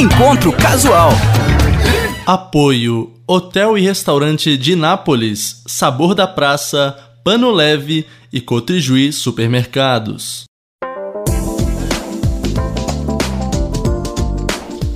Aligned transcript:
Encontro 0.00 0.50
Casual. 0.50 1.10
Apoio: 2.24 3.12
Hotel 3.26 3.76
e 3.76 3.82
Restaurante 3.82 4.56
de 4.56 4.74
Nápoles, 4.74 5.62
Sabor 5.66 6.14
da 6.14 6.26
Praça, 6.26 6.96
Pano 7.22 7.50
Leve 7.50 8.06
e 8.32 8.40
Cotrijuí 8.40 9.12
Supermercados. 9.12 10.49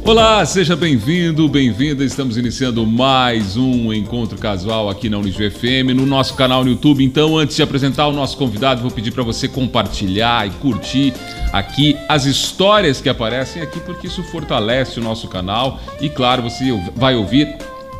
Olá, 0.06 0.44
seja 0.44 0.76
bem-vindo, 0.76 1.48
bem-vinda. 1.48 2.04
Estamos 2.04 2.36
iniciando 2.36 2.86
mais 2.86 3.56
um 3.56 3.90
encontro 3.90 4.36
casual 4.36 4.90
aqui 4.90 5.08
na 5.08 5.16
Unijuí 5.16 5.50
FM, 5.50 5.96
no 5.96 6.04
nosso 6.04 6.34
canal 6.34 6.62
no 6.62 6.68
YouTube. 6.72 7.02
Então, 7.02 7.38
antes 7.38 7.56
de 7.56 7.62
apresentar 7.62 8.06
o 8.08 8.12
nosso 8.12 8.36
convidado, 8.36 8.82
vou 8.82 8.90
pedir 8.90 9.12
para 9.12 9.22
você 9.22 9.48
compartilhar 9.48 10.46
e 10.46 10.50
curtir 10.50 11.14
aqui 11.54 11.96
as 12.06 12.26
histórias 12.26 13.00
que 13.00 13.08
aparecem 13.08 13.62
aqui, 13.62 13.80
porque 13.80 14.06
isso 14.06 14.22
fortalece 14.24 15.00
o 15.00 15.02
nosso 15.02 15.26
canal. 15.26 15.80
E 15.98 16.10
claro, 16.10 16.42
você 16.42 16.64
vai 16.94 17.14
ouvir 17.14 17.56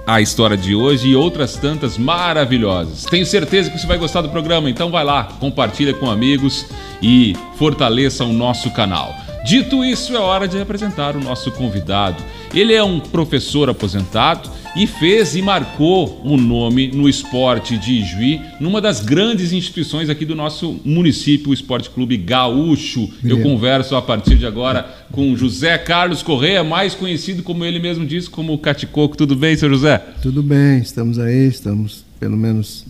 a 0.07 0.21
história 0.21 0.59
de 0.59 0.75
hoje 0.75 1.09
e 1.09 1.17
outras 1.17 1.57
tantas 1.57 1.97
maravilhosas. 1.97 3.05
Tenho 3.05 3.25
certeza 3.25 3.71
que 3.71 3.79
você 3.79 3.87
vai 3.87 3.97
gostar 3.97 4.21
do 4.21 4.29
programa, 4.29 4.69
então 4.69 4.91
vai 4.91 5.05
lá, 5.05 5.25
compartilha 5.41 5.95
com 5.95 6.11
amigos 6.11 6.67
e 7.01 7.35
fortaleça 7.57 8.27
o 8.27 8.33
nosso 8.33 8.71
canal. 8.73 9.24
Dito 9.45 9.85
isso, 9.85 10.17
é 10.17 10.19
hora 10.19 10.49
de 10.49 10.59
apresentar 10.59 11.15
o 11.15 11.21
nosso 11.21 11.53
convidado. 11.53 12.17
Ele 12.55 12.73
é 12.73 12.83
um 12.83 12.99
professor 12.99 13.69
aposentado 13.69 14.49
e 14.75 14.87
fez 14.87 15.37
e 15.37 15.43
marcou 15.43 16.23
o 16.25 16.33
um 16.33 16.37
nome 16.39 16.89
no 16.89 17.07
esporte 17.07 17.77
de 17.77 17.93
Ijuí, 17.93 18.41
numa 18.59 18.81
das 18.81 19.01
grandes 19.01 19.53
instituições 19.53 20.09
aqui 20.09 20.25
do 20.25 20.35
nosso 20.35 20.81
município, 20.83 21.51
o 21.51 21.55
Esporte 21.55 21.91
Clube 21.91 22.17
Gaúcho. 22.17 23.07
Eu 23.23 23.43
converso 23.43 23.95
a 23.97 24.01
partir 24.01 24.37
de 24.37 24.47
agora 24.47 24.89
com 25.13 25.37
José 25.37 25.77
Carlos 25.77 26.23
Correia, 26.23 26.65
mais 26.65 26.95
conhecido 26.95 27.43
como 27.43 27.67
ele 27.67 27.79
mesmo 27.79 28.07
disse, 28.07 28.31
como 28.31 28.57
Caticoco. 28.57 29.15
Tudo 29.15 29.37
bem, 29.37 29.59
seu 29.59 29.69
José? 29.69 29.99
Tudo 30.23 30.43
bem, 30.43 30.79
estamos 30.79 31.19
aí, 31.19 31.49
estamos 31.49 32.03
pelo 32.19 32.37
menos 32.39 32.87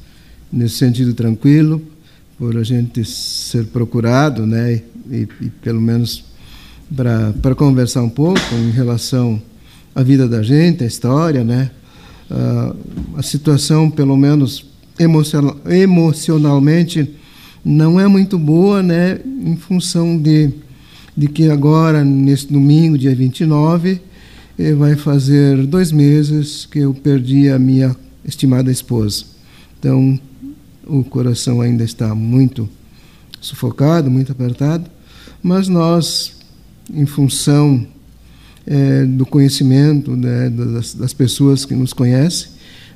nesse 0.53 0.77
sentido 0.77 1.15
tranquilo, 1.15 1.83
por 2.39 2.57
a 2.57 2.63
gente 2.63 3.05
ser 3.05 3.65
procurado, 3.67 4.47
né, 4.47 4.81
e, 5.11 5.29
e 5.41 5.51
pelo 5.61 5.81
menos 5.81 6.33
para 6.95 7.55
conversar 7.55 8.03
um 8.03 8.09
pouco 8.09 8.41
em 8.55 8.71
relação 8.71 9.41
à 9.95 10.03
vida 10.03 10.29
da 10.29 10.43
gente, 10.43 10.85
a 10.85 10.87
história, 10.87 11.43
né? 11.43 11.71
Uh, 12.31 12.77
a 13.17 13.23
situação, 13.23 13.91
pelo 13.91 14.17
menos 14.17 14.65
emocional, 14.99 15.57
emocionalmente, 15.67 17.11
não 17.65 17.99
é 17.99 18.07
muito 18.07 18.39
boa, 18.39 18.83
né? 18.83 19.19
Em 19.25 19.57
função 19.57 20.17
de, 20.17 20.51
de 21.17 21.29
que 21.29 21.51
agora, 21.51 22.05
nesse 22.05 22.53
domingo, 22.53 22.97
dia 22.97 23.15
29, 23.15 24.01
eh, 24.59 24.75
vai 24.75 24.95
fazer 24.97 25.67
dois 25.67 25.91
meses 25.91 26.67
que 26.67 26.81
eu 26.81 26.95
perdi 26.95 27.49
a 27.49 27.59
minha 27.59 27.97
estimada 28.25 28.71
esposa. 28.71 29.25
Então, 29.79 30.19
o 30.87 31.03
coração 31.03 31.61
ainda 31.61 31.85
está 31.85 32.15
muito 32.15 32.69
sufocado, 33.41 34.11
muito 34.11 34.33
apertado, 34.33 34.91
mas 35.43 35.69
nós 35.69 36.35
em 36.93 37.07
função 37.07 37.87
é, 38.67 39.05
do 39.05 39.27
conhecimento 39.27 40.17
né, 40.17 40.49
das, 40.51 40.95
das, 40.95 41.13
pessoas 41.13 41.65
que 41.65 41.75
nos 41.75 41.93
conhecem, 41.93 42.49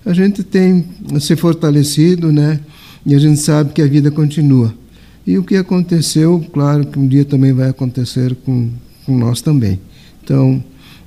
a 0.05 0.13
gente 0.13 0.43
tem 0.43 0.85
se 1.21 1.37
fortalecido, 1.37 2.33
né? 2.33 2.61
E 3.05 3.15
a 3.15 3.19
gente 3.19 3.41
sabe 3.41 3.73
que 3.73 3.83
a 3.83 3.87
vida 3.87 4.11
continua. 4.11 4.75
E 5.27 5.37
o 5.37 5.45
que 5.45 5.57
aconteceu, 5.57 6.45
claro 6.53 6.87
que 6.87 6.99
um 6.99 7.07
dia 7.07 7.25
também 7.25 7.53
vai 7.53 7.69
acontecer 7.69 8.35
com, 8.45 8.71
com 9.05 9.19
nós 9.19 9.43
também. 9.43 9.79
Então, 10.25 10.63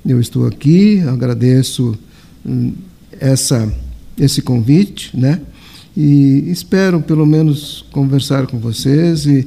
eu 0.06 0.20
estou 0.20 0.46
aqui, 0.46 1.00
agradeço 1.00 1.96
hum, 2.44 2.72
essa, 3.18 3.72
esse 4.18 4.42
convite, 4.42 5.16
né? 5.16 5.40
E 5.96 6.44
espero, 6.48 7.00
pelo 7.00 7.26
menos, 7.26 7.84
conversar 7.92 8.46
com 8.46 8.58
vocês 8.58 9.26
e 9.26 9.46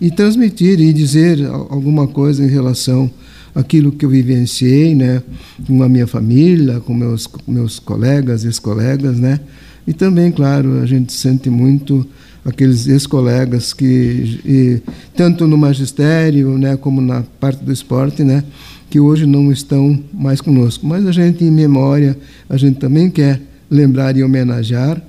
e 0.00 0.10
transmitir 0.10 0.80
e 0.80 0.92
dizer 0.92 1.44
alguma 1.46 2.06
coisa 2.06 2.44
em 2.44 2.48
relação 2.48 3.10
àquilo 3.54 3.92
que 3.92 4.04
eu 4.04 4.10
vivenciei, 4.10 4.94
né, 4.94 5.22
com 5.66 5.82
a 5.82 5.88
minha 5.88 6.06
família, 6.06 6.80
com 6.80 6.94
meus 6.94 7.28
meus 7.46 7.78
colegas, 7.78 8.44
ex-colegas, 8.44 9.18
né? 9.18 9.40
E 9.86 9.92
também, 9.92 10.30
claro, 10.30 10.80
a 10.80 10.86
gente 10.86 11.12
sente 11.12 11.50
muito 11.50 12.06
aqueles 12.44 12.86
ex-colegas 12.86 13.72
que 13.72 14.40
e, 14.44 14.80
tanto 15.16 15.46
no 15.46 15.56
magistério, 15.56 16.56
né, 16.58 16.76
como 16.76 17.00
na 17.00 17.22
parte 17.40 17.64
do 17.64 17.72
esporte, 17.72 18.22
né, 18.22 18.44
que 18.90 19.00
hoje 19.00 19.26
não 19.26 19.50
estão 19.50 19.98
mais 20.12 20.40
conosco. 20.40 20.86
Mas 20.86 21.06
a 21.06 21.12
gente 21.12 21.44
em 21.44 21.50
memória, 21.50 22.16
a 22.48 22.56
gente 22.56 22.78
também 22.78 23.10
quer 23.10 23.40
lembrar 23.70 24.16
e 24.16 24.22
homenagear 24.22 25.02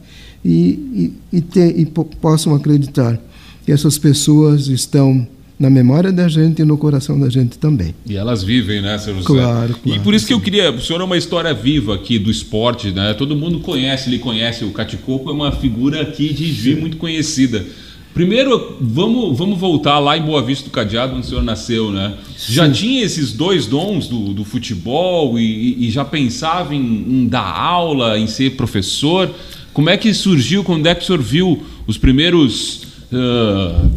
e, 0.44 1.13
e, 1.31 1.38
e, 1.38 1.41
ter, 1.41 1.78
e 1.78 1.85
possam 1.85 2.56
acreditar 2.56 3.19
que 3.66 3.72
essas 3.72 3.97
pessoas 3.97 4.68
estão 4.68 5.28
na 5.59 5.69
memória 5.69 6.12
da 6.12 6.28
gente 6.28 6.62
e 6.62 6.66
no 6.66 6.78
coração 6.78 7.19
da 7.19 7.29
gente 7.29 7.57
também. 7.57 7.96
E 8.06 8.16
elas 8.16 8.44
vivem, 8.44 8.81
né, 8.81 8.97
Sr. 8.97 9.13
José? 9.13 9.24
Claro, 9.24 9.75
claro. 9.75 9.79
E 9.85 10.00
por 10.00 10.13
isso 10.13 10.28
que 10.28 10.34
eu 10.34 10.41
queria. 10.41 10.72
O 10.72 10.81
senhor 10.81 11.00
é 11.00 11.03
uma 11.03 11.18
história 11.18 11.53
viva 11.53 11.96
aqui 11.96 12.19
do 12.19 12.29
esporte, 12.29 12.91
né? 12.91 13.13
Todo 13.13 13.35
mundo 13.35 13.59
conhece, 13.59 14.09
ele 14.09 14.19
conhece. 14.19 14.66
O 14.66 14.72
Caticoco 14.72 15.29
é 15.29 15.34
uma 15.34 15.51
figura 15.51 16.01
aqui 16.01 16.34
de 16.34 16.51
Juiz 16.51 16.79
muito 16.79 16.97
conhecida. 16.97 17.66
Primeiro, 18.13 18.78
vamos, 18.79 19.35
vamos 19.35 19.57
voltar 19.57 19.97
lá 19.97 20.16
em 20.16 20.22
Boa 20.22 20.41
Vista 20.41 20.66
do 20.66 20.72
Cadeado, 20.72 21.16
onde 21.16 21.25
o 21.25 21.30
senhor 21.30 21.44
nasceu, 21.44 21.91
né? 21.91 22.13
Sim. 22.38 22.53
Já 22.53 22.69
tinha 22.69 23.03
esses 23.03 23.31
dois 23.31 23.66
dons 23.66 24.07
do, 24.07 24.34
do 24.34 24.44
futebol 24.44 25.40
e, 25.40 25.88
e 25.88 25.90
já 25.90 26.06
pensava 26.06 26.75
em, 26.75 26.80
em, 26.80 27.28
dar 27.28 27.41
aula, 27.41 28.19
em 28.19 28.28
ser 28.28 28.51
professor. 28.51 29.34
Como 29.74 29.90
é 29.90 29.97
que 29.97 30.13
surgiu, 30.13 30.63
quando 30.63 30.85
é 30.85 30.94
que 30.94 31.03
o 31.03 31.06
senhor 31.06 31.22
viu 31.22 31.63
os 31.88 31.97
primeiros 31.97 32.92
uh, 33.16 33.91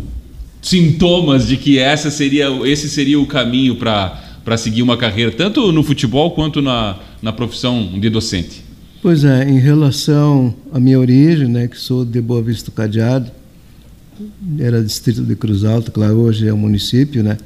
sintomas 0.62 1.46
de 1.46 1.56
que 1.56 1.78
essa 1.78 2.10
seria, 2.10 2.48
esse 2.66 2.88
seria 2.88 3.20
o 3.20 3.26
caminho 3.26 3.76
para 3.76 4.56
seguir 4.56 4.82
uma 4.82 4.96
carreira, 4.96 5.30
tanto 5.30 5.72
no 5.72 5.82
futebol 5.82 6.32
quanto 6.32 6.60
na, 6.60 6.98
na 7.22 7.32
profissão 7.32 7.98
de 7.98 8.10
docente? 8.10 8.64
Pois 9.02 9.24
é, 9.24 9.48
em 9.48 9.58
relação 9.58 10.54
à 10.72 10.80
minha 10.80 10.98
origem, 10.98 11.46
né, 11.48 11.68
que 11.68 11.78
sou 11.78 12.04
de 12.04 12.20
Boa 12.20 12.42
Vista 12.42 12.70
do 12.70 12.74
Cadeado, 12.74 13.30
era 14.58 14.82
distrito 14.82 15.22
de 15.22 15.36
Cruz 15.36 15.64
Alta, 15.64 15.90
claro, 15.90 16.14
hoje 16.14 16.48
é 16.48 16.52
um 16.52 16.56
município, 16.56 17.22
né? 17.22 17.36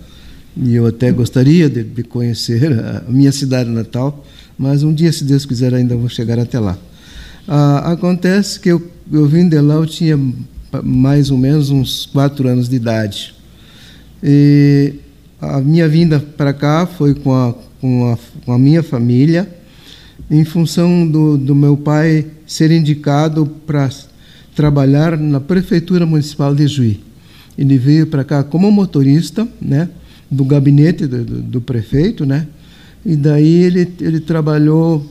E 0.57 0.75
eu 0.75 0.87
até 0.87 1.11
gostaria 1.13 1.69
de, 1.69 1.83
de, 1.83 2.03
conhecer 2.03 2.73
a 2.73 3.05
minha 3.09 3.33
cidade 3.33 3.71
natal, 3.71 4.25
mas 4.59 4.83
um 4.83 4.93
dia, 4.93 5.13
se 5.13 5.25
Deus 5.25 5.45
quiser, 5.45 5.75
ainda 5.75 5.97
vou 5.97 6.09
chegar 6.09 6.39
até 6.39 6.59
lá. 6.59 6.77
Ah, 7.47 7.93
acontece 7.93 8.61
que 8.61 8.69
eu, 8.69 8.91
eu 9.13 9.27
vim 9.27 9.49
de 9.49 9.61
lá, 9.61 9.75
eu 9.75 9.87
tinha 9.87 10.19
mais 10.83 11.31
ou 11.31 11.39
menos 11.39 11.71
uns 11.71 12.07
quatro 12.07 12.49
anos 12.49 12.69
de 12.69 12.77
idade. 12.77 13.35
E 14.23 14.95
a 15.41 15.61
minha 15.61 15.89
vinda 15.89 16.21
para 16.21 16.53
cá 16.53 16.87
foi 16.87 17.15
com 17.15 17.35
a, 17.35 17.55
com 17.81 18.13
a, 18.13 18.19
com 18.45 18.53
a 18.53 18.59
minha 18.59 18.83
família, 18.83 19.49
em 20.31 20.45
função 20.45 21.07
do, 21.07 21.37
do 21.37 21.55
meu 21.55 21.77
pai 21.77 22.27
ser 22.47 22.71
indicado 22.71 23.47
para 23.67 23.89
trabalhar 24.55 25.17
na 25.17 25.41
Prefeitura 25.41 26.05
Municipal 26.05 26.55
de 26.55 26.67
Juí. 26.67 27.01
Ele 27.57 27.79
veio 27.79 28.07
para 28.07 28.23
cá 28.25 28.45
como 28.45 28.71
motorista, 28.71 29.49
né, 29.61 29.89
do 30.31 30.45
gabinete 30.45 31.07
do, 31.07 31.25
do, 31.25 31.43
do, 31.43 31.61
prefeito, 31.61 32.25
né, 32.25 32.47
e 33.05 33.17
daí 33.17 33.63
ele, 33.63 33.93
ele 34.01 34.21
trabalhou 34.21 35.05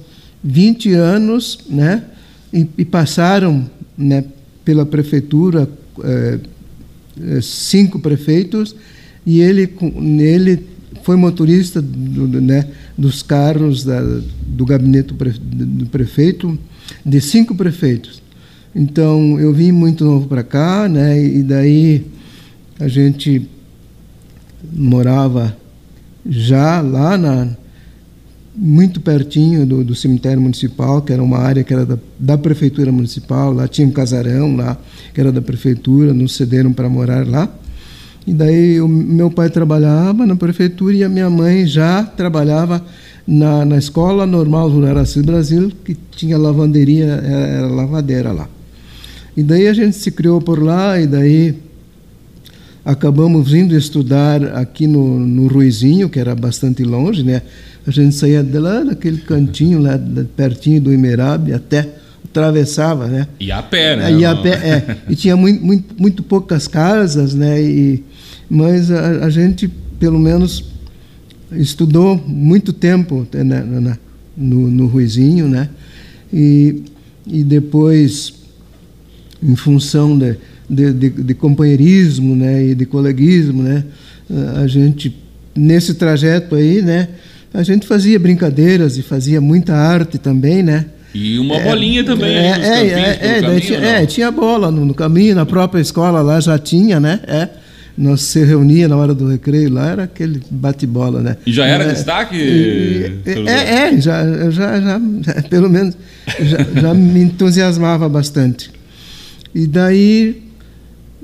20 0.43 0.93
anos, 0.93 1.59
né, 1.69 2.03
e, 2.53 2.67
e 2.77 2.85
passaram, 2.85 3.69
né, 3.97 4.23
pela 4.69 4.85
prefeitura 4.85 5.67
é, 6.03 6.39
cinco 7.41 7.97
prefeitos 7.97 8.75
e 9.25 9.41
ele 9.41 9.67
ele 10.19 10.67
foi 11.01 11.15
motorista 11.15 11.81
do, 11.81 12.39
né, 12.39 12.67
dos 12.95 13.23
carros 13.23 13.83
da, 13.83 13.99
do 14.45 14.65
gabinete 14.67 15.11
do 15.11 15.87
prefeito 15.87 16.55
de 17.03 17.19
cinco 17.19 17.55
prefeitos. 17.55 18.21
Então 18.75 19.39
eu 19.39 19.51
vim 19.51 19.71
muito 19.71 20.05
novo 20.05 20.27
para 20.27 20.43
cá, 20.43 20.87
né, 20.87 21.19
e 21.19 21.41
daí 21.41 22.05
a 22.79 22.87
gente 22.87 23.49
morava 24.71 25.57
já 26.27 26.79
lá 26.79 27.17
na 27.17 27.57
muito 28.61 28.99
pertinho 28.99 29.65
do, 29.65 29.85
do, 29.85 29.95
cemitério 29.95 30.41
municipal, 30.41 31.01
que 31.01 31.13
era 31.13 31.23
uma 31.23 31.37
área 31.37 31.63
que 31.63 31.73
era 31.73 31.85
da, 31.85 31.97
da, 32.19 32.37
prefeitura 32.37 32.91
municipal, 32.91 33.53
lá 33.53 33.69
tinha 33.69 33.87
um 33.87 33.91
casarão 33.91 34.53
lá, 34.57 34.77
que 35.13 35.21
era 35.21 35.31
da 35.31 35.41
prefeitura, 35.41 36.13
nos 36.13 36.35
cederam 36.35 36.73
para 36.73 36.89
morar 36.89 37.25
lá. 37.25 37.47
E 38.27 38.33
daí 38.33 38.81
o 38.81 38.87
meu 38.87 39.31
pai 39.31 39.49
trabalhava 39.49 40.25
na 40.25 40.35
prefeitura 40.35 40.93
e 40.93 41.03
a 41.05 41.09
minha 41.09 41.29
mãe 41.29 41.65
já 41.65 42.03
trabalhava 42.03 42.83
na, 43.25 43.63
na 43.63 43.77
escola 43.77 44.25
normal 44.25 44.69
do 44.69 44.85
Araci 44.85 45.21
Brasil, 45.21 45.71
que 45.85 45.95
tinha 46.11 46.37
lavanderia, 46.37 47.05
era, 47.05 47.47
era 47.47 47.67
lavadeira 47.67 48.33
lá. 48.33 48.49
E 49.37 49.41
daí 49.41 49.69
a 49.69 49.73
gente 49.73 49.95
se 49.95 50.11
criou 50.11 50.41
por 50.41 50.61
lá 50.61 50.99
e 50.99 51.07
daí 51.07 51.55
acabamos 52.83 53.49
vindo 53.49 53.73
estudar 53.73 54.43
aqui 54.57 54.85
no, 54.85 55.17
no 55.17 55.47
Ruizinho, 55.47 56.09
que 56.09 56.19
era 56.19 56.35
bastante 56.35 56.83
longe, 56.83 57.23
né? 57.23 57.41
A 57.87 57.91
gente 57.91 58.15
saía 58.15 58.43
de 58.43 58.59
lá 58.59 58.83
daquele 58.83 59.19
cantinho 59.19 59.79
lá 59.79 59.99
pertinho 60.35 60.81
do 60.81 60.93
Imerabe 60.93 61.53
até 61.53 61.87
atravessava, 62.29 63.07
né? 63.07 63.27
E 63.39 63.51
a 63.51 63.61
pé, 63.61 63.95
né? 63.95 64.13
E 64.13 64.25
a 64.25 64.35
pé, 64.35 64.49
é. 64.49 64.97
E 65.09 65.15
tinha 65.15 65.35
muito, 65.35 65.63
muito, 65.63 65.95
muito 65.97 66.23
poucas 66.23 66.67
casas, 66.67 67.33
né? 67.33 67.61
E, 67.61 68.03
mas 68.49 68.91
a, 68.91 69.25
a 69.25 69.29
gente, 69.29 69.67
pelo 69.99 70.19
menos, 70.19 70.63
estudou 71.51 72.15
muito 72.27 72.71
tempo 72.71 73.27
né, 73.33 73.43
na, 73.43 73.81
na, 73.81 73.97
no, 74.37 74.69
no 74.69 74.85
Ruizinho, 74.85 75.47
né? 75.47 75.69
E, 76.31 76.83
e 77.25 77.43
depois, 77.43 78.33
em 79.41 79.55
função 79.55 80.17
de, 80.17 80.37
de, 80.69 80.93
de, 80.93 81.09
de 81.09 81.33
companheirismo, 81.33 82.35
né? 82.35 82.63
E 82.63 82.75
de 82.75 82.85
coleguismo, 82.85 83.63
né? 83.63 83.83
A 84.57 84.67
gente, 84.67 85.15
nesse 85.55 85.95
trajeto 85.95 86.53
aí, 86.55 86.83
né? 86.83 87.09
A 87.53 87.63
gente 87.63 87.87
fazia 87.87 88.19
brincadeiras 88.19 88.97
e 88.97 89.01
fazia 89.01 89.41
muita 89.41 89.75
arte 89.75 90.17
também, 90.17 90.61
né? 90.61 90.85
E 91.13 91.39
uma 91.39 91.59
bolinha 91.59 92.03
também 92.03 92.35
é, 92.35 92.51
é, 92.51 92.87
é, 92.87 93.39
é, 93.39 93.59
tinha, 93.59 93.79
é, 93.79 94.05
tinha 94.05 94.31
bola 94.31 94.69
no, 94.69 94.85
no, 94.85 94.93
caminho, 94.93 95.33
na 95.33 95.45
própria 95.45 95.81
escola 95.81 96.21
lá 96.21 96.39
já 96.39 96.59
tinha, 96.59 96.99
né? 96.99 97.19
É. 97.27 97.49
Nós 97.97 98.21
se 98.21 98.43
reunia 98.45 98.87
na 98.87 98.95
hora 98.95 99.13
do 99.13 99.27
recreio 99.27 99.73
lá, 99.73 99.89
era 99.89 100.03
aquele 100.03 100.41
bate-bola, 100.49 101.21
né? 101.21 101.37
E 101.45 101.51
já 101.51 101.65
era 101.65 101.83
é, 101.83 101.93
destaque? 101.93 102.35
E, 102.37 103.11
é, 103.25 103.95
é, 103.95 103.99
já, 103.99 104.49
já, 104.51 104.79
já, 104.79 105.01
pelo 105.49 105.69
menos, 105.69 105.97
já, 106.39 106.59
já 106.81 106.93
me 106.93 107.21
entusiasmava 107.23 108.07
bastante. 108.07 108.71
E 109.53 109.65
daí, 109.65 110.43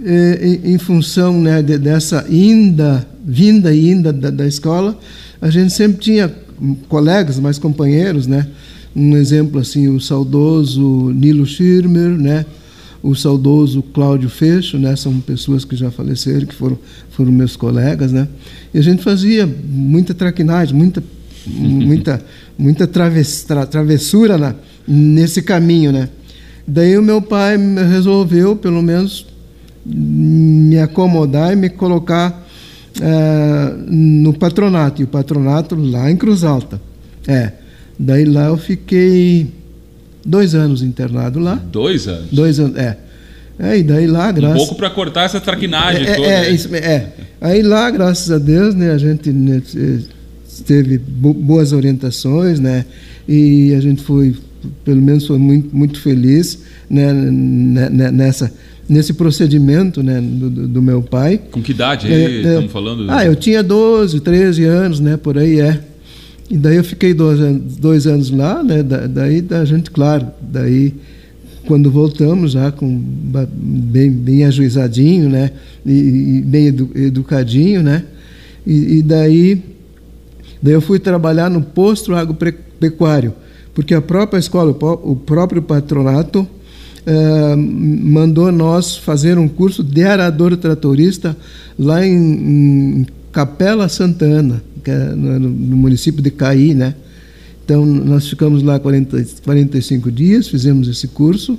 é, 0.03 0.59
em, 0.65 0.77
função 0.79 1.39
né, 1.39 1.61
de, 1.61 1.77
dessa 1.77 2.25
inda, 2.29 3.07
vinda 3.23 3.73
e 3.73 3.91
inda 3.91 4.11
da, 4.11 4.31
da 4.31 4.47
escola, 4.47 4.97
a 5.45 5.49
gente 5.51 5.71
sempre 5.71 5.99
tinha 5.99 6.33
colegas, 6.89 7.37
mais 7.37 7.59
companheiros, 7.59 8.25
né? 8.25 8.47
Um 8.95 9.15
exemplo 9.15 9.59
assim, 9.59 9.87
o 9.87 9.99
saudoso 9.99 11.11
Nilo 11.13 11.45
Schirmer, 11.45 12.17
né? 12.17 12.47
O 13.03 13.13
saudoso 13.13 13.83
Cláudio 13.83 14.27
Fecho, 14.27 14.79
né? 14.79 14.95
São 14.95 15.19
pessoas 15.19 15.63
que 15.63 15.75
já 15.75 15.91
faleceram, 15.91 16.47
que 16.47 16.55
foram 16.55 16.79
foram 17.11 17.31
meus 17.31 17.55
colegas, 17.55 18.11
né? 18.11 18.27
E 18.73 18.79
a 18.79 18.81
gente 18.81 19.03
fazia 19.03 19.45
muita 19.45 20.15
traquinagem, 20.15 20.75
muita 20.75 21.03
muita 21.45 22.25
muita 22.57 22.87
traves, 22.87 23.43
tra, 23.43 23.67
travessura 23.67 24.39
na, 24.39 24.55
nesse 24.87 25.43
caminho, 25.43 25.91
né? 25.91 26.09
Daí 26.67 26.97
o 26.97 27.03
meu 27.03 27.21
pai 27.21 27.55
resolveu, 27.87 28.55
pelo 28.55 28.81
menos, 28.81 29.27
me 29.85 30.79
acomodar 30.79 31.53
e 31.53 31.55
me 31.55 31.69
colocar 31.69 32.44
é, 33.01 33.73
no 33.87 34.33
patronato. 34.33 35.01
E 35.01 35.05
o 35.05 35.07
patronato 35.07 35.75
lá 35.75 36.09
em 36.09 36.17
Cruz 36.17 36.43
Alta. 36.43 36.81
É. 37.27 37.51
Daí 37.97 38.25
lá 38.25 38.47
eu 38.47 38.57
fiquei 38.57 39.47
dois 40.25 40.53
anos 40.55 40.81
internado 40.81 41.39
lá. 41.39 41.55
Dois 41.55 42.07
anos? 42.07 42.29
Dois 42.31 42.59
anos, 42.59 42.77
é. 42.77 42.97
É, 43.57 43.77
e 43.77 43.83
daí 43.83 44.05
lá, 44.05 44.31
graças... 44.31 44.55
Um 44.55 44.65
pouco 44.65 44.75
para 44.75 44.89
cortar 44.89 45.23
essa 45.23 45.39
traquinagem 45.39 46.05
é, 46.05 46.15
toda. 46.15 46.27
É, 46.27 46.51
isso, 46.51 46.75
é. 46.75 47.07
Aí 47.39 47.61
lá, 47.61 47.89
graças 47.89 48.29
a 48.29 48.37
Deus, 48.37 48.75
né, 48.75 48.91
a 48.91 48.97
gente 48.97 49.31
né, 49.31 49.61
teve 50.65 50.97
boas 50.97 51.71
orientações, 51.71 52.59
né, 52.59 52.85
e 53.27 53.73
a 53.73 53.79
gente 53.79 54.03
foi, 54.03 54.35
pelo 54.83 55.01
menos 55.01 55.25
foi 55.25 55.37
muito, 55.37 55.73
muito 55.75 55.99
feliz 56.01 56.59
né 56.89 57.11
nessa, 58.11 58.51
nesse 58.87 59.13
procedimento 59.13 60.03
né, 60.03 60.21
do, 60.21 60.49
do, 60.67 60.81
meu 60.81 61.01
pai. 61.01 61.39
Com 61.51 61.61
que 61.61 61.71
idade 61.71 62.11
é, 62.11 62.23
é, 62.23 62.31
estamos 62.37 62.71
falando? 62.71 63.09
Ah, 63.09 63.25
eu 63.25 63.35
tinha 63.35 63.63
12, 63.63 64.19
13 64.19 64.63
anos, 64.63 64.99
né, 64.99 65.17
por 65.17 65.37
aí 65.37 65.59
é. 65.59 65.81
E 66.49 66.57
daí 66.57 66.77
eu 66.77 66.83
fiquei 66.83 67.13
dois 67.13 67.39
anos, 67.39 67.75
dois 67.75 68.05
anos 68.05 68.29
lá, 68.29 68.63
né? 68.63 68.83
Da, 68.83 69.07
daí 69.07 69.43
a 69.49 69.65
gente, 69.65 69.89
claro, 69.89 70.27
daí 70.39 70.93
quando 71.65 71.89
voltamos 71.89 72.51
já 72.51 72.71
com 72.71 73.01
bem, 73.51 74.11
bem 74.11 74.45
ajuizadinho, 74.45 75.27
né? 75.27 75.51
E, 75.83 75.91
e 75.91 76.41
bem 76.41 76.67
edu, 76.67 76.91
educadinho, 76.93 77.81
né? 77.81 78.03
E, 78.65 78.97
e, 78.97 79.01
daí, 79.01 79.63
daí 80.61 80.73
eu 80.73 80.81
fui 80.81 80.99
trabalhar 80.99 81.49
no 81.49 81.61
posto 81.61 82.13
agropecuário, 82.13 83.33
porque 83.73 83.95
a 83.95 84.01
própria 84.01 84.37
escola, 84.37 84.69
o 84.71 85.15
próprio 85.15 85.63
patronato 85.63 86.47
eh, 87.05 87.55
mandou 87.55 88.51
nós 88.51 88.97
fazer 88.97 89.37
um 89.37 89.47
curso 89.47 89.83
de 89.83 90.03
arador 90.03 90.55
tratorista 90.57 91.35
lá 91.77 92.05
em, 92.05 92.13
em 92.13 93.07
Capela 93.31 93.87
Santana 93.89 94.61
que 94.85 94.91
é 94.91 94.97
no, 95.15 95.39
no 95.39 95.75
município 95.75 96.21
de 96.21 96.29
Caí, 96.29 96.75
né? 96.75 96.93
Então, 97.65 97.83
nós 97.83 98.27
ficamos 98.27 98.61
lá 98.61 98.79
40, 98.79 99.25
45 99.43 100.11
dias, 100.11 100.47
fizemos 100.47 100.87
esse 100.87 101.07
curso, 101.07 101.57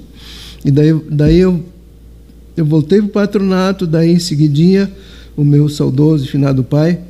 e 0.64 0.70
daí, 0.70 0.94
daí 1.10 1.38
eu, 1.38 1.60
eu 2.56 2.64
voltei 2.64 3.00
para 3.00 3.06
o 3.06 3.10
patronato, 3.10 3.84
daí 3.88 4.12
em 4.12 4.20
seguidinha, 4.20 4.88
o 5.36 5.44
meu 5.44 5.68
saudoso 5.68 6.24
e 6.24 6.28
finado 6.28 6.62
pai 6.62 7.00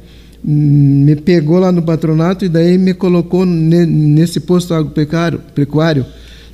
hum, 0.42 1.04
me 1.04 1.14
pegou 1.14 1.58
lá 1.58 1.70
no 1.70 1.82
patronato 1.82 2.44
e 2.44 2.48
daí 2.48 2.76
me 2.78 2.94
colocou 2.94 3.44
ne, 3.44 3.84
nesse 3.84 4.40
posto 4.40 4.72
agropecuário, 4.72 6.06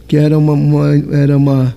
que 0.06 0.16
era 0.16 0.38
uma, 0.38 0.52
uma 0.52 0.94
era 1.14 1.36
uma 1.36 1.76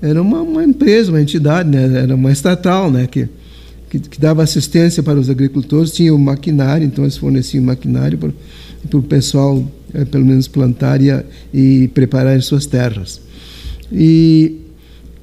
era 0.00 0.22
uma, 0.22 0.42
uma, 0.42 0.62
empresa, 0.62 1.10
uma 1.10 1.20
entidade, 1.20 1.68
né? 1.68 2.02
era 2.02 2.14
uma 2.14 2.30
estatal, 2.30 2.90
né? 2.90 3.06
que 3.06 3.28
que, 3.88 3.98
que, 3.98 4.20
dava 4.20 4.42
assistência 4.42 5.02
para 5.02 5.18
os 5.18 5.30
agricultores, 5.30 5.92
tinha 5.92 6.14
o 6.14 6.18
maquinário, 6.18 6.86
então 6.86 7.04
eles 7.04 7.16
forneciam 7.16 7.64
maquinário 7.64 8.18
para, 8.18 8.30
para 8.88 8.98
o 8.98 9.02
pessoal, 9.02 9.64
é, 9.94 10.04
pelo 10.04 10.24
menos, 10.24 10.46
plantar 10.46 11.00
e, 11.00 11.08
e 11.52 11.88
preparar 11.88 12.40
suas 12.42 12.66
terras. 12.66 13.20
E, 13.90 14.56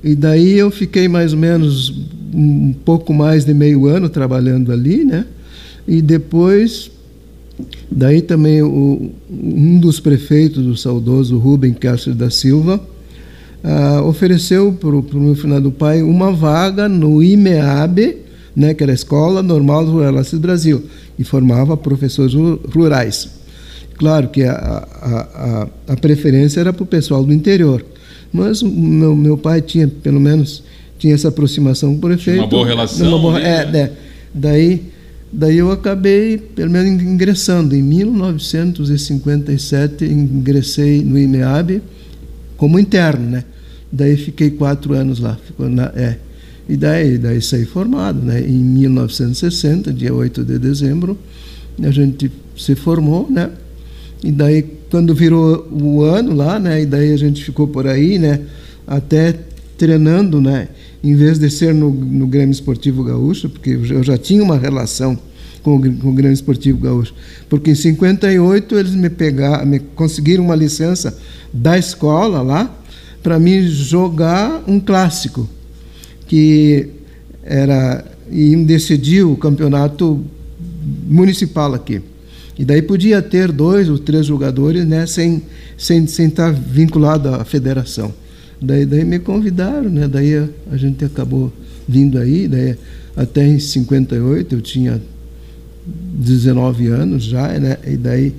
e 0.04 0.16
daí 0.16 0.54
eu 0.58 0.72
fiquei 0.72 1.08
mais 1.08 1.34
ou 1.34 1.40
menos 1.40 1.94
um 2.34 2.74
pouco 2.74 3.14
mais 3.14 3.46
de 3.46 3.54
meio 3.54 3.86
ano 3.86 4.10
trabalhando 4.10 4.72
ali, 4.72 5.06
né? 5.06 5.26
E 5.88 6.02
depois, 6.02 6.92
daí 7.90 8.22
também 8.22 8.62
o, 8.62 9.12
um 9.30 9.80
dos 9.80 10.00
prefeitos, 10.00 10.66
o 10.66 10.76
saudoso 10.76 11.38
Rubem 11.38 11.74
Castro 11.74 12.14
da 12.14 12.30
Silva, 12.30 12.82
ah, 13.64 14.02
ofereceu 14.04 14.74
para 14.74 14.90
o 14.90 15.06
meu 15.14 15.36
finado 15.36 15.72
pai 15.72 16.04
uma 16.04 16.32
vaga 16.32 16.88
no 16.88 17.24
IMEAB, 17.24 18.18
né, 18.56 18.74
que 18.74 18.84
era 18.84 18.92
a 18.92 18.96
Escola 18.96 19.42
Normal 19.42 19.86
Rural 19.86 20.14
do 20.14 20.40
Brasil, 20.40 20.84
e 21.18 21.24
formava 21.24 21.76
professores 21.76 22.34
rurais. 22.74 23.30
Claro 23.98 24.28
que 24.28 24.44
a, 24.44 24.54
a, 24.54 25.20
a, 25.20 25.68
a 25.94 25.96
preferência 25.96 26.60
era 26.60 26.74
para 26.74 26.84
o 26.84 26.86
pessoal 26.86 27.24
do 27.24 27.34
interior, 27.34 27.84
mas 28.32 28.62
o 28.62 28.70
meu, 28.70 29.16
meu 29.16 29.38
pai 29.38 29.62
tinha, 29.62 29.88
pelo 29.88 30.20
menos, 30.20 30.64
tinha 31.00 31.14
essa 31.14 31.30
aproximação 31.30 31.92
com 31.92 31.98
o 31.98 32.02
prefeito. 32.02 32.42
Uma 32.42 32.48
boa 32.48 32.68
relação. 32.68 33.08
Uma 33.08 33.20
boa, 33.20 33.42
é, 33.42 33.62
é, 33.62 33.92
daí, 34.34 34.84
daí 35.36 35.58
eu 35.58 35.70
acabei, 35.72 36.38
pelo 36.38 36.72
menos, 36.72 37.04
ingressando. 37.04 37.76
Em 37.76 37.82
1957, 37.82 40.06
ingressei 40.06 41.04
no 41.04 41.20
IMEAB 41.20 41.82
como 42.58 42.80
interno, 42.80 43.30
né? 43.30 43.44
Daí 43.92 44.16
fiquei 44.18 44.52
quatro 44.52 44.94
anos 44.94 45.20
lá. 45.20 45.38
Ficou 45.46 45.68
na, 45.70 45.92
é, 45.96 46.18
e 46.68 46.78
daí, 46.78 47.18
daí 47.18 47.42
saí 47.42 47.66
formado. 47.66 48.22
Né? 48.22 48.42
Em 48.42 48.58
1960, 48.58 49.92
dia 49.94 50.14
8 50.14 50.44
de 50.44 50.58
dezembro, 50.58 51.18
a 51.82 51.92
gente 51.92 52.32
se 52.58 52.76
formou, 52.76 53.30
né? 53.30 53.52
E 54.24 54.32
daí, 54.32 54.64
quando 54.90 55.14
virou 55.14 55.68
o 55.72 56.02
ano 56.02 56.34
lá, 56.34 56.58
né? 56.58 56.82
E 56.82 56.86
daí 56.86 57.14
a 57.14 57.18
gente 57.18 57.44
ficou 57.44 57.68
por 57.68 57.88
aí, 57.88 58.18
né? 58.18 58.40
Até 58.88 59.36
treinando, 59.78 60.42
né? 60.42 60.70
Em 61.04 61.16
vez 61.16 61.38
de 61.38 61.50
ser 61.50 61.74
no, 61.74 61.90
no 61.90 62.28
Grêmio 62.28 62.52
Esportivo 62.52 63.04
Gaúcho, 63.04 63.50
porque 63.50 63.72
eu 63.72 64.04
já 64.04 64.18
tinha 64.18 64.44
uma 64.44 64.58
relação 64.58 65.18
com 65.62 65.76
o, 65.76 65.98
com 65.98 66.10
o 66.10 66.14
Grêmio 66.14 66.34
Esportivo 66.34 66.80
Gaúcho. 66.80 67.14
Porque 67.50 67.72
em 67.72 67.76
58 67.76 68.78
eles 68.78 68.94
me 68.94 69.10
pegaram, 69.10 69.66
me 69.66 69.80
conseguiram 69.80 70.46
uma 70.46 70.56
licença 70.56 71.18
da 71.52 71.78
escola 71.78 72.42
lá 72.42 72.76
para 73.24 73.40
mim 73.40 73.68
jogar 73.68 74.64
um 74.68 74.80
clássico 74.80 75.50
que 76.28 76.90
era 77.44 78.06
e 78.32 78.56
decidiu 78.58 79.32
o 79.32 79.38
campeonato 79.38 80.24
municipal 81.08 81.74
aqui. 81.74 82.02
E 82.58 82.64
daí 82.64 82.82
podia 82.82 83.22
ter 83.22 83.52
dois 83.52 83.90
ou 83.90 83.98
três 83.98 84.26
jogadores, 84.26 84.86
né, 84.86 85.06
sem 85.06 85.42
sem 85.78 86.08
sem 86.08 86.28
estar 86.28 86.54
vinculado 86.54 87.30
à 87.30 87.44
federação. 87.44 88.14
Daí 88.62 88.86
daí 88.86 89.04
me 89.04 89.20
convidaram, 89.20 89.90
né? 89.90 90.08
Daí 90.08 90.36
a, 90.36 90.48
a 90.72 90.78
gente 90.78 91.04
acabou 91.04 91.52
vindo 91.88 92.18
aí, 92.18 92.48
daí 92.48 92.76
até 93.16 93.46
em 93.46 93.60
58 93.60 94.56
eu 94.56 94.62
tinha 94.62 95.02
19 95.86 96.88
anos 96.88 97.24
já, 97.24 97.48
né? 97.60 97.78
E 97.86 97.98
daí 97.98 98.34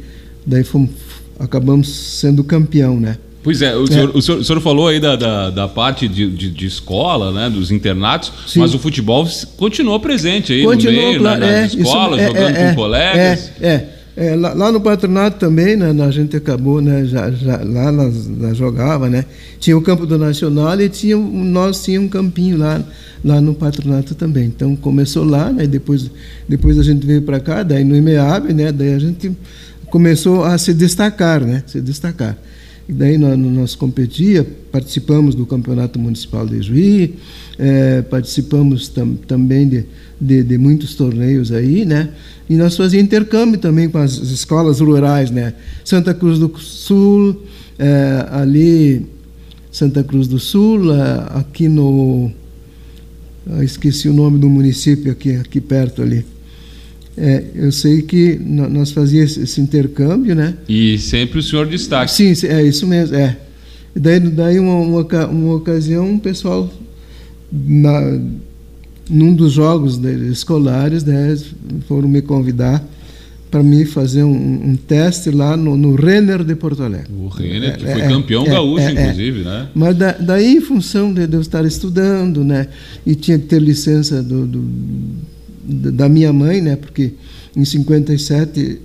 daí 0.44 0.64
fomos, 0.64 0.90
acabamos 1.38 1.88
sendo 1.88 2.42
campeão, 2.42 2.98
né? 2.98 3.18
Pois 3.46 3.62
é, 3.62 3.76
o 3.76 3.86
senhor, 3.86 4.10
é. 4.12 4.18
o 4.18 4.20
senhor, 4.20 4.40
o 4.40 4.44
senhor 4.44 4.60
falou 4.60 4.88
aí 4.88 4.98
da, 4.98 5.14
da, 5.14 5.50
da 5.50 5.68
parte 5.68 6.08
de, 6.08 6.28
de, 6.28 6.50
de, 6.50 6.66
escola, 6.66 7.30
né, 7.30 7.48
dos 7.48 7.70
internatos, 7.70 8.32
Sim. 8.44 8.58
mas 8.58 8.74
o 8.74 8.78
futebol 8.78 9.24
continuou 9.56 10.00
presente 10.00 10.52
aí 10.52 10.64
continuou, 10.64 11.00
no 11.00 11.08
meio, 11.10 11.20
claro, 11.20 11.40
né, 11.40 11.62
nas 11.62 11.72
é, 11.72 11.78
escolas, 11.78 12.20
é, 12.20 12.26
jogando 12.26 12.56
é, 12.56 12.68
com 12.68 12.74
colegas. 12.74 13.52
É, 13.60 13.68
é. 13.68 13.95
É, 14.16 14.34
lá, 14.34 14.54
lá, 14.54 14.72
no 14.72 14.80
patronato 14.80 15.38
também, 15.38 15.76
né, 15.76 15.90
a 16.02 16.10
gente 16.10 16.34
acabou, 16.34 16.80
né, 16.80 17.04
já, 17.04 17.30
já, 17.30 17.58
lá 17.62 17.92
nós, 17.92 18.26
nós, 18.26 18.56
jogava, 18.56 19.10
né? 19.10 19.26
Tinha 19.60 19.76
o 19.76 19.82
campo 19.82 20.06
do 20.06 20.16
Nacional 20.16 20.80
e 20.80 20.88
tinha, 20.88 21.18
nós 21.18 21.84
tinha 21.84 22.00
um 22.00 22.08
campinho 22.08 22.56
lá, 22.56 22.82
lá 23.22 23.42
no 23.42 23.52
patronato 23.52 24.14
também. 24.14 24.46
Então 24.46 24.74
começou 24.74 25.22
lá, 25.22 25.52
né? 25.52 25.66
Depois, 25.66 26.10
depois 26.48 26.78
a 26.78 26.82
gente 26.82 27.06
veio 27.06 27.20
para 27.20 27.38
cá, 27.40 27.62
daí 27.62 27.84
no 27.84 27.94
IMEAB, 27.94 28.54
né? 28.54 28.72
Daí 28.72 28.94
a 28.94 28.98
gente 28.98 29.32
começou 29.90 30.44
a 30.44 30.56
se 30.56 30.72
destacar, 30.72 31.42
né? 31.42 31.62
Se 31.66 31.78
destacar. 31.82 32.38
E 32.88 32.92
daí 32.94 33.18
nós, 33.18 33.36
nós 33.36 33.74
competia, 33.74 34.46
participamos 34.72 35.34
do 35.34 35.44
campeonato 35.44 35.98
municipal 35.98 36.46
de 36.46 36.62
Juí, 36.62 37.16
é, 37.58 38.00
participamos 38.02 38.88
tam, 38.88 39.14
também 39.14 39.68
de, 39.68 39.84
de, 40.20 40.42
de, 40.42 40.58
muitos 40.58 40.94
torneios 40.94 41.52
aí, 41.52 41.84
né? 41.84 42.10
E 42.48 42.56
nós 42.56 42.76
fazíamos 42.76 43.06
intercâmbio 43.06 43.58
também 43.58 43.88
com 43.88 43.98
as 43.98 44.12
escolas 44.18 44.80
rurais, 44.80 45.30
né? 45.30 45.54
Santa 45.84 46.14
Cruz 46.14 46.38
do 46.38 46.52
Sul, 46.58 47.42
é, 47.78 48.26
ali 48.30 49.06
Santa 49.70 50.02
Cruz 50.02 50.26
do 50.28 50.38
Sul, 50.38 50.94
é, 50.94 51.38
aqui 51.38 51.68
no 51.68 52.30
esqueci 53.62 54.08
o 54.08 54.12
nome 54.12 54.38
do 54.38 54.48
município 54.48 55.12
aqui, 55.12 55.36
aqui 55.36 55.60
perto 55.60 56.02
ali. 56.02 56.24
É, 57.16 57.44
eu 57.54 57.72
sei 57.72 58.02
que 58.02 58.38
nós 58.38 58.90
fazíamos 58.90 59.36
esse 59.38 59.60
intercâmbio, 59.60 60.34
né? 60.34 60.54
E 60.68 60.98
sempre 60.98 61.38
o 61.38 61.42
senhor 61.42 61.66
destaque. 61.66 62.12
Sim, 62.12 62.32
é 62.46 62.62
isso 62.62 62.86
mesmo, 62.86 63.16
é. 63.16 63.38
Daí, 63.94 64.20
daí 64.20 64.58
uma, 64.58 64.74
uma, 64.74 65.26
uma 65.26 65.54
ocasião, 65.54 66.10
um 66.10 66.18
pessoal, 66.18 66.70
na, 67.50 68.20
num 69.08 69.34
dos 69.34 69.52
jogos 69.52 70.02
escolares, 70.04 71.04
né, 71.04 71.36
foram 71.86 72.08
me 72.08 72.22
convidar 72.22 72.84
para 73.50 73.62
mim 73.62 73.84
fazer 73.84 74.24
um, 74.24 74.70
um, 74.70 74.76
teste 74.76 75.30
lá 75.30 75.56
no, 75.56 75.76
no 75.76 75.94
Renner 75.94 76.42
de 76.44 76.54
Porto 76.54 76.82
Alegre. 76.82 77.10
O 77.16 77.28
Renner, 77.28 77.78
que 77.78 77.86
é, 77.86 77.92
foi 77.92 78.00
é, 78.02 78.08
campeão 78.08 78.44
é, 78.44 78.50
gaúcho, 78.50 78.82
é, 78.82 78.94
é. 78.94 79.02
inclusive, 79.02 79.44
né? 79.44 79.68
Mas 79.74 79.96
da, 79.96 80.12
daí, 80.12 80.56
em 80.56 80.60
função 80.60 81.14
de, 81.14 81.26
de, 81.26 81.34
eu 81.36 81.40
estar 81.40 81.64
estudando, 81.64 82.44
né, 82.44 82.68
e 83.06 83.14
tinha 83.14 83.38
que 83.38 83.46
ter 83.46 83.60
licença 83.60 84.22
do, 84.22 84.46
do 84.46 84.64
da 85.68 86.08
minha 86.08 86.32
mãe, 86.32 86.60
né? 86.60 86.76
Porque 86.76 87.12
em 87.56 87.64
57, 87.64 88.78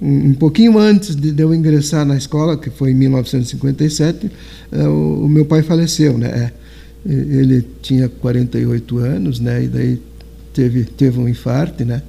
um 0.00 0.34
pouquinho 0.34 0.78
antes 0.78 1.14
de 1.14 1.34
eu 1.42 1.54
ingressar 1.54 2.06
na 2.06 2.16
escola, 2.16 2.56
que 2.56 2.70
foi 2.70 2.92
em 2.92 2.94
1957, 2.94 4.30
é, 4.72 4.88
o 4.88 5.28
meu 5.28 5.44
pai 5.44 5.62
faleceu, 5.62 6.16
né? 6.16 6.52
Ele 7.06 7.64
tinha 7.82 8.08
48 8.08 8.98
anos, 8.98 9.40
né? 9.40 9.64
E 9.64 9.68
daí 9.68 10.00
teve 10.52 10.84
teve 10.84 11.18
um 11.18 11.28
infarto, 11.28 11.84
né? 11.84 12.02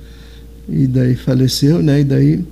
E 0.70 0.88
daí 0.88 1.16
faleceu, 1.16 1.82
né? 1.82 2.02
E 2.02 2.04
daí 2.04 2.46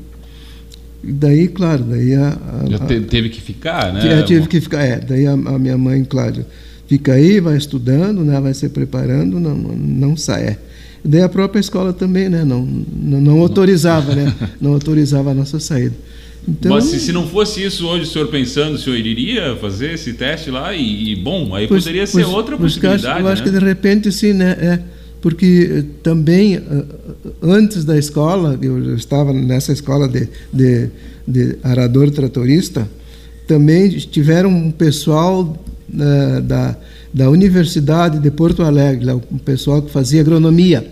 e 1.03 1.11
daí, 1.11 1.47
claro, 1.49 1.83
daí 1.83 2.15
a, 2.15 2.29
a, 2.29 2.69
Já 2.69 2.79
teve 2.79 3.29
que 3.29 3.41
ficar, 3.41 3.93
né? 3.93 4.19
É, 4.19 4.23
tive 4.23 4.47
que 4.47 4.61
ficar, 4.61 4.83
é. 4.83 4.99
Daí 4.99 5.27
a, 5.27 5.33
a, 5.33 5.59
minha 5.59 5.77
mãe, 5.77 6.03
claro, 6.05 6.45
fica 6.87 7.13
aí, 7.13 7.41
vai 7.41 7.57
estudando, 7.57 8.23
né? 8.23 8.39
Vai 8.39 8.53
se 8.53 8.69
preparando, 8.69 9.39
não, 9.39 9.55
não 9.55 10.15
sai. 10.15 10.43
É. 10.43 10.57
Daí 11.03 11.21
a 11.21 11.27
própria 11.27 11.59
escola 11.59 11.91
também 11.91 12.29
né, 12.29 12.45
não, 12.45 12.65
não, 12.65 13.19
não 13.19 13.39
autorizava, 13.41 14.15
né, 14.15 14.33
não 14.61 14.73
autorizava 14.73 15.31
a 15.31 15.33
nossa 15.33 15.59
saída. 15.59 15.93
Então, 16.47 16.71
Mas 16.71 16.85
se, 16.85 16.99
se, 16.99 17.11
não 17.13 17.27
fosse 17.27 17.63
isso 17.63 17.87
hoje, 17.87 18.03
o 18.03 18.05
senhor 18.05 18.27
pensando, 18.27 18.75
o 18.75 18.77
senhor 18.77 18.97
iria 18.97 19.55
fazer 19.55 19.93
esse 19.93 20.13
teste 20.13 20.51
lá 20.51 20.73
e, 20.73 21.11
e 21.11 21.15
bom, 21.15 21.55
aí 21.55 21.67
pois, 21.67 21.83
poderia 21.83 22.05
ser 22.05 22.23
pois, 22.23 22.27
outra 22.27 22.57
pois 22.57 22.73
possibilidade. 22.73 23.19
Eu 23.19 23.25
né? 23.25 23.31
acho 23.31 23.43
que 23.43 23.49
de 23.49 23.59
repente 23.59 24.11
sim, 24.11 24.33
né? 24.33 24.51
É, 24.59 24.79
porque 25.21 25.69
eh, 25.71 25.83
também 26.03 26.55
eh, 26.55 26.83
antes 27.41 27.85
da 27.85 27.97
escola, 27.97 28.59
eu 28.61 28.93
estava 28.95 29.31
nessa 29.31 29.71
escola 29.71 30.07
de, 30.09 30.27
de, 30.51 30.89
de 31.25 31.57
arador 31.63 32.11
tratorista, 32.11 32.89
também 33.47 33.89
tiveram 33.89 34.49
um 34.49 34.71
pessoal 34.71 35.43
uh, 35.93 36.41
da 36.41 36.77
da 37.13 37.29
Universidade 37.29 38.17
de 38.17 38.31
Porto 38.31 38.63
Alegre, 38.63 39.11
o 39.11 39.39
pessoal 39.45 39.81
que 39.81 39.91
fazia 39.91 40.21
agronomia. 40.21 40.85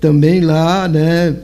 Também 0.00 0.40
lá, 0.40 0.88
né, 0.88 1.36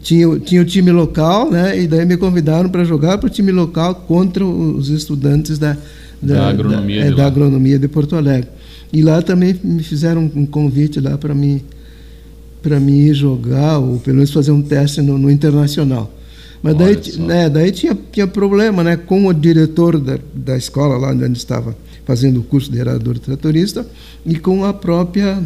tinha, 0.00 0.38
tinha 0.38 0.62
o 0.62 0.64
time 0.64 0.90
local, 0.90 1.50
né, 1.50 1.78
e 1.80 1.86
daí 1.86 2.04
me 2.06 2.16
convidaram 2.16 2.68
para 2.68 2.84
jogar 2.84 3.18
para 3.18 3.26
o 3.26 3.30
time 3.30 3.52
local 3.52 3.94
contra 3.94 4.44
os 4.44 4.88
estudantes 4.88 5.58
da, 5.58 5.76
da, 6.20 6.34
da 6.34 6.48
agronomia, 6.48 7.00
da, 7.00 7.06
é, 7.06 7.10
de 7.10 7.16
da 7.16 7.26
agronomia 7.26 7.78
de 7.78 7.88
Porto 7.88 8.16
Alegre. 8.16 8.48
E 8.92 9.02
lá 9.02 9.20
também 9.20 9.58
me 9.62 9.82
fizeram 9.82 10.30
um 10.34 10.46
convite 10.46 11.00
lá 11.00 11.18
para 11.18 11.34
mim 11.34 11.60
para 12.62 12.80
mim 12.80 13.12
jogar 13.14 13.78
ou 13.78 13.98
pelo 14.00 14.16
menos 14.16 14.32
fazer 14.32 14.50
um 14.50 14.62
teste 14.62 15.00
no, 15.00 15.16
no 15.16 15.30
internacional. 15.30 16.12
Mas 16.62 16.76
daí, 16.76 16.98
né, 17.18 17.48
daí 17.48 17.70
tinha, 17.70 17.96
tinha 18.10 18.26
problema 18.26 18.82
né, 18.82 18.96
com 18.96 19.26
o 19.26 19.32
diretor 19.32 20.00
da, 20.00 20.18
da 20.34 20.56
escola 20.56 20.96
lá 20.96 21.10
onde 21.10 21.38
estava 21.38 21.76
fazendo 22.04 22.40
o 22.40 22.42
curso 22.42 22.70
de 22.70 22.78
gerador 22.78 23.18
tratorista, 23.18 23.86
e 24.24 24.36
com 24.36 24.64
a 24.64 24.72
própria 24.72 25.42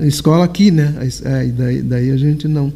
escola 0.00 0.44
aqui, 0.44 0.70
né? 0.70 0.94
É, 1.24 1.46
daí, 1.46 1.82
daí 1.82 2.10
a 2.10 2.16
gente 2.16 2.46
não 2.46 2.72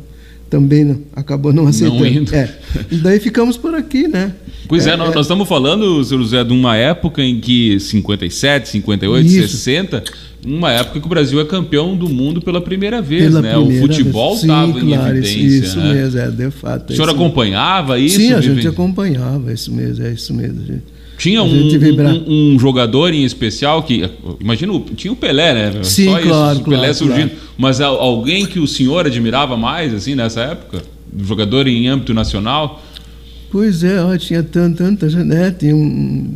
também 0.52 0.85
não, 0.85 1.00
acabou 1.16 1.50
não 1.50 1.66
aceitando. 1.66 2.00
Não 2.00 2.06
indo. 2.06 2.35
É. 2.35 2.47
E 2.90 2.97
daí 2.97 3.18
ficamos 3.18 3.56
por 3.56 3.75
aqui, 3.75 4.06
né? 4.06 4.35
Pois 4.68 4.87
é, 4.87 4.90
é, 4.90 4.97
nós, 4.99 5.16
é. 5.16 5.21
estamos 5.21 5.49
falando, 5.49 6.04
Sr. 6.04 6.18
José, 6.18 6.44
de 6.44 6.52
uma 6.52 6.76
época 6.76 7.23
em 7.23 7.40
que 7.40 7.80
57, 7.80 8.68
58, 8.68 9.26
Isso. 9.26 9.56
60, 9.56 10.04
uma 10.44 10.71
época 10.71 11.00
que 11.00 11.06
o 11.06 11.09
Brasil 11.09 11.40
é 11.40 11.44
campeão 11.47 11.97
do 11.97 12.06
mundo 12.06 12.42
pela 12.42 12.61
primeira 12.61 13.00
vez, 13.00 13.23
pela 13.23 13.40
né? 13.40 13.54
Primeira 13.54 13.82
o 13.82 13.88
futebol 13.88 14.35
estava 14.35 14.73
claro, 14.73 14.87
em 14.87 14.92
evidência. 14.92 15.38
Isso, 15.38 15.78
né? 15.78 15.94
mesmo, 15.94 16.21
é, 16.21 16.30
de 16.30 16.50
fato. 16.50 16.90
É 16.90 16.92
o 16.92 16.97
senhor 16.97 17.09
acompanhava 17.09 17.99
isso? 17.99 18.16
Sim, 18.16 18.35
a 18.35 18.40
gente 18.42 18.68
acompanhava, 18.68 19.50
isso 19.54 19.73
mesmo, 19.73 20.04
é 20.04 20.12
isso 20.12 20.35
mesmo, 20.35 20.66
gente. 20.66 20.92
Tinha 21.23 21.41
um, 21.41 21.47
um, 21.47 22.55
um, 22.55 22.59
jogador 22.59 23.14
em 23.14 23.23
especial 23.23 23.85
que. 23.85 24.11
Imagina, 24.41 24.73
tinha 24.97 25.12
o 25.12 25.14
Pelé, 25.14 25.55
né? 25.55 25.85
Sim, 25.85 26.07
Só 26.07 26.21
claro. 26.21 26.52
Isso, 26.55 26.62
o 26.62 26.64
Pelé 26.64 26.79
claro, 26.79 26.95
surgindo. 26.95 27.29
Claro. 27.29 27.47
Mas 27.57 27.81
alguém 27.81 28.45
que 28.45 28.59
o 28.59 28.67
senhor 28.67 29.07
admirava 29.07 29.57
mais, 29.57 29.95
assim, 29.95 30.17
nessa 30.17 30.41
época? 30.41 30.83
Jogador 31.17 31.69
em 31.69 31.87
âmbito 31.87 32.12
nacional? 32.12 32.83
Pois 33.52 33.85
é, 33.85 34.02
ó, 34.02 34.19
tinha 34.19 34.43
tanta, 34.43 34.83
tanta 34.83 35.09
gente. 35.09 35.26
Né? 35.26 35.55
Tinha 35.57 35.76
um. 35.76 36.29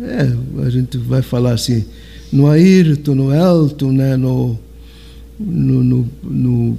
É, 0.00 0.32
a 0.66 0.70
gente 0.70 0.98
vai 0.98 1.22
falar 1.22 1.52
assim, 1.52 1.84
no 2.32 2.48
Ayrton, 2.48 3.14
no 3.14 3.32
Elton, 3.32 3.92
né? 3.92 4.16
no, 4.16 4.58
no, 5.38 5.84
no, 5.84 6.08
no 6.20 6.78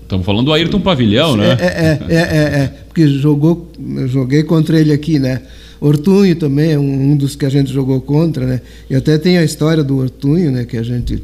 Estamos 0.00 0.24
falando 0.24 0.46
do 0.46 0.52
Ayrton 0.52 0.80
Pavilhão, 0.80 1.36
né? 1.36 1.56
É, 1.58 1.64
é, 1.64 1.98
é, 2.08 2.16
é, 2.18 2.60
é, 2.62 2.72
porque 2.86 3.08
jogou, 3.08 3.68
eu 3.96 4.06
joguei 4.06 4.44
contra 4.44 4.78
ele 4.78 4.92
aqui, 4.92 5.18
né? 5.18 5.42
Ortunho 5.84 6.34
também 6.34 6.72
é 6.72 6.78
um, 6.78 7.12
um, 7.12 7.16
dos 7.16 7.36
que 7.36 7.44
a 7.44 7.50
gente 7.50 7.70
jogou 7.70 8.00
contra, 8.00 8.46
né? 8.46 8.62
E 8.88 8.94
até 8.94 9.18
tem 9.18 9.36
a 9.36 9.44
história 9.44 9.84
do 9.84 9.98
Ortunho, 9.98 10.50
né? 10.50 10.64
Que 10.64 10.78
a 10.78 10.82
gente 10.82 11.22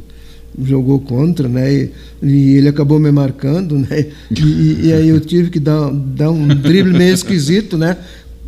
jogou 0.62 1.00
contra, 1.00 1.48
né? 1.48 1.72
E, 1.72 1.90
e 2.22 2.56
ele 2.58 2.68
acabou 2.68 3.00
me 3.00 3.10
marcando, 3.10 3.78
né? 3.78 4.06
E, 4.30 4.88
e, 4.88 4.92
aí 4.92 5.08
eu 5.08 5.18
tive 5.18 5.48
que 5.48 5.58
dar, 5.58 5.90
dar 5.90 6.30
um 6.30 6.46
drible 6.46 6.92
meio 6.92 7.14
esquisito, 7.14 7.78
né? 7.78 7.96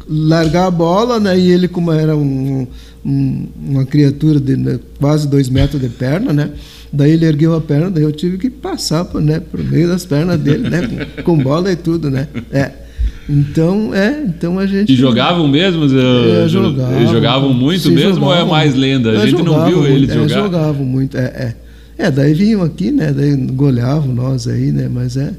Largar 0.07 0.67
a 0.67 0.71
bola, 0.71 1.19
né? 1.19 1.39
E 1.39 1.51
ele, 1.51 1.67
como 1.67 1.91
era 1.91 2.15
um, 2.15 2.67
um, 3.03 3.49
uma 3.71 3.87
criatura 3.87 4.39
de 4.39 4.55
né, 4.55 4.79
quase 4.99 5.27
dois 5.27 5.49
metros 5.49 5.81
de 5.81 5.89
perna, 5.89 6.31
né? 6.31 6.51
Daí 6.93 7.13
ele 7.13 7.25
ergueu 7.25 7.55
a 7.55 7.61
perna, 7.63 7.91
daí 7.91 8.03
eu 8.03 8.13
tive 8.13 8.37
que 8.37 8.51
passar 8.51 9.09
né, 9.15 9.41
por 9.41 9.65
meio 9.65 9.89
das 9.89 10.05
pernas 10.05 10.39
dele, 10.39 10.69
né? 10.69 11.07
Com, 11.25 11.39
bola 11.39 11.73
e 11.73 11.77
tudo, 11.77 12.11
né? 12.11 12.29
É. 12.51 12.82
Então, 13.29 13.95
é, 13.95 14.25
então 14.27 14.59
a 14.59 14.67
gente. 14.67 14.93
E 14.93 14.97
jogavam 14.97 15.47
mesmo? 15.47 15.85
É, 15.85 16.49
jogavam, 16.49 16.97
eles 16.97 17.11
jogavam 17.11 17.55
muito 17.55 17.91
mesmo 17.91 18.15
jogavam, 18.15 18.29
ou 18.29 18.35
é 18.35 18.45
mais 18.45 18.75
lenda? 18.75 19.11
A 19.11 19.27
gente 19.27 19.43
não 19.43 19.65
viu 19.67 19.87
eles 19.87 20.11
é, 20.11 20.15
jogar. 20.15 20.29
jogavam 20.29 20.85
muito, 20.85 21.17
é, 21.17 21.23
é. 21.25 21.55
É, 21.99 22.11
daí 22.11 22.35
vinham 22.35 22.63
aqui, 22.63 22.91
né? 22.91 23.13
Daí 23.13 23.37
goleavam 23.37 24.13
nós 24.13 24.49
aí, 24.49 24.73
né? 24.73 24.89
Mas 24.93 25.17
é. 25.17 25.33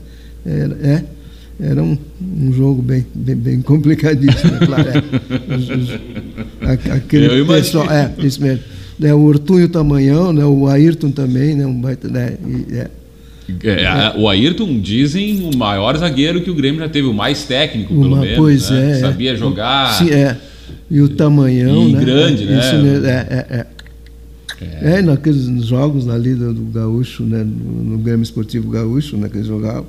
Era, 0.46 0.78
é, 0.82 1.04
era 1.60 1.84
um, 1.84 1.98
um 2.22 2.52
jogo 2.52 2.82
bem, 2.82 3.06
bem, 3.13 3.36
bem 3.36 3.62
complicadíssimo, 3.62 4.56
é 4.56 4.60
claro. 4.66 4.90
É. 6.62 6.94
Aquele 6.94 7.40
Eu 7.40 7.46
pessoal, 7.46 7.90
é, 7.92 8.12
isso 8.20 8.42
mesmo. 8.42 8.63
É, 9.02 9.13
o 9.13 9.22
Ortunho 9.22 9.68
Tamanhão, 9.70 10.32
né? 10.32 10.46
O 10.46 10.68
Ayrton 10.68 11.12
também, 11.12 11.56
né? 11.56 11.66
Um 11.66 11.80
baita, 11.80 12.08
né? 12.08 12.36
E, 12.46 12.75
é. 12.75 12.88
É, 13.64 13.84
é. 13.84 14.14
O 14.18 14.30
Ayrton, 14.30 14.80
dizem, 14.80 15.50
o 15.54 15.58
maior 15.58 15.98
zagueiro 15.98 16.42
que 16.42 16.50
o 16.50 16.56
Grêmio 16.56 16.80
já 16.80 16.90
teve, 16.90 17.08
o 17.08 17.14
mais 17.14 17.44
técnico, 17.44 17.94
pelo 17.94 18.08
Uma, 18.08 18.22
menos. 18.22 18.38
Pois 18.38 18.70
né? 18.70 18.92
é. 18.92 18.96
Sabia 19.00 19.36
jogar. 19.36 19.94
Sim, 19.94 20.12
é. 20.12 20.38
E 20.90 21.02
o 21.02 21.10
tamanhão, 21.10 21.90
e 21.90 21.94
né? 21.94 22.00
grande, 22.00 22.46
né? 22.46 22.60
Isso 22.60 22.76
mesmo, 22.84 23.06
é, 23.06 23.28
é, 23.30 23.46
é. 23.50 23.66
É, 24.62 25.00
é 25.00 25.02
naqueles 25.02 25.66
jogos 25.66 26.08
ali 26.08 26.36
do, 26.36 26.54
do 26.54 26.62
Gaúcho, 26.72 27.24
né? 27.24 27.44
No, 27.44 27.84
no, 27.84 27.98
Grêmio 27.98 28.24
Esportivo 28.24 28.70
Gaúcho, 28.70 29.18
né? 29.18 29.28
Que 29.28 29.38
eles 29.38 29.48
jogavam. 29.48 29.86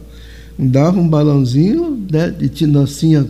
Dava 0.58 0.98
um 0.98 1.08
balãozinho, 1.08 2.04
né? 2.10 2.34
E 2.40 2.48
tinha, 2.48 2.84
tinha 2.84 3.26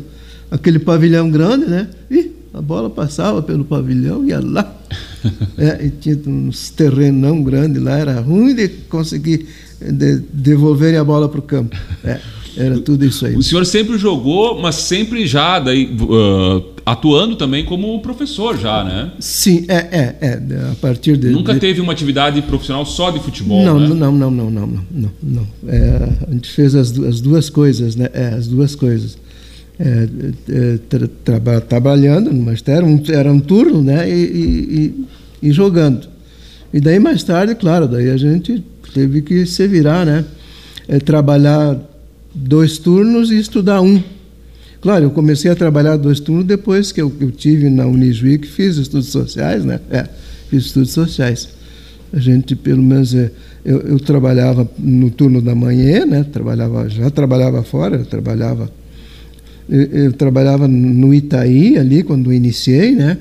aquele 0.51 0.79
pavilhão 0.79 1.31
grande, 1.31 1.67
né? 1.67 1.89
E 2.11 2.33
a 2.53 2.63
bola 2.63 2.89
passava 2.89 3.43
pelo 3.43 3.65
pavilhão, 3.65 4.25
ia 4.25 4.41
lá. 4.41 4.75
é, 5.59 5.87
e 5.87 5.91
tinha 5.91 6.19
uns 6.27 6.71
terrenão 6.71 7.43
grande 7.43 7.79
lá, 7.79 7.99
era 7.99 8.21
ruim 8.21 8.55
de 8.55 8.69
conseguir 8.69 9.47
de, 9.93 10.19
devolverem 10.33 10.99
a 10.99 11.05
bola 11.05 11.29
para 11.29 11.41
o 11.41 11.43
campo. 11.43 11.77
É, 12.05 12.21
era 12.57 12.79
tudo 12.79 13.05
isso 13.05 13.27
aí. 13.27 13.35
O 13.35 13.43
senhor 13.43 13.67
sempre 13.67 13.99
jogou, 13.99 14.61
mas 14.61 14.77
sempre 14.77 15.27
já 15.27 15.59
daí, 15.59 15.87
uh, 15.87 16.65
atuando 16.87 17.35
também 17.35 17.65
como 17.65 18.01
professor 18.01 18.59
já, 18.59 18.85
né? 18.85 19.11
Sim, 19.19 19.65
é, 19.69 19.77
é, 19.77 20.17
é. 20.21 20.71
A 20.71 20.75
partir 20.81 21.17
de. 21.17 21.31
Nunca 21.31 21.55
de... 21.55 21.61
teve 21.61 21.81
uma 21.81 21.93
atividade 21.93 22.41
profissional 22.43 22.87
só 22.87 23.11
de 23.11 23.19
futebol, 23.21 23.65
não, 23.65 23.81
né? 23.81 23.89
Não, 23.89 24.13
não, 24.13 24.13
não, 24.13 24.31
não, 24.31 24.51
não, 24.51 24.85
não, 24.91 25.11
não. 25.23 25.47
É, 25.67 26.09
a 26.29 26.33
gente 26.33 26.51
fez 26.51 26.75
as, 26.75 26.97
as 26.99 27.21
duas 27.21 27.51
coisas, 27.51 27.97
né? 27.97 28.09
É, 28.13 28.29
as 28.29 28.47
duas 28.47 28.75
coisas. 28.75 29.19
É, 29.77 30.09
é, 30.49 30.79
tra, 30.89 31.09
tra, 31.25 31.61
trabalhando 31.61 32.33
no 32.33 32.41
magistério, 32.45 32.87
um, 32.87 33.03
era 33.09 33.33
um 33.33 33.41
turno, 33.41 33.83
né? 33.83 34.09
E, 34.09 34.23
e, 35.43 35.49
e, 35.49 35.53
jogando. 35.53 36.07
E 36.73 36.81
daí 36.81 37.01
mais 37.01 37.25
tarde, 37.25 37.57
claro, 37.57 37.89
daí 37.89 38.09
a 38.09 38.17
gente 38.17 38.63
teve 38.95 39.21
que 39.21 39.45
se 39.45 39.67
virar, 39.67 40.07
né? 40.07 40.25
É, 40.87 41.01
trabalhar 41.01 41.79
dois 42.33 42.79
turnos 42.79 43.31
e 43.31 43.39
estudar 43.39 43.83
um. 43.83 44.01
Claro, 44.81 45.07
eu 45.07 45.11
comecei 45.11 45.51
a 45.51 45.57
trabalhar 45.57 45.97
dois 45.97 46.21
turnos 46.21 46.47
depois 46.47 46.93
que 46.93 47.03
eu, 47.03 47.13
eu 47.21 47.31
tive 47.31 47.69
na 47.69 47.87
Unijuí, 47.87 48.39
que 48.39 48.47
fiz 48.47 48.77
estudos 48.77 49.09
sociais, 49.09 49.65
né? 49.65 49.81
É, 49.91 50.07
fiz 50.49 50.67
estudos 50.67 50.93
sociais. 50.93 51.49
A 52.13 52.21
gente, 52.21 52.55
pelo 52.55 52.83
menos, 52.83 53.15
é, 53.15 53.31
eu, 53.65 53.81
eu, 53.81 53.99
trabalhava 53.99 54.71
no 54.79 55.11
turno 55.11 55.43
da 55.43 55.55
manhã, 55.55 56.07
né? 56.07 56.23
Trabalhava, 56.23 56.89
já 56.89 57.11
trabalhava 57.11 57.63
fora, 57.63 57.97
eu 57.97 58.05
trabalhava 58.05 58.71
eu, 59.69 59.83
eu, 59.83 60.13
trabalhava 60.13 60.69
no 60.69 61.15
Itaí 61.15 61.79
ali 61.79 62.03
quando 62.03 62.33
iniciei, 62.33 62.93
né? 62.95 63.19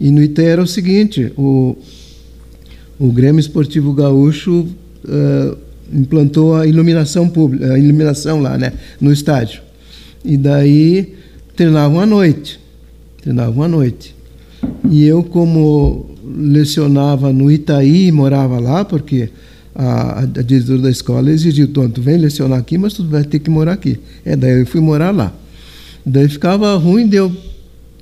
E 0.00 0.10
no 0.10 0.22
Itaí 0.22 0.46
era 0.46 0.62
o 0.62 0.66
seguinte, 0.66 1.32
o, 1.36 1.76
o 2.98 3.10
Grêmio 3.10 3.40
Esportivo 3.40 3.92
Gaúcho 3.92 4.68
uh, 5.04 5.56
implantou 5.92 6.56
a 6.56 6.66
iluminação 6.66 7.28
pública, 7.28 7.72
a 7.72 7.78
iluminação 7.78 8.40
lá, 8.40 8.56
né? 8.56 8.72
No 9.00 9.12
estádio. 9.12 9.62
E 10.24 10.36
daí 10.36 11.14
treinavam 11.56 12.00
à 12.00 12.06
noite, 12.06 12.60
treinavam 13.22 13.64
à 13.64 13.68
noite. 13.68 14.14
E 14.90 15.04
eu 15.04 15.22
como 15.22 16.06
lecionava 16.24 17.32
no 17.32 17.50
Itaí, 17.50 18.12
morava 18.12 18.58
lá, 18.58 18.84
porque 18.84 19.30
a, 19.74 20.20
a, 20.20 20.26
diretora 20.26 20.82
da 20.82 20.90
escola 20.90 21.30
exigiu, 21.30 21.68
tu 21.68 21.90
vem 22.00 22.18
lecionar 22.18 22.58
aqui, 22.58 22.76
mas 22.76 22.94
tu 22.94 23.04
vai 23.04 23.24
ter 23.24 23.38
que 23.38 23.50
morar 23.50 23.72
aqui. 23.72 23.98
É, 24.24 24.36
daí 24.36 24.60
eu 24.60 24.66
fui 24.66 24.80
morar 24.80 25.10
lá. 25.10 25.32
Daí 26.04 26.28
ficava 26.28 26.74
ruim 26.76 27.08
de 27.08 27.16
eu, 27.16 27.32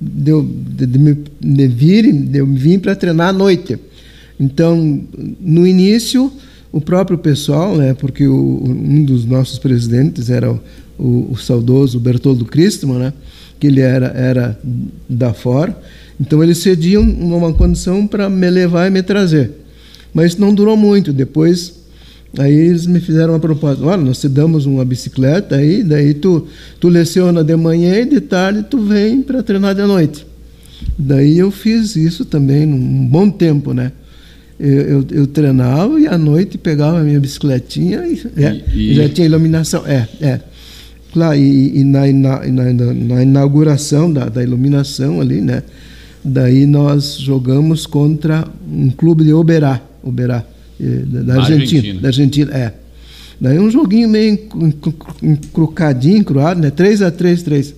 de, 0.01 0.31
eu, 0.31 0.43
de, 0.43 0.85
de 0.85 0.99
me 0.99 1.17
de 1.39 1.67
vir, 1.67 2.11
de 2.11 2.39
eu 2.39 2.45
vir 2.45 2.79
para 2.79 2.95
treinar 2.95 3.29
à 3.29 3.33
noite. 3.33 3.77
Então, 4.39 5.01
no 5.39 5.67
início, 5.67 6.31
o 6.71 6.79
próprio 6.79 7.17
pessoal, 7.17 7.75
né, 7.75 7.93
porque 7.93 8.27
o, 8.27 8.63
um 8.65 9.03
dos 9.03 9.25
nossos 9.25 9.57
presidentes 9.57 10.29
era 10.29 10.51
o, 10.51 10.59
o, 10.97 11.31
o 11.31 11.37
saudoso 11.37 11.99
Bertoldo 11.99 12.45
Christman, 12.45 12.99
né, 12.99 13.13
que 13.59 13.67
ele 13.67 13.81
era, 13.81 14.07
era 14.07 14.59
da 15.07 15.33
fora, 15.33 15.77
então 16.19 16.43
eles 16.43 16.59
cediam 16.59 17.03
uma 17.03 17.53
condição 17.53 18.05
para 18.05 18.29
me 18.29 18.49
levar 18.49 18.87
e 18.87 18.89
me 18.89 19.01
trazer. 19.01 19.51
Mas 20.13 20.31
isso 20.31 20.41
não 20.41 20.53
durou 20.53 20.75
muito. 20.75 21.13
Depois 21.13 21.79
Aí 22.37 22.53
eles 22.53 22.85
me 22.85 22.99
fizeram 22.99 23.33
uma 23.33 23.39
proposta, 23.39 23.83
olha, 23.83 24.03
nós 24.03 24.19
te 24.19 24.29
damos 24.29 24.67
uma 24.67 24.85
bicicleta 24.85 25.55
aí, 25.55 25.83
daí 25.83 26.13
tu, 26.13 26.47
tu 26.79 26.87
leciona 26.87 27.43
de 27.43 27.55
manhã 27.55 28.01
e 28.01 28.05
de 28.05 28.21
tarde 28.21 28.63
tu 28.69 28.79
vem 28.79 29.23
para 29.23 29.41
treinar 29.41 29.73
de 29.73 29.81
noite. 29.81 30.27
Daí 30.97 31.39
eu 31.39 31.49
fiz 31.49 31.95
isso 31.95 32.23
também 32.23 32.67
um 32.67 33.07
bom 33.07 33.31
tempo, 33.31 33.73
né? 33.73 33.91
Eu, 34.59 34.81
eu, 34.81 35.05
eu 35.11 35.27
treinava 35.27 35.99
e 35.99 36.07
à 36.07 36.17
noite 36.17 36.57
pegava 36.57 36.99
a 36.99 37.03
minha 37.03 37.19
bicicletinha 37.19 38.05
e, 38.05 38.43
é, 38.43 38.61
e, 38.73 38.91
e... 38.91 38.93
já 38.95 39.07
tinha 39.07 39.25
iluminação. 39.25 39.85
É, 39.87 40.07
é. 40.19 40.39
Claro, 41.13 41.37
e, 41.37 41.79
e 41.79 41.83
na, 41.83 42.05
na, 42.07 42.45
na, 42.45 42.93
na, 42.93 43.23
inauguração 43.23 44.11
da, 44.11 44.27
da 44.27 44.43
iluminação 44.43 45.21
ali, 45.21 45.41
né? 45.41 45.63
Daí 46.23 46.65
nós 46.65 47.17
jogamos 47.17 47.85
contra 47.85 48.45
um 48.69 48.89
clube 48.89 49.23
de 49.23 49.33
Oberá. 49.33 49.81
Oberá 50.03 50.45
da, 50.79 51.35
Argentina, 51.35 51.61
Argentina. 51.61 52.01
Da 52.01 52.07
Argentina, 52.07 52.51
é. 52.53 52.73
Daí 53.39 53.59
um 53.59 53.69
joguinho 53.69 54.09
meio 54.09 54.37
encrucadinho, 55.21 56.17
encruado, 56.17 56.59
né? 56.59 56.69
3 56.69 57.01
a 57.01 57.11
3 57.11 57.43
3 57.43 57.75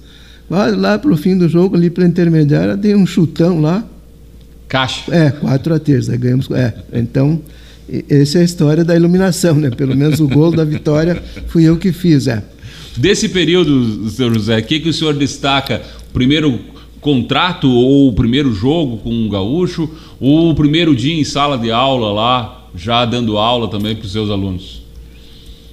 Lá, 0.49 0.67
lá 0.67 0.99
pro 0.99 1.15
fim 1.15 1.37
do 1.37 1.47
jogo, 1.47 1.75
ali 1.75 1.89
para 1.89 2.05
intermediária, 2.05 2.75
dei 2.75 2.93
um 2.95 3.05
chutão 3.05 3.61
lá. 3.61 3.87
Caixa. 4.71 5.13
É, 5.13 5.31
4 5.31 5.73
a 5.73 5.79
3 5.79 6.09
aí 6.09 6.17
ganhamos. 6.17 6.49
É, 6.49 6.73
então, 6.93 7.41
essa 8.09 8.37
é 8.37 8.41
a 8.41 8.45
história 8.45 8.85
da 8.85 8.95
iluminação, 8.95 9.55
né? 9.55 9.69
Pelo 9.69 9.97
menos 9.97 10.21
o 10.21 10.29
gol 10.29 10.49
da 10.49 10.63
vitória 10.63 11.21
fui 11.47 11.65
eu 11.65 11.75
que 11.75 11.91
fiz, 11.91 12.25
é. 12.25 12.41
Desse 12.95 13.27
período, 13.27 14.09
senhor 14.09 14.33
José, 14.33 14.59
o 14.59 14.63
que, 14.63 14.79
que 14.79 14.87
o 14.87 14.93
senhor 14.93 15.13
destaca? 15.13 15.81
Primeiro 16.13 16.57
contrato 17.01 17.69
ou 17.69 18.07
o 18.07 18.13
primeiro 18.13 18.53
jogo 18.53 18.97
com 18.99 19.09
um 19.09 19.27
gaúcho 19.27 19.89
ou 20.21 20.51
o 20.51 20.55
primeiro 20.55 20.95
dia 20.95 21.19
em 21.19 21.23
sala 21.25 21.57
de 21.57 21.69
aula 21.69 22.13
lá 22.13 22.69
já 22.73 23.03
dando 23.03 23.37
aula 23.37 23.69
também 23.69 23.93
para 23.93 24.05
os 24.05 24.11
seus 24.13 24.29
alunos? 24.29 24.83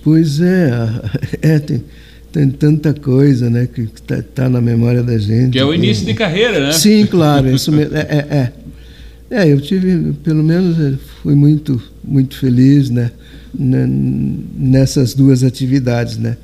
Pois 0.03 0.41
é, 0.41 0.73
é 1.41 1.59
tem, 1.61 1.85
tem 2.33 2.51
tanta 2.51 2.93
coisa 2.93 3.49
né, 3.49 3.69
que 3.73 3.83
está 3.83 4.23
tá 4.23 4.49
na 4.49 4.61
memória 4.61 5.05
da 5.05 5.17
gente. 5.19 5.53
Que 5.53 5.59
é 5.61 5.65
o 5.65 5.73
início 5.73 6.05
de 6.05 6.15
carreira, 6.15 6.59
né? 6.59 6.73
Sim, 6.73 7.07
claro, 7.07 7.49
isso 7.49 7.71
mesmo. 7.71 7.97
É, 7.97 8.01
é, 8.01 8.37
é. 8.37 8.53
É, 9.31 9.53
eu 9.53 9.61
tive, 9.61 10.13
pelo 10.25 10.43
menos, 10.43 10.79
é, 10.81 10.95
fui 11.23 11.35
muito, 11.35 11.81
muito 12.03 12.39
feliz 12.39 12.89
né, 12.89 13.11
nessas 13.55 15.13
duas 15.13 15.43
atividades. 15.45 16.17
Né? 16.17 16.37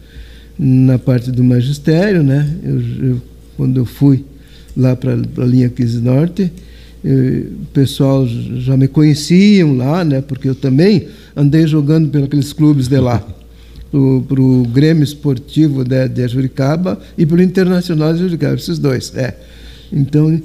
Na 0.58 0.98
parte 0.98 1.30
do 1.30 1.42
magistério, 1.42 2.22
né, 2.22 2.54
eu, 2.62 2.80
eu 3.08 3.22
quando 3.56 3.78
eu 3.78 3.86
fui 3.86 4.24
lá 4.76 4.94
para 4.96 5.12
a 5.12 5.44
linha 5.44 5.68
15 5.68 6.00
Norte, 6.00 6.52
o 7.04 7.66
pessoal 7.72 8.26
já 8.26 8.76
me 8.76 8.88
conheciam 8.88 9.76
lá, 9.76 10.04
né? 10.04 10.22
Porque 10.22 10.48
eu 10.48 10.54
também 10.54 11.06
andei 11.36 11.66
jogando 11.66 12.08
pelos 12.26 12.52
clubes 12.52 12.88
de 12.88 12.98
lá. 12.98 13.24
Para 14.26 14.40
o 14.40 14.64
Grêmio 14.64 15.04
Esportivo 15.04 15.84
de, 15.84 16.08
de 16.08 16.26
Juricaba 16.26 16.98
e 17.16 17.24
para 17.24 17.36
o 17.36 17.42
Internacional 17.42 18.12
de 18.12 18.20
Juricaba, 18.20 18.54
esses 18.54 18.78
dois. 18.78 19.12
É. 19.14 19.36
Então. 19.92 20.40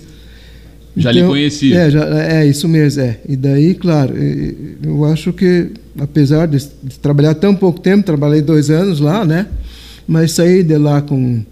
Já 1.00 1.12
então, 1.12 1.24
lhe 1.24 1.28
conhecia. 1.28 1.76
É, 1.76 1.90
já, 1.90 2.06
é, 2.22 2.46
isso 2.46 2.68
mesmo, 2.68 3.02
é. 3.02 3.20
E 3.28 3.36
daí, 3.36 3.74
claro, 3.74 4.14
eu 4.84 5.06
acho 5.06 5.34
que, 5.34 5.72
apesar 5.98 6.48
de, 6.48 6.58
de 6.84 7.00
trabalhar 7.00 7.34
tão 7.36 7.56
pouco 7.56 7.80
tempo, 7.80 8.04
trabalhei 8.04 8.42
dois 8.42 8.70
anos 8.70 9.00
lá, 9.00 9.26
né? 9.26 9.48
Mas 10.08 10.34
saí 10.34 10.64
de 10.64 10.78
lá 10.78 11.02
com 11.02 11.44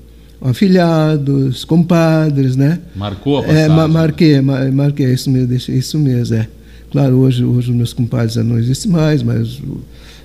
afilhados, 0.41 1.65
compadres, 1.65 2.55
né? 2.55 2.79
Marcou 2.95 3.39
a 3.39 3.41
passagem? 3.43 3.63
É, 3.63 3.67
ma 3.67 3.87
marquei, 3.87 4.41
ma 4.41 4.71
marquei, 4.71 5.13
isso 5.13 5.29
mesmo, 5.29 5.53
isso 5.53 5.97
mesmo, 5.97 6.35
é. 6.35 6.47
Claro, 6.91 7.15
hoje, 7.17 7.43
hoje 7.43 7.71
os 7.71 7.75
meus 7.75 7.93
compadres 7.93 8.33
já 8.33 8.43
não 8.43 8.57
existem 8.57 8.91
mais, 8.91 9.21
mas 9.21 9.59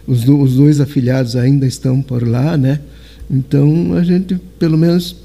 os, 0.06 0.26
os 0.28 0.54
dois 0.56 0.80
afilhados 0.80 1.36
ainda 1.36 1.66
estão 1.66 2.00
por 2.00 2.26
lá, 2.26 2.56
né? 2.56 2.80
Então 3.30 3.94
a 3.94 4.02
gente, 4.02 4.38
pelo 4.58 4.76
menos, 4.76 5.16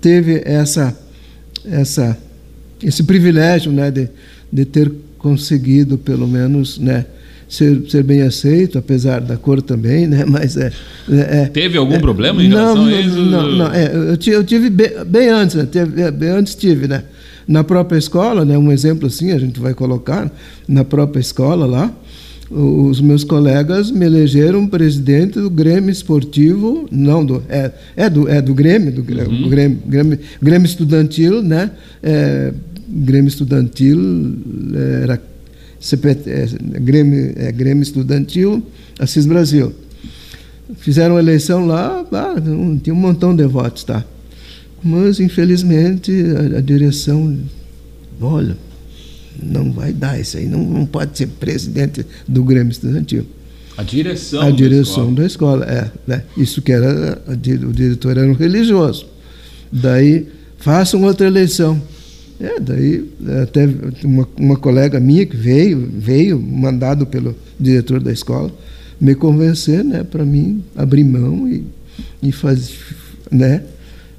teve 0.00 0.42
essa, 0.44 0.96
essa, 1.64 2.16
esse 2.82 3.02
privilégio, 3.02 3.72
né, 3.72 3.90
de, 3.90 4.08
de 4.52 4.64
ter 4.64 4.90
conseguido, 5.18 5.98
pelo 5.98 6.26
menos, 6.26 6.78
né, 6.78 7.04
ser, 7.50 7.82
ser 7.88 8.04
bem 8.04 8.22
aceito, 8.22 8.78
apesar 8.78 9.20
da 9.20 9.36
cor 9.36 9.60
também, 9.60 10.06
né? 10.06 10.24
Mas 10.28 10.56
é. 10.56 10.72
é, 11.10 11.42
é 11.42 11.46
Teve 11.46 11.76
algum 11.76 11.94
é, 11.94 11.98
problema 11.98 12.42
em 12.42 12.48
não, 12.48 12.58
relação 12.58 12.84
a 12.86 13.00
isso? 13.00 13.20
Não, 13.20 13.52
não, 13.52 13.66
é, 13.66 13.92
eu, 13.92 14.16
tive, 14.16 14.36
eu 14.36 14.44
tive 14.44 14.70
bem, 14.70 14.90
bem 15.04 15.28
antes, 15.28 15.56
né? 15.56 15.66
Teve, 15.66 16.10
bem 16.12 16.28
antes 16.30 16.54
tive, 16.54 16.86
né? 16.86 17.02
Na 17.46 17.64
própria 17.64 17.98
escola, 17.98 18.44
né? 18.44 18.56
Um 18.56 18.70
exemplo 18.70 19.08
assim, 19.08 19.32
a 19.32 19.38
gente 19.38 19.58
vai 19.58 19.74
colocar 19.74 20.30
na 20.68 20.84
própria 20.84 21.20
escola 21.20 21.66
lá. 21.66 21.92
Os 22.48 23.00
meus 23.00 23.22
colegas 23.22 23.92
me 23.92 24.04
elegeram 24.04 24.66
presidente 24.66 25.38
do 25.38 25.48
Grêmio 25.48 25.90
Esportivo, 25.90 26.88
não 26.90 27.24
do 27.24 27.40
é, 27.48 27.70
é 27.96 28.10
do 28.10 28.28
é 28.28 28.42
do 28.42 28.52
Grêmio, 28.52 28.90
do 28.90 29.02
uhum. 29.02 29.48
Grêmio, 29.48 29.78
Grêmio, 29.86 30.18
Grêmio 30.42 30.66
Estudantil, 30.66 31.42
né? 31.42 31.70
É, 32.02 32.52
Grêmio 32.90 33.28
Estudantil 33.28 33.98
era 35.02 35.20
CPT, 35.80 36.30
é, 36.30 36.46
Grêmio, 36.80 37.32
é, 37.36 37.52
Grêmio 37.52 37.82
Estudantil, 37.82 38.62
Assis 38.98 39.24
Brasil. 39.24 39.72
Fizeram 40.76 41.16
a 41.16 41.20
eleição 41.20 41.66
lá, 41.66 42.04
ah, 42.12 42.34
tinha 42.82 42.94
um 42.94 42.98
montão 42.98 43.34
de 43.34 43.46
votos, 43.46 43.84
tá? 43.84 44.04
Mas, 44.82 45.20
infelizmente, 45.20 46.12
a, 46.54 46.58
a, 46.58 46.60
direção, 46.60 47.36
olha, 48.20 48.56
não 49.42 49.72
vai 49.72 49.92
dar 49.92 50.20
isso 50.20 50.36
aí, 50.36 50.46
não, 50.46 50.62
não 50.62 50.86
pode 50.86 51.16
ser 51.16 51.26
presidente 51.26 52.04
do 52.28 52.44
Grêmio 52.44 52.70
Estudantil. 52.70 53.26
A 53.76 53.82
direção 53.82 54.42
A 54.42 54.50
direção 54.50 55.14
da 55.14 55.24
escola, 55.24 55.64
da 55.64 55.72
escola 55.72 55.90
é. 56.06 56.10
Né? 56.16 56.24
Isso 56.36 56.60
que 56.60 56.70
era, 56.70 57.22
a, 57.26 57.32
o 57.32 57.72
diretor 57.72 58.16
era 58.16 58.28
um 58.28 58.34
religioso. 58.34 59.06
Daí, 59.72 60.26
façam 60.58 61.02
outra 61.02 61.26
eleição. 61.26 61.80
É, 62.40 62.58
daí 62.58 63.04
até 63.42 63.68
uma, 64.02 64.26
uma 64.38 64.56
colega 64.56 64.98
minha 64.98 65.26
que 65.26 65.36
veio, 65.36 65.90
veio, 65.92 66.40
mandado 66.40 67.06
pelo 67.06 67.36
diretor 67.58 68.00
da 68.00 68.10
escola, 68.10 68.50
me 68.98 69.14
convencer, 69.14 69.84
né, 69.84 70.02
para 70.02 70.24
mim 70.24 70.64
abrir 70.74 71.04
mão 71.04 71.46
e, 71.46 71.64
e 72.22 72.32
fazer, 72.32 72.72
né, 73.30 73.62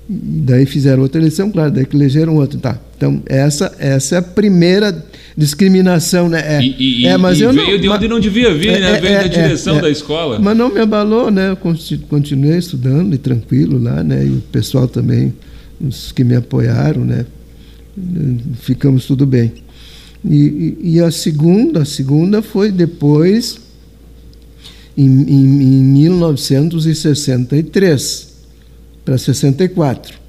e 0.08 0.42
daí 0.42 0.66
fizeram 0.68 1.02
outra 1.02 1.20
eleição, 1.20 1.50
claro, 1.50 1.72
daí 1.72 1.86
que 1.86 1.96
elegeram 1.96 2.36
outro, 2.36 2.60
tá. 2.60 2.80
Então 2.96 3.24
essa 3.26 3.74
essa 3.80 4.16
é 4.16 4.18
a 4.20 4.22
primeira 4.22 5.04
discriminação, 5.36 6.30
né? 6.30 6.58
É, 6.58 6.62
e, 6.62 7.02
e, 7.02 7.06
é 7.08 7.18
mas 7.18 7.42
eu 7.42 7.52
veio 7.52 7.72
não, 7.72 7.80
de 7.80 7.90
onde 7.90 8.08
não 8.08 8.20
devia 8.20 8.54
vir, 8.54 8.70
é, 8.70 8.80
né? 8.80 8.98
É, 8.98 9.02
veio 9.02 9.16
da 9.16 9.26
é, 9.26 9.28
direção 9.28 9.78
é. 9.78 9.82
da 9.82 9.90
escola. 9.90 10.38
Mas 10.38 10.56
não 10.56 10.72
me 10.72 10.80
abalou, 10.80 11.32
né? 11.32 11.50
Eu 11.50 11.58
continuei 12.08 12.58
estudando 12.58 13.16
e 13.16 13.18
tranquilo 13.18 13.82
lá, 13.82 14.04
né? 14.04 14.26
E 14.26 14.30
o 14.30 14.44
pessoal 14.52 14.88
também, 14.88 15.34
os 15.80 16.12
que 16.12 16.24
me 16.24 16.36
apoiaram, 16.36 17.04
né? 17.04 17.26
Ficamos 18.56 19.06
tudo 19.06 19.26
bem. 19.26 19.54
E, 20.24 20.78
e, 20.82 21.00
a 21.00 21.10
segunda, 21.10 21.82
a 21.82 21.86
segunda 21.86 22.44
foi 22.44 22.72
depois, 22.72 23.60
em, 24.96 25.08
em, 25.08 25.64
em 25.64 25.84
1963 25.84 28.30
para 29.04 29.18
64. 29.18 30.22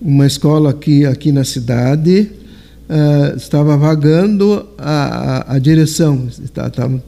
Uma 0.00 0.24
escola 0.26 0.70
aqui, 0.70 1.04
aqui 1.04 1.32
na 1.32 1.42
cidade 1.42 2.30
uh, 2.88 3.36
estava 3.36 3.76
vagando 3.76 4.64
a, 4.78 5.50
a, 5.50 5.56
a 5.56 5.58
direção, 5.58 6.28
estava, 6.28 7.02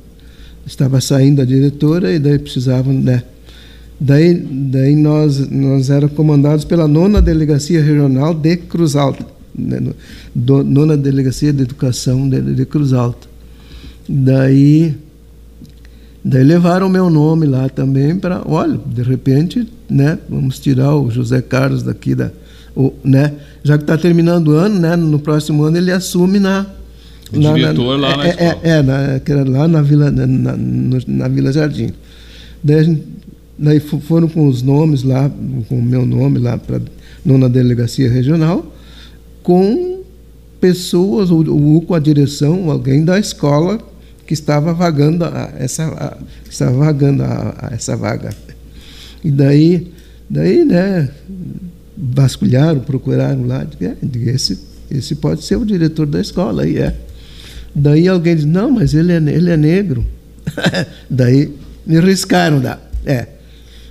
estava 0.67 1.01
saindo 1.01 1.41
a 1.41 1.45
diretora 1.45 2.13
e 2.13 2.19
daí 2.19 2.41
precisavam, 2.41 2.93
né? 2.93 3.23
Daí, 4.01 4.35
daí 4.35 4.97
nós, 4.97 5.39
nós 5.49 5.91
éramos 5.91 6.17
comandados 6.17 6.65
pela 6.65 6.89
nona 6.89 7.23
delegacia 7.23 7.81
regional 7.85 8.35
de 8.35 8.57
Cruz 8.57 8.97
Alta 8.97 9.40
né, 9.61 9.81
no, 10.35 10.65
nona 10.65 10.97
delegacia 10.97 11.53
de 11.53 11.63
educação 11.63 12.29
de, 12.29 12.41
de 12.41 12.65
Cruz 12.65 12.93
Alta. 12.93 13.29
Daí, 14.09 14.95
daí 16.25 16.43
levaram 16.43 16.89
meu 16.89 17.09
nome 17.11 17.47
lá 17.47 17.69
também 17.69 18.19
para, 18.19 18.43
olha, 18.45 18.79
de 18.87 19.03
repente, 19.03 19.67
né, 19.89 20.19
vamos 20.29 20.59
tirar 20.59 20.97
o 20.97 21.11
José 21.11 21.41
Carlos 21.41 21.83
daqui 21.83 22.15
da, 22.15 22.31
o, 22.75 22.93
né, 23.05 23.35
já 23.63 23.77
que 23.77 23.85
está 23.85 23.97
terminando 23.97 24.49
o 24.49 24.53
ano, 24.53 24.79
né, 24.81 24.97
no 24.97 25.19
próximo 25.19 25.65
ano 25.65 25.77
ele 25.77 25.93
assume 25.93 26.39
na 26.39 26.67
o 27.33 27.39
na, 27.39 27.53
diretor 27.53 27.99
na, 27.99 28.09
lá 28.09 28.17
na 28.17 28.27
é, 28.27 28.31
escola. 28.31 28.59
É, 28.63 28.69
é 28.71 28.83
na, 28.83 29.21
que 29.21 29.33
era 29.33 29.49
lá 29.49 29.69
na 29.69 29.83
Vila, 29.83 30.11
na, 30.11 30.27
na, 30.27 30.57
na 31.07 31.29
Vila 31.29 31.53
Jardim. 31.53 31.93
Daí, 32.63 32.85
gente, 32.85 33.03
daí 33.57 33.79
foram 33.79 34.27
com 34.29 34.49
os 34.49 34.63
nomes 34.63 35.05
lá, 35.05 35.31
com 35.69 35.79
o 35.79 35.83
meu 35.83 36.05
nome 36.05 36.39
lá 36.39 36.59
para 36.59 36.81
nona 37.25 37.49
delegacia 37.49 38.11
regional 38.11 38.75
com 39.43 40.03
pessoas, 40.61 41.31
ou, 41.31 41.49
ou 41.49 41.81
com 41.83 41.95
a 41.95 41.99
direção, 41.99 42.71
alguém 42.71 43.05
da 43.05 43.19
escola 43.19 43.79
que 44.27 44.35
estava 44.35 44.73
vagando 44.73 45.25
a, 45.25 45.53
essa, 45.59 45.85
a, 45.85 46.17
estava 46.49 46.73
vagando 46.73 47.23
a, 47.23 47.57
a 47.59 47.75
essa 47.75 47.97
vaga. 47.97 48.31
E 49.25 49.31
daí, 49.31 49.93
daí, 50.29 50.65
né, 50.65 51.11
vasculharam, 51.97 52.81
procuraram 52.81 53.47
lá, 53.47 53.67
é, 53.81 53.97
esse, 54.31 54.59
esse 54.91 55.15
pode 55.15 55.45
ser 55.45 55.57
o 55.57 55.65
diretor 55.65 56.07
da 56.07 56.21
escola, 56.21 56.63
aí 56.63 56.79
é. 56.79 56.97
Daí 57.75 58.09
alguém 58.09 58.37
diz, 58.37 58.45
não, 58.45 58.71
mas 58.71 58.95
ele 58.95 59.13
é, 59.13 59.17
ele 59.17 59.51
é 59.51 59.57
negro. 59.57 60.05
daí 61.09 61.53
me 61.87 62.01
riscaram 62.01 62.61
da. 62.61 62.79
É. 63.05 63.27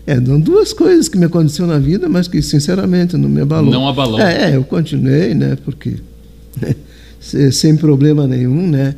É, 0.09 0.15
são 0.19 0.39
duas 0.39 0.73
coisas 0.73 1.07
que 1.07 1.19
me 1.19 1.25
aconteceu 1.25 1.67
na 1.67 1.77
vida, 1.77 2.09
mas 2.09 2.27
que 2.27 2.41
sinceramente 2.41 3.15
não 3.15 3.29
me 3.29 3.41
abalou. 3.41 3.71
Não 3.71 3.87
abalou. 3.87 4.19
É, 4.19 4.49
é 4.49 4.55
eu 4.55 4.63
continuei, 4.63 5.35
né, 5.35 5.55
porque 5.63 5.97
né, 6.59 6.73
sem 7.51 7.77
problema 7.77 8.25
nenhum, 8.25 8.67
né, 8.67 8.95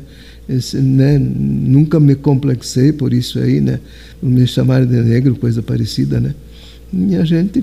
esse, 0.48 0.78
né, 0.78 1.18
nunca 1.18 2.00
me 2.00 2.14
complexei 2.14 2.94
por 2.94 3.12
isso 3.12 3.38
aí, 3.38 3.60
né, 3.60 3.78
me 4.22 4.46
chamaram 4.46 4.86
de 4.86 4.96
negro, 5.02 5.36
coisa 5.36 5.62
parecida, 5.62 6.18
né, 6.18 6.34
e 6.90 7.14
a 7.14 7.26
gente 7.26 7.62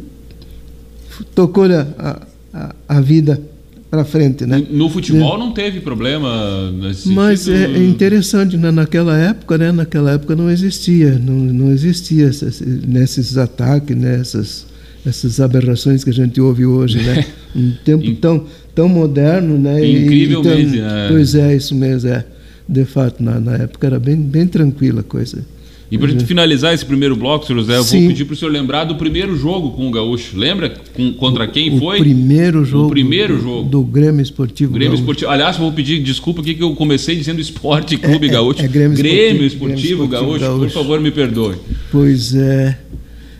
tocou 1.34 1.66
a, 1.66 2.22
a, 2.54 2.76
a 2.88 3.02
vida 3.02 3.42
para 3.90 4.06
frente, 4.06 4.46
né? 4.46 4.64
No 4.70 4.88
futebol 4.90 5.38
não 5.38 5.52
teve 5.52 5.80
problema 5.80 6.72
nesse 6.72 7.10
Mas 7.10 7.48
é, 7.48 7.66
é, 7.66 7.84
interessante, 7.84 8.56
né? 8.56 8.70
naquela 8.70 9.18
época, 9.18 9.58
né? 9.58 9.72
Naquela 9.72 10.12
época 10.12 10.36
não 10.36 10.50
existia, 10.50 11.18
não, 11.18 11.34
não 11.34 11.72
existia 11.72 12.28
essas, 12.28 12.62
nesses 12.62 13.38
ataques, 13.38 13.98
nessas 13.98 14.62
né? 14.64 15.10
essas 15.10 15.40
aberrações 15.40 16.04
que 16.04 16.10
a 16.10 16.14
gente 16.14 16.40
ouve 16.40 16.66
hoje, 16.66 17.02
né? 17.02 17.26
Um 17.56 17.72
tempo 17.84 18.14
tão 18.18 18.46
tão 18.76 18.88
moderno, 18.88 19.58
né? 19.58 19.84
Incrivelmente, 19.84 20.76
e, 20.76 20.80
tão, 20.80 20.88
né? 20.88 21.08
Pois 21.10 21.34
é, 21.34 21.56
isso 21.56 21.74
mesmo, 21.74 22.12
é. 22.12 22.24
De 22.68 22.86
fato, 22.86 23.24
na, 23.24 23.40
na 23.40 23.56
época 23.56 23.88
era 23.88 24.00
bem 24.00 24.16
bem 24.16 24.46
tranquila 24.46 25.00
a 25.00 25.04
coisa. 25.04 25.44
E 25.92 25.98
para 25.98 26.12
uhum. 26.12 26.20
finalizar 26.20 26.72
esse 26.72 26.86
primeiro 26.86 27.16
bloco, 27.16 27.48
senhor 27.48 27.60
José, 27.62 27.78
eu 27.78 27.84
Sim. 27.84 28.00
vou 28.02 28.08
pedir 28.10 28.26
para 28.26 28.34
o 28.34 28.38
senhor 28.38 28.52
lembrar 28.52 28.84
do 28.84 28.96
primeiro 28.96 29.36
jogo 29.36 29.72
com 29.72 29.88
o 29.88 29.92
Gaúcho. 29.92 30.38
Lembra 30.38 30.70
com, 30.94 31.12
contra 31.14 31.48
quem 31.48 31.76
o, 31.76 31.80
foi? 31.80 31.98
O 31.98 32.02
primeiro 32.02 32.64
jogo. 32.64 32.88
O 32.88 32.90
primeiro 32.92 33.42
jogo. 33.42 33.68
Do, 33.68 33.82
Grêmio 33.82 34.22
Esportivo 34.22 34.74
Grêmio 34.74 34.92
Gaúcho. 34.92 35.02
Esportivo. 35.02 35.32
Aliás, 35.32 35.58
vou 35.58 35.72
pedir 35.72 36.00
desculpa 36.04 36.42
aqui 36.42 36.54
que 36.54 36.62
eu 36.62 36.76
comecei 36.76 37.16
dizendo 37.16 37.42
Esporte 37.42 37.98
Clube 37.98 38.28
é, 38.28 38.32
Gaúcho. 38.32 38.62
É, 38.62 38.66
é 38.66 38.68
Grêmio, 38.68 38.98
Grêmio, 38.98 39.46
Esportivo, 39.46 39.66
Grêmio 39.66 39.78
Esportivo, 39.78 40.08
Gaúcho. 40.08 40.40
Gaúcho. 40.40 40.60
Por 40.60 40.70
favor, 40.70 41.00
me 41.02 41.10
perdoe. 41.10 41.56
Pois 41.92 42.36
é. 42.36 42.78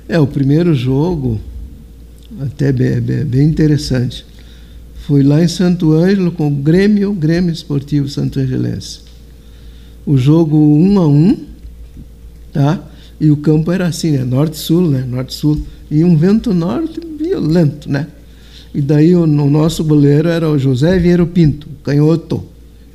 É, 0.08 0.20
o 0.20 0.26
primeiro 0.26 0.74
jogo, 0.74 1.40
até 2.42 2.72
bem, 2.72 3.00
bem, 3.00 3.26
bem 3.26 3.48
interessante. 3.48 4.26
Foi 5.06 5.22
lá 5.22 5.44
em 5.44 5.48
Santo 5.48 5.94
Ângelo 5.94 6.32
com 6.32 6.48
o 6.48 6.52
Grêmio, 6.52 7.14
Grêmio 7.14 7.54
Esportivo 7.54 8.10
Santo 8.10 8.40
Angelense. 8.40 9.02
O 10.04 10.18
jogo 10.18 10.58
1 10.58 10.94
um 10.94 11.00
a 11.00 11.08
1 11.08 11.12
um, 11.12 11.49
tá? 12.52 12.82
E 13.20 13.30
o 13.30 13.38
campo 13.38 13.72
era 13.72 13.88
assim, 13.88 14.12
né? 14.12 14.24
Norte-sul, 14.24 14.90
né? 14.90 15.06
Norte-sul. 15.08 15.62
E 15.92 16.04
um 16.04 16.16
vento 16.16 16.54
norte 16.54 17.02
violento, 17.18 17.90
né? 17.90 18.08
E 18.74 18.82
daí 18.82 19.16
o, 19.16 19.24
o, 19.24 19.28
nosso 19.28 19.84
goleiro 19.84 20.30
era 20.30 20.50
o 20.50 20.58
José 20.58 20.98
Vieiro 21.00 21.26
Pinto, 21.28 21.68
canhoto. 21.84 22.44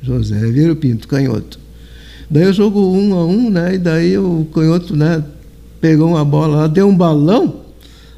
José 0.01 0.39
Vieiro 0.51 0.75
Pinto, 0.75 1.07
canhoto. 1.07 1.59
Daí 2.29 2.47
o 2.47 2.53
jogo 2.53 2.79
um 2.79 3.13
a 3.13 3.25
um, 3.25 3.49
né? 3.49 3.75
E 3.75 3.77
daí 3.77 4.17
o 4.17 4.47
canhoto, 4.53 4.95
né? 4.95 5.23
Pegou 5.79 6.09
uma 6.09 6.25
bola 6.25 6.57
lá, 6.57 6.67
deu 6.67 6.87
um 6.87 6.95
balão, 6.95 7.61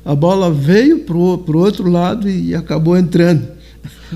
a 0.05 0.15
bola 0.15 0.49
veio 0.49 0.99
pro, 0.99 1.39
pro 1.39 1.59
outro 1.59 1.89
lado 1.89 2.29
e 2.29 2.55
acabou 2.55 2.95
entrando. 2.95 3.56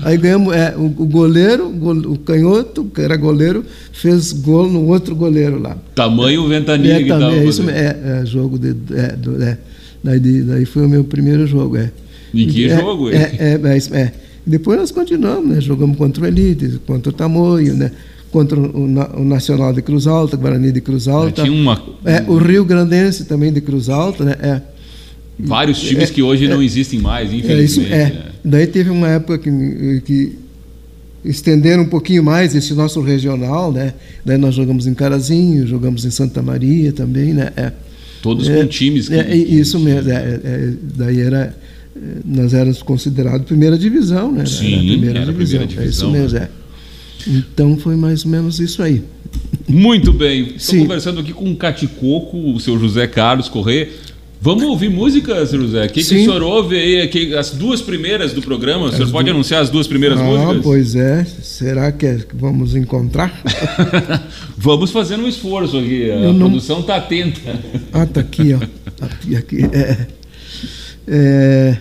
Aí 0.02 0.16
ganhamos, 0.16 0.54
é, 0.54 0.74
o, 0.76 0.86
o 0.86 1.06
goleiro, 1.06 1.68
o 1.68 2.18
canhoto, 2.18 2.84
que 2.84 3.00
era 3.00 3.16
goleiro, 3.16 3.64
fez 3.92 4.32
gol 4.32 4.70
no 4.70 4.86
outro 4.86 5.14
goleiro 5.14 5.60
lá. 5.60 5.76
Tamanho 5.94 6.48
ventania 6.48 6.94
é, 6.94 7.02
que 7.02 7.08
também, 7.08 7.38
é, 7.38 7.44
isso, 7.44 7.68
é, 7.68 8.20
é, 8.22 8.26
jogo 8.26 8.58
de. 8.58 8.74
É, 8.94 9.16
do, 9.16 9.42
é, 9.42 9.58
daí, 10.02 10.18
daí 10.18 10.64
foi 10.64 10.86
o 10.86 10.88
meu 10.88 11.04
primeiro 11.04 11.46
jogo. 11.46 11.76
É. 11.76 11.90
E 12.32 12.46
que 12.46 12.70
é, 12.70 12.80
jogo? 12.80 13.10
É, 13.10 13.16
é, 13.16 13.60
é, 13.62 13.98
é, 14.00 14.12
Depois 14.46 14.78
nós 14.78 14.90
continuamos, 14.90 15.46
né? 15.46 15.60
Jogamos 15.60 15.96
contra 15.98 16.24
o 16.24 16.26
Elite, 16.26 16.80
contra 16.86 17.10
o 17.10 17.12
Tamoio, 17.12 17.74
né? 17.74 17.90
contra 18.30 18.58
o, 18.58 18.84
o, 18.84 19.24
Nacional 19.24 19.74
de 19.74 19.82
Cruz 19.82 20.06
Alta, 20.06 20.38
Guarani 20.38 20.72
de 20.72 20.80
Cruz 20.80 21.06
Alta. 21.06 21.42
tinha 21.42 21.52
uma... 21.52 21.80
é, 22.02 22.24
o 22.26 22.38
Rio 22.38 22.64
Grandense 22.64 23.26
também 23.26 23.52
de 23.52 23.60
Cruz 23.60 23.90
Alta, 23.90 24.24
né? 24.24 24.36
É. 24.40 24.71
Vários 25.38 25.80
times 25.80 26.10
é, 26.10 26.12
que 26.12 26.22
hoje 26.22 26.44
é, 26.44 26.48
não 26.48 26.62
existem 26.62 26.98
mais, 26.98 27.32
infelizmente. 27.32 27.92
É, 27.92 28.04
isso, 28.04 28.16
é. 28.18 28.32
Daí 28.44 28.66
teve 28.66 28.90
uma 28.90 29.08
época 29.08 29.38
que, 29.38 30.02
que 30.04 30.38
estenderam 31.24 31.84
um 31.84 31.88
pouquinho 31.88 32.22
mais 32.22 32.54
esse 32.54 32.74
nosso 32.74 33.00
regional, 33.00 33.72
né? 33.72 33.94
Daí 34.24 34.38
nós 34.38 34.54
jogamos 34.54 34.86
em 34.86 34.94
Carazinho, 34.94 35.66
jogamos 35.66 36.04
em 36.04 36.10
Santa 36.10 36.42
Maria 36.42 36.92
também, 36.92 37.32
né? 37.32 37.50
É. 37.56 37.72
Todos 38.20 38.48
com 38.48 38.66
times. 38.66 39.08
Que, 39.08 39.14
é, 39.14 39.34
isso 39.34 39.78
mesmo. 39.80 40.10
É, 40.10 40.14
é, 40.14 40.72
daí 40.96 41.20
era 41.20 41.56
nós 42.24 42.54
éramos 42.54 42.82
considerados 42.82 43.46
primeira 43.46 43.76
divisão, 43.76 44.32
né? 44.32 44.46
Sim, 44.46 44.72
era 44.72 44.82
primeira, 44.82 45.18
era 45.20 45.32
divisão. 45.32 45.58
primeira 45.58 45.66
divisão. 45.66 45.84
É 45.84 45.88
isso 45.88 46.10
mesmo, 46.10 46.38
né? 46.38 46.48
é. 46.58 46.62
Então 47.30 47.76
foi 47.76 47.96
mais 47.96 48.24
ou 48.24 48.30
menos 48.30 48.58
isso 48.58 48.82
aí. 48.82 49.02
Muito 49.68 50.12
bem. 50.12 50.54
Estou 50.56 50.78
conversando 50.80 51.20
aqui 51.20 51.32
com 51.32 51.50
o 51.50 51.56
Caticoco, 51.56 52.52
o 52.52 52.60
seu 52.60 52.78
José 52.78 53.06
Carlos 53.06 53.48
Corrêa. 53.48 53.88
Vamos 54.44 54.64
ouvir 54.64 54.90
música, 54.90 55.46
José? 55.46 55.84
O 55.84 55.88
que, 55.88 55.92
que 55.92 56.00
o 56.00 56.04
senhor 56.04 56.42
ouve 56.42 56.76
aí? 56.76 57.06
Que, 57.06 57.32
as 57.36 57.50
duas 57.50 57.80
primeiras 57.80 58.32
do 58.32 58.42
programa? 58.42 58.86
O 58.86 58.92
senhor 58.92 59.08
pode 59.08 59.30
anunciar 59.30 59.62
as 59.62 59.70
duas 59.70 59.86
primeiras 59.86 60.18
ah, 60.18 60.24
músicas? 60.24 60.62
Pois 60.64 60.96
é. 60.96 61.24
Será 61.24 61.92
que, 61.92 62.06
é 62.06 62.18
vamos 62.34 62.74
encontrar? 62.74 63.40
vamos 64.58 64.90
fazendo 64.90 65.22
um 65.22 65.28
esforço 65.28 65.78
aqui. 65.78 66.10
A 66.10 66.16
Eu 66.16 66.34
produção 66.34 66.80
está 66.80 66.96
não... 66.96 67.04
atenta. 67.04 67.60
Ah, 67.92 68.02
está 68.02 68.20
aqui, 68.20 68.52
ó. 68.52 69.04
Aqui, 69.04 69.36
aqui. 69.36 69.58
É, 69.72 70.06
é, 71.06 71.76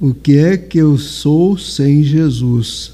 o 0.00 0.14
que 0.14 0.38
é 0.38 0.56
que 0.56 0.78
eu 0.78 0.96
sou 0.96 1.58
sem 1.58 2.04
Jesus? 2.04 2.92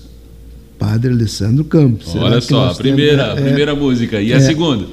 Padre 0.79 1.13
Alessandro 1.13 1.65
Campos. 1.65 2.17
Olha 2.17 2.41
só, 2.41 2.71
a 2.71 2.75
primeira, 2.75 3.35
temos, 3.35 3.43
primeira 3.43 3.73
é, 3.73 3.75
música. 3.75 4.23
E 4.23 4.33
a 4.33 4.37
é, 4.37 4.41
segunda? 4.41 4.87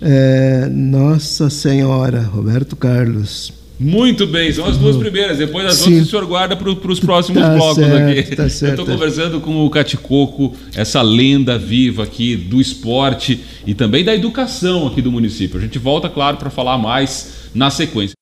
É, 0.00 0.68
Nossa 0.70 1.48
Senhora, 1.50 2.20
Roberto 2.22 2.76
Carlos. 2.76 3.52
Muito 3.78 4.26
bem, 4.26 4.52
são 4.52 4.66
as 4.66 4.76
duas 4.76 4.96
primeiras. 4.96 5.38
Depois 5.38 5.66
as 5.66 5.74
Sim. 5.76 5.90
outras 5.90 6.06
o 6.06 6.10
senhor 6.10 6.26
guarda 6.26 6.56
para 6.56 6.70
os 6.70 7.00
próximos 7.00 7.42
tá 7.42 7.54
blocos 7.54 7.76
certo, 7.76 8.20
aqui. 8.20 8.36
Tá 8.36 8.48
certo. 8.48 8.78
Eu 8.78 8.82
estou 8.82 8.94
conversando 8.94 9.40
com 9.40 9.66
o 9.66 9.70
Caticoco, 9.70 10.54
essa 10.76 11.02
lenda 11.02 11.58
viva 11.58 12.04
aqui 12.04 12.36
do 12.36 12.60
esporte 12.60 13.40
e 13.66 13.74
também 13.74 14.04
da 14.04 14.14
educação 14.14 14.86
aqui 14.86 15.02
do 15.02 15.10
município. 15.10 15.58
A 15.58 15.60
gente 15.60 15.78
volta, 15.78 16.08
claro, 16.08 16.36
para 16.36 16.50
falar 16.50 16.78
mais 16.78 17.50
na 17.52 17.68
sequência. 17.68 18.14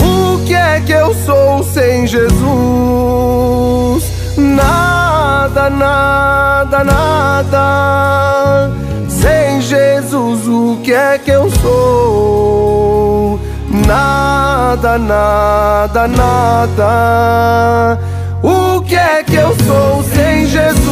O 0.00 0.46
que 0.46 0.54
é 0.54 0.80
que 0.80 0.92
eu 0.92 1.12
sou 1.26 1.64
sem 1.64 2.06
Jesus? 2.06 2.38
Nada, 4.36 4.97
nada, 5.70 6.84
nada 6.84 7.98
sem 9.20 9.60
Jesus, 9.60 10.46
o 10.46 10.78
que 10.82 10.92
é 10.92 11.18
que 11.18 11.30
eu 11.30 11.50
sou? 11.50 13.40
Nada, 13.68 14.96
nada, 14.96 16.06
nada. 16.06 17.98
O 18.42 18.80
que 18.82 18.94
é 18.94 19.24
que 19.24 19.34
eu 19.34 19.54
sou 19.66 20.04
sem 20.04 20.46
Jesus? 20.46 20.86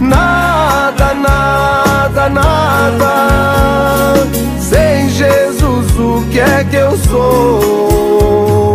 Nada, 0.00 1.14
nada, 1.14 2.28
nada. 2.30 4.14
Sem 4.58 5.10
Jesus, 5.10 5.98
o 5.98 6.24
que 6.30 6.40
é 6.40 6.64
que 6.64 6.76
eu 6.76 6.96
sou? 6.96 8.74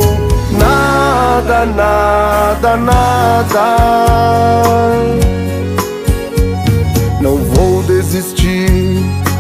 Nada, 0.60 1.66
nada, 1.66 2.78
nada. 2.78 3.90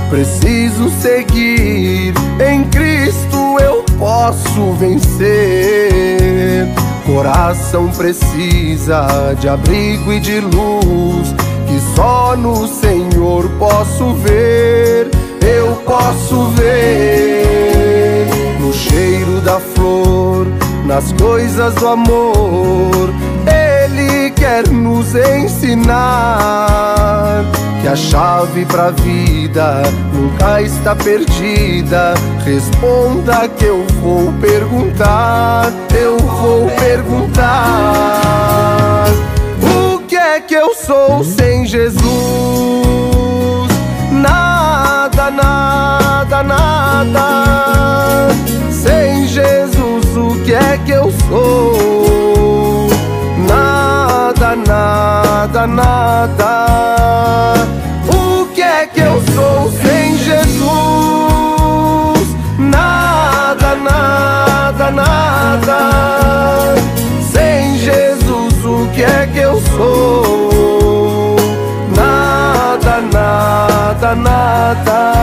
preciso 0.09 0.89
seguir. 0.89 2.13
Em 2.39 2.63
Cristo 2.65 3.57
eu 3.61 3.83
posso 3.97 4.73
vencer. 4.73 6.67
Coração 7.05 7.87
precisa 7.89 9.35
de 9.39 9.47
abrigo 9.47 10.11
e 10.11 10.19
de 10.19 10.39
luz, 10.41 11.33
que 11.67 11.79
só 11.95 12.35
no 12.35 12.67
Senhor 12.67 13.49
posso 13.57 14.13
ver. 14.15 15.09
Eu 15.41 15.75
posso 15.85 16.45
ver 16.49 18.27
no 18.59 18.73
cheiro 18.73 19.39
da 19.41 19.59
flor, 19.59 20.47
nas 20.89 21.13
coisas 21.13 21.73
do 21.75 21.87
amor. 21.87 23.13
Ele 23.45 24.31
quer 24.31 24.67
nos 24.67 25.13
ensinar 25.13 25.95
que 27.79 27.87
a 27.87 27.95
chave 27.95 28.65
pra 28.65 28.89
vida 28.89 29.83
nunca 30.11 30.61
está 30.63 30.95
perdida. 30.95 32.15
Responda 32.43 33.47
que 33.47 33.65
eu 33.65 33.85
vou 34.01 34.33
perguntar, 34.41 35.71
eu 35.95 36.17
vou 36.17 36.67
perguntar. 36.71 37.45
O 39.61 39.99
que 40.07 40.15
é 40.15 40.41
que 40.41 40.55
eu 40.55 40.73
sou 40.73 41.23
sem 41.23 41.67
Jesus? 41.67 42.01
Nada, 44.11 45.29
nada, 45.29 46.41
nada. 46.43 46.78
Nada, 55.51 55.65
nada 55.65 56.89
que 58.93 59.01
eu 59.01 59.21
sou 59.33 59.71
sem 59.71 60.17
Jesus? 60.17 60.69
Nada, 62.57 63.75
nada, 63.75 64.91
nada. 64.91 66.75
Sem 67.31 67.77
Jesus, 67.77 68.65
o 68.65 68.87
que 68.93 69.03
é 69.03 69.27
que 69.27 69.39
eu 69.39 69.61
sou? 69.75 71.35
Nada, 71.95 73.01
nada, 73.01 74.15
nada. 74.15 75.18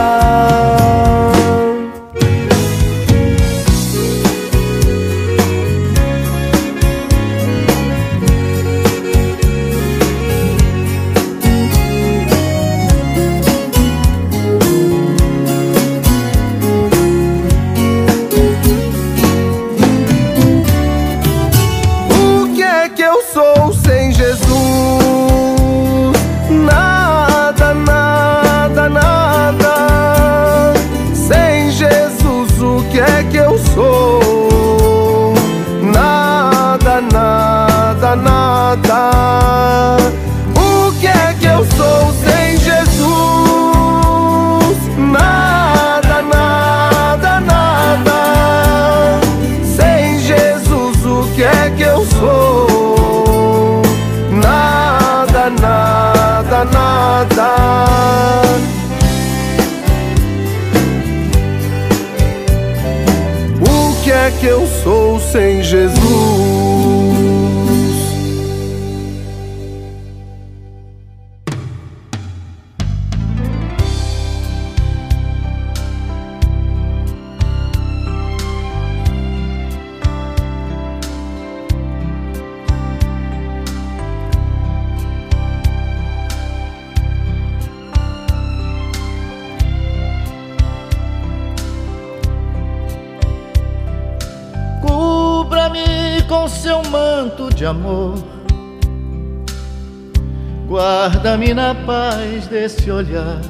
Desse 102.57 102.91
olhar, 102.91 103.43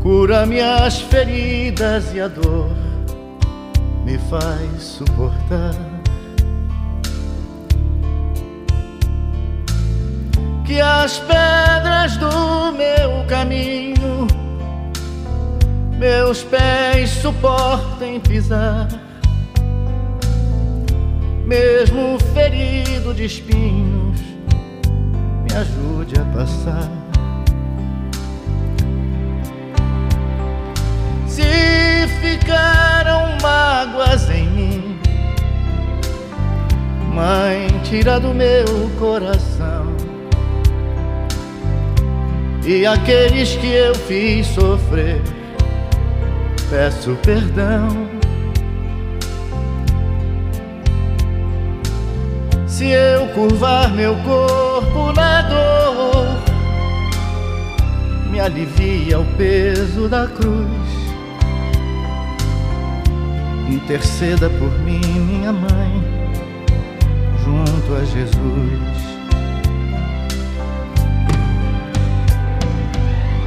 cura 0.00 0.46
minhas 0.46 1.00
feridas 1.00 2.14
e 2.14 2.20
a 2.20 2.28
dor 2.28 2.70
me 4.04 4.16
faz 4.30 4.80
suportar. 4.80 5.74
Que 10.64 10.80
as 10.80 11.18
pedras 11.18 12.16
do 12.18 12.70
meu 12.72 13.26
caminho 13.26 14.28
meus 15.98 16.44
pés 16.44 17.10
suportem 17.10 18.20
pisar 18.20 18.86
mesmo 21.44 22.18
ferido 22.32 23.12
de 23.12 23.24
espinhos, 23.24 24.03
me 25.54 25.60
ajude 25.60 26.14
a 26.18 26.24
passar. 26.36 26.90
Se 31.28 32.08
ficaram 32.20 33.38
mágoas 33.40 34.28
em 34.30 34.48
mim, 34.50 34.98
Mãe, 37.14 37.68
tira 37.84 38.18
do 38.18 38.34
meu 38.34 38.90
coração. 38.98 39.94
E 42.66 42.84
aqueles 42.84 43.54
que 43.56 43.68
eu 43.68 43.94
fiz 43.94 44.48
sofrer, 44.48 45.22
peço 46.68 47.16
perdão. 47.22 48.13
Se 52.74 52.86
eu 52.86 53.28
curvar 53.28 53.92
meu 53.92 54.16
corpo 54.16 55.12
na 55.12 55.42
dor, 55.42 56.26
me 58.28 58.40
alivia 58.40 59.20
o 59.20 59.24
peso 59.36 60.08
da 60.08 60.26
cruz. 60.26 60.66
Interceda 63.68 64.50
por 64.50 64.72
mim, 64.80 64.98
minha 64.98 65.52
mãe, 65.52 66.02
junto 67.44 67.94
a 67.94 68.04
Jesus. 68.04 68.34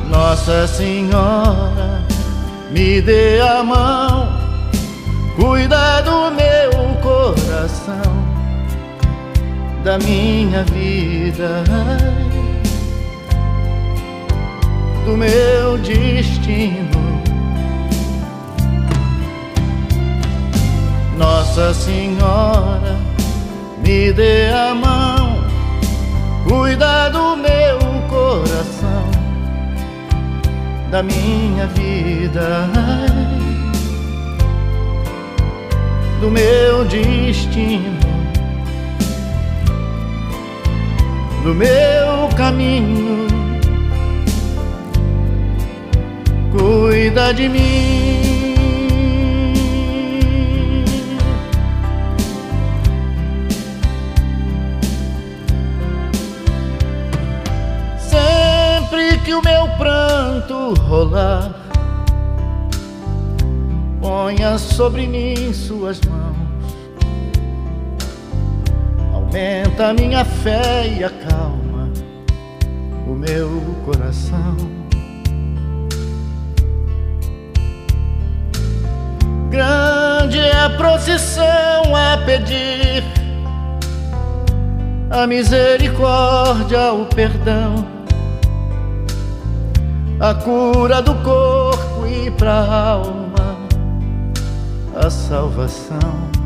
Nossa 0.10 0.66
Senhora, 0.68 2.02
me 2.72 3.02
dê 3.02 3.42
a 3.42 3.62
mão, 3.62 4.30
cuida 5.36 6.02
do 6.04 6.32
meu 6.32 6.96
coração, 7.02 8.27
da 9.88 9.98
minha 10.00 10.66
vida 10.66 11.64
do 15.06 15.16
meu 15.16 15.78
destino. 15.78 17.24
Nossa 21.18 21.74
Senhora, 21.74 22.98
me 23.82 24.12
dê 24.12 24.50
a 24.50 24.76
mão, 24.76 25.42
cuida 26.46 27.10
do 27.10 27.38
meu 27.38 27.80
coração, 28.10 29.10
da 30.92 31.02
minha 31.02 31.66
vida, 31.68 32.68
do 36.20 36.30
meu 36.30 36.84
destino, 36.84 38.07
do 41.48 41.56
meu 41.56 42.28
caminho 42.36 43.26
cuida 46.52 47.34
de 47.34 47.48
mim. 47.48 48.84
Sempre 57.98 59.18
que 59.20 59.34
o 59.34 59.42
meu 59.42 59.70
pranto 59.78 60.74
rolar, 60.82 61.56
ponha 64.02 64.58
sobre 64.58 65.08
mim 65.08 65.54
suas 65.54 66.02
mãos, 66.02 66.47
a 69.88 69.94
minha 69.94 70.26
fé 70.26 70.86
e 70.86 71.04
acalma 71.04 71.90
o 73.08 73.12
meu 73.12 73.62
coração. 73.86 74.58
Grande 79.50 80.40
é 80.40 80.66
a 80.66 80.70
procissão 80.72 81.96
a 81.96 82.18
pedir 82.26 83.04
a 85.10 85.26
misericórdia, 85.26 86.92
o 86.92 87.06
perdão, 87.06 87.88
a 90.20 90.34
cura 90.34 91.02
do 91.02 91.16
corpo 91.24 92.06
e 92.06 92.30
pra 92.32 92.54
alma, 92.54 93.58
a 94.96 95.10
salvação. 95.10 96.37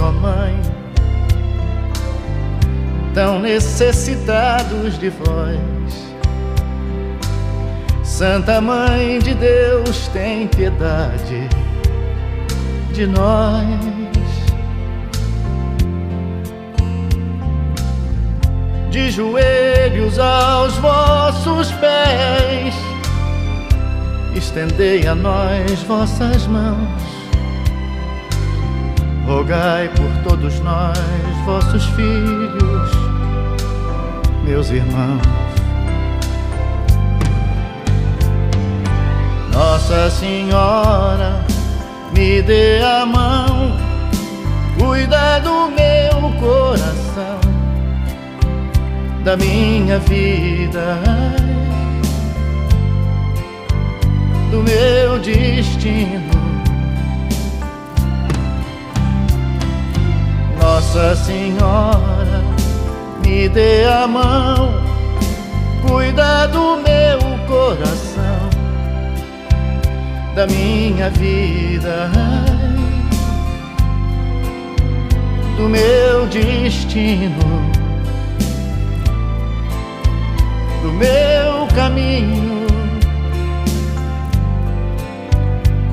Ó 0.00 0.12
Mãe, 0.12 0.60
tão 3.14 3.38
necessitados 3.38 4.98
de 4.98 5.10
vós 5.10 6.12
Santa 8.12 8.60
Mãe 8.60 9.18
de 9.18 9.34
Deus, 9.34 10.06
tem 10.08 10.46
piedade 10.46 11.48
de 12.92 13.06
nós. 13.06 13.66
De 18.90 19.10
joelhos 19.10 20.18
aos 20.18 20.74
vossos 20.74 21.72
pés, 21.72 22.74
estendei 24.36 25.06
a 25.08 25.14
nós 25.14 25.82
vossas 25.88 26.46
mãos. 26.46 27.21
Rogai 29.26 29.88
por 29.88 30.22
todos 30.24 30.58
nós, 30.60 30.98
vossos 31.44 31.84
filhos, 31.90 32.90
meus 34.44 34.68
irmãos. 34.70 35.22
Nossa 39.52 40.10
Senhora, 40.10 41.44
me 42.12 42.42
dê 42.42 42.82
a 42.82 43.06
mão, 43.06 43.76
cuida 44.78 45.38
do 45.40 45.70
meu 45.70 46.32
coração, 46.40 47.40
da 49.22 49.36
minha 49.36 49.98
vida, 50.00 50.98
do 54.50 54.62
meu 54.62 55.18
destino. 55.20 56.32
Nossa 60.82 61.14
Senhora, 61.14 62.42
me 63.24 63.48
dê 63.48 63.84
a 63.84 64.06
mão, 64.06 64.74
cuida 65.86 66.48
do 66.48 66.76
meu 66.76 67.18
coração 67.46 68.50
da 70.34 70.44
minha 70.46 71.08
vida, 71.10 72.10
do 75.56 75.68
meu 75.68 76.26
destino, 76.26 77.38
do 80.82 80.92
meu 80.92 81.66
caminho. 81.76 82.66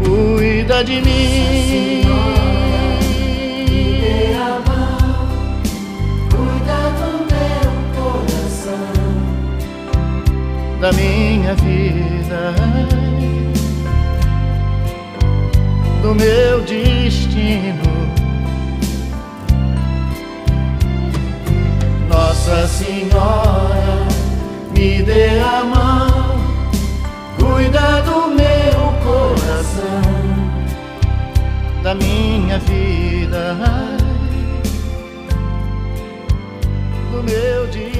Cuida 0.03 0.83
de 0.83 1.01
mim. 1.01 2.08
Da 10.79 10.93
minha 10.93 11.55
vida 11.55 12.55
do 16.01 16.15
meu 16.15 16.61
destino. 16.61 17.83
Nossa 22.07 22.67
Senhora, 22.67 24.07
me 24.73 25.03
dê 25.03 25.39
a 25.39 25.63
mão, 25.63 26.39
cuida 27.37 28.01
do 28.03 28.27
meu 28.29 28.93
coração, 29.03 30.01
da 31.83 31.93
minha 31.93 32.57
vida, 32.59 33.55
do 37.11 37.23
meu 37.23 37.67
destino. 37.67 37.98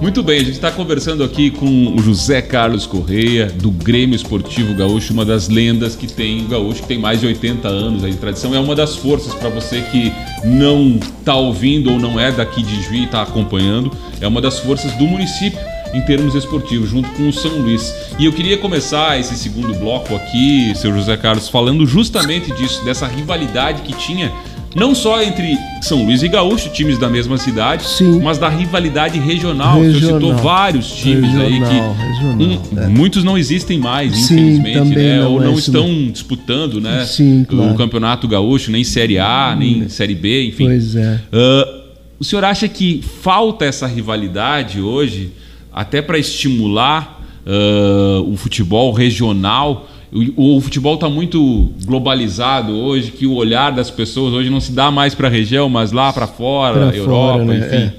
Muito 0.00 0.22
bem, 0.22 0.36
a 0.36 0.44
gente 0.44 0.52
está 0.52 0.70
conversando 0.70 1.22
aqui 1.22 1.50
com 1.50 1.94
o 1.94 2.00
José 2.00 2.40
Carlos 2.40 2.86
Correia, 2.86 3.48
do 3.48 3.70
Grêmio 3.70 4.16
Esportivo 4.16 4.72
Gaúcho, 4.74 5.12
uma 5.12 5.26
das 5.26 5.50
lendas 5.50 5.94
que 5.94 6.06
tem 6.06 6.42
o 6.42 6.48
Gaúcho, 6.48 6.80
que 6.80 6.88
tem 6.88 6.98
mais 6.98 7.20
de 7.20 7.26
80 7.26 7.68
anos 7.68 8.02
aí 8.02 8.12
de 8.12 8.16
tradição. 8.16 8.54
É 8.54 8.58
uma 8.58 8.74
das 8.74 8.96
forças 8.96 9.34
para 9.34 9.50
você 9.50 9.82
que 9.92 10.10
não 10.42 10.98
está 11.18 11.34
ouvindo 11.34 11.92
ou 11.92 11.98
não 11.98 12.18
é 12.18 12.32
daqui 12.32 12.62
de 12.62 12.82
Juiz 12.82 13.02
e 13.02 13.04
está 13.04 13.20
acompanhando, 13.20 13.92
é 14.22 14.26
uma 14.26 14.40
das 14.40 14.58
forças 14.58 14.90
do 14.92 15.04
município 15.04 15.60
em 15.92 16.00
termos 16.00 16.34
esportivos, 16.34 16.88
junto 16.88 17.10
com 17.10 17.28
o 17.28 17.32
São 17.32 17.58
Luís. 17.58 17.94
E 18.18 18.24
eu 18.24 18.32
queria 18.32 18.56
começar 18.56 19.20
esse 19.20 19.36
segundo 19.36 19.74
bloco 19.74 20.14
aqui, 20.16 20.72
seu 20.76 20.94
José 20.94 21.14
Carlos, 21.18 21.46
falando 21.50 21.86
justamente 21.86 22.50
disso, 22.52 22.82
dessa 22.86 23.06
rivalidade 23.06 23.82
que 23.82 23.92
tinha 23.92 24.32
não 24.74 24.94
só 24.94 25.22
entre 25.22 25.56
São 25.82 26.04
Luís 26.04 26.22
e 26.22 26.28
Gaúcho, 26.28 26.70
times 26.70 26.98
da 26.98 27.08
mesma 27.08 27.36
cidade, 27.38 27.84
Sim. 27.84 28.20
mas 28.20 28.38
da 28.38 28.48
rivalidade 28.48 29.18
regional. 29.18 29.80
regional. 29.80 30.00
Você 30.00 30.06
citou 30.06 30.36
vários 30.36 30.92
times 30.92 31.32
regional, 31.32 31.46
aí 31.46 31.60
que 31.60 32.74
um, 32.76 32.78
é. 32.78 32.86
muitos 32.86 33.24
não 33.24 33.36
existem 33.36 33.78
mais, 33.78 34.14
Sim, 34.16 34.34
infelizmente, 34.34 34.96
né? 34.96 35.18
Não 35.20 35.32
Ou 35.32 35.40
não 35.40 35.52
é 35.52 35.54
estão 35.54 36.10
disputando, 36.10 36.80
né? 36.80 37.04
Sim, 37.04 37.44
claro. 37.48 37.72
O 37.72 37.76
Campeonato 37.76 38.28
Gaúcho, 38.28 38.70
nem 38.70 38.84
Série 38.84 39.18
A, 39.18 39.56
nem 39.58 39.82
hum. 39.82 39.88
Série 39.88 40.14
B, 40.14 40.46
enfim. 40.46 40.66
Pois 40.66 40.94
é. 40.94 41.20
Uh, 41.32 41.80
o 42.20 42.24
senhor 42.24 42.44
acha 42.44 42.68
que 42.68 43.02
falta 43.22 43.64
essa 43.64 43.86
rivalidade 43.86 44.80
hoje, 44.80 45.32
até 45.72 46.00
para 46.00 46.18
estimular 46.18 47.20
uh, 47.46 48.30
o 48.30 48.36
futebol 48.36 48.92
regional? 48.92 49.88
O, 50.12 50.56
o 50.56 50.60
futebol 50.60 50.94
está 50.94 51.08
muito 51.08 51.70
globalizado 51.84 52.72
hoje, 52.72 53.12
que 53.12 53.26
o 53.26 53.34
olhar 53.34 53.70
das 53.70 53.90
pessoas 53.90 54.34
hoje 54.34 54.50
não 54.50 54.60
se 54.60 54.72
dá 54.72 54.90
mais 54.90 55.14
para 55.14 55.28
a 55.28 55.30
região, 55.30 55.68
mas 55.68 55.92
lá 55.92 56.12
para 56.12 56.26
fora, 56.26 56.88
pra 56.88 56.96
Europa, 56.96 57.38
fora, 57.38 57.44
né? 57.44 57.58
enfim. 57.58 57.96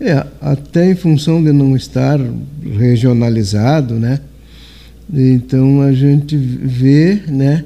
É. 0.00 0.10
é, 0.10 0.26
até 0.40 0.90
em 0.90 0.96
função 0.96 1.42
de 1.42 1.52
não 1.52 1.76
estar 1.76 2.18
regionalizado, 2.76 3.94
né? 3.94 4.18
Então 5.12 5.82
a 5.82 5.92
gente 5.92 6.36
vê, 6.36 7.22
né? 7.28 7.64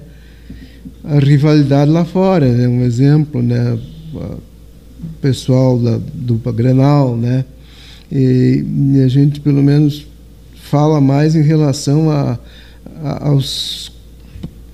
A 1.03 1.19
rivalidade 1.19 1.91
lá 1.91 2.05
fora, 2.05 2.51
né? 2.53 2.69
Um 2.69 2.83
exemplo, 2.83 3.43
né? 3.43 3.79
O 4.13 4.39
pessoal 5.23 5.79
da 5.79 5.99
dupla 6.13 6.53
Grenal, 6.53 7.17
né? 7.17 7.45
E, 8.13 8.65
e 8.95 9.03
a 9.03 9.09
gente 9.09 9.41
pelo 9.41 9.63
menos 9.63 10.07
fala 10.55 11.01
mais 11.01 11.35
em 11.35 11.43
relação 11.43 12.11
a 12.11 12.39
aos 13.03 13.93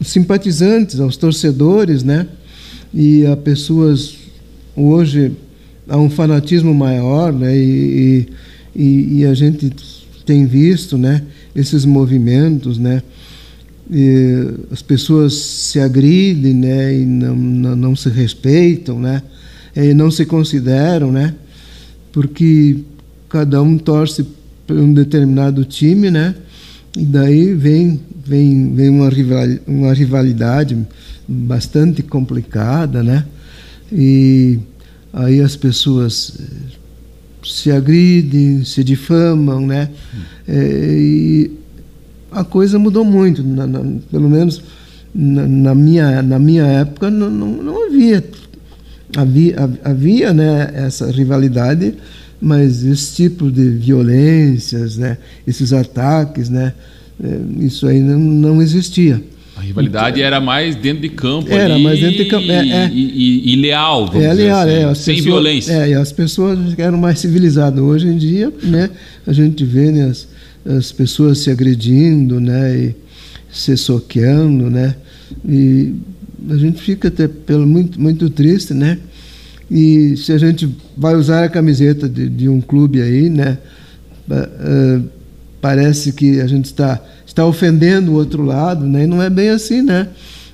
simpatizantes, 0.01 1.01
aos 1.01 1.16
torcedores, 1.16 2.03
né? 2.03 2.27
E 2.93 3.25
a 3.27 3.37
pessoas 3.37 4.16
hoje 4.77 5.33
há 5.89 5.97
um 5.97 6.11
fanatismo 6.11 6.75
maior, 6.75 7.33
né? 7.33 7.57
E, 7.57 8.29
e, 8.75 9.18
e 9.18 9.27
a 9.27 9.35
gente 9.35 9.70
tem 10.25 10.47
visto, 10.47 10.97
né? 10.97 11.23
Esses 11.55 11.85
movimentos, 11.85 12.79
né? 12.79 13.03
E 13.91 14.49
as 14.70 14.81
pessoas 14.81 15.35
se 15.35 15.81
agridem, 15.81 16.55
né? 16.55 16.99
E 16.99 17.05
não, 17.05 17.37
não, 17.37 17.77
não 17.77 17.97
se 17.97 18.09
respeitam, 18.09 18.99
né? 18.99 19.23
E 19.75 19.95
não 19.95 20.11
se 20.11 20.25
consideram, 20.25 21.11
né? 21.11 21.35
Porque 22.12 22.79
cada 23.29 23.62
um 23.62 23.79
torce 23.79 24.27
para 24.66 24.77
um 24.77 24.93
determinado 24.93 25.64
time, 25.64 26.11
né? 26.11 26.35
E 26.97 27.05
daí 27.05 27.55
vem 27.55 28.01
vem, 28.33 28.74
vem 28.74 28.89
uma, 28.89 29.11
rival, 29.11 29.47
uma 29.66 29.93
rivalidade 29.93 30.78
bastante 31.28 32.03
complicada, 32.03 33.03
né? 33.03 33.26
E 33.93 34.59
aí 35.12 35.43
as 35.43 35.55
pessoas 35.55 36.39
eh, 36.41 36.76
se 37.45 37.70
agridem, 37.70 38.64
se 38.64 38.83
difamam, 38.83 39.66
né? 39.66 39.91
É, 40.49 40.97
e 40.99 41.51
a 42.30 42.43
coisa 42.43 42.78
mudou 42.78 43.05
muito, 43.05 43.43
na, 43.43 43.66
na, 43.66 43.80
pelo 44.11 44.30
menos 44.30 44.62
na, 45.14 45.47
na, 45.47 45.74
minha, 45.74 46.22
na 46.22 46.39
minha 46.39 46.64
época 46.64 47.11
não, 47.11 47.30
não, 47.30 47.49
não 47.62 47.87
havia. 47.87 48.24
Havia, 49.14 49.57
havia 49.85 50.33
né, 50.33 50.70
essa 50.72 51.11
rivalidade, 51.11 51.95
mas 52.41 52.83
esse 52.83 53.14
tipo 53.14 53.53
de 53.53 53.68
violências, 53.68 54.97
né, 54.97 55.18
esses 55.47 55.70
ataques, 55.70 56.49
né, 56.49 56.72
isso 57.61 57.87
aí 57.87 58.01
não, 58.01 58.19
não 58.19 58.63
existia. 58.63 59.23
A 59.57 59.61
rivalidade 59.61 60.17
então, 60.19 60.27
era 60.27 60.41
mais 60.41 60.75
dentro 60.75 61.03
de 61.03 61.11
campo 61.11 61.53
era 61.53 61.75
ali 61.75 61.85
mais 61.85 62.01
dentro 62.01 62.17
de 62.17 62.25
campo 62.25 62.51
é, 62.51 62.69
é, 62.69 62.91
e, 62.93 63.01
e, 63.01 63.53
e, 63.53 63.57
leal, 63.57 64.07
vamos 64.07 64.23
é, 64.23 64.33
leal, 64.33 64.61
assim, 64.61 64.73
é, 64.73 64.95
sem 64.95 65.17
pessoas, 65.17 65.25
violência. 65.25 65.73
É, 65.73 65.91
e 65.91 65.95
as 65.95 66.11
pessoas 66.11 66.59
eram 66.79 66.99
mais 66.99 67.19
civilizadas. 67.19 67.79
Hoje 67.79 68.09
em 68.09 68.17
dia, 68.17 68.53
né, 68.63 68.91
a 69.27 69.33
gente 69.33 69.65
vê 69.65 69.93
né, 69.93 70.07
as, 70.07 70.27
as 70.65 70.91
pessoas 70.91 71.39
se 71.39 71.51
agredindo, 71.51 72.41
né, 72.41 72.77
e 72.77 72.97
se 73.51 73.77
soqueando, 73.77 74.71
né, 74.71 74.97
e 75.47 75.95
a 76.49 76.57
gente 76.57 76.81
fica 76.81 77.09
até 77.09 77.29
pelo, 77.29 77.67
muito, 77.67 78.01
muito 78.01 78.31
triste, 78.31 78.73
né, 78.73 78.99
e 79.71 80.17
se 80.17 80.33
a 80.33 80.39
gente 80.39 80.69
vai 80.97 81.15
usar 81.15 81.45
a 81.45 81.49
camiseta 81.49 82.09
de, 82.09 82.29
de 82.29 82.49
um 82.49 82.61
clube 82.61 83.01
aí, 83.01 83.29
né, 83.29 83.59
uh, 84.31 85.22
parece 85.63 86.13
que 86.13 86.41
a 86.41 86.47
gente 86.49 86.65
está, 86.65 87.01
está 87.25 87.47
ofendendo 87.47 88.11
o 88.11 88.15
outro 88.17 88.43
lado, 88.43 88.85
né? 88.85 89.05
E 89.05 89.07
não 89.07 89.23
é 89.23 89.31
bem 89.31 89.49
assim, 89.49 89.81
né? 89.81 90.09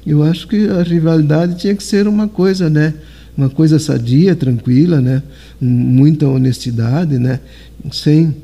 Eu 0.07 0.23
acho 0.23 0.47
que 0.47 0.69
a 0.69 0.83
rivalidade 0.83 1.57
tinha 1.57 1.75
que 1.75 1.83
ser 1.83 2.07
uma 2.07 2.29
coisa, 2.29 2.69
né? 2.69 2.93
Uma 3.37 3.49
coisa 3.49 3.79
sadia, 3.79 4.37
tranquila, 4.37 5.01
né? 5.01 5.23
Muita 5.59 6.29
honestidade, 6.29 7.19
né? 7.19 7.41
Sem, 7.91 8.37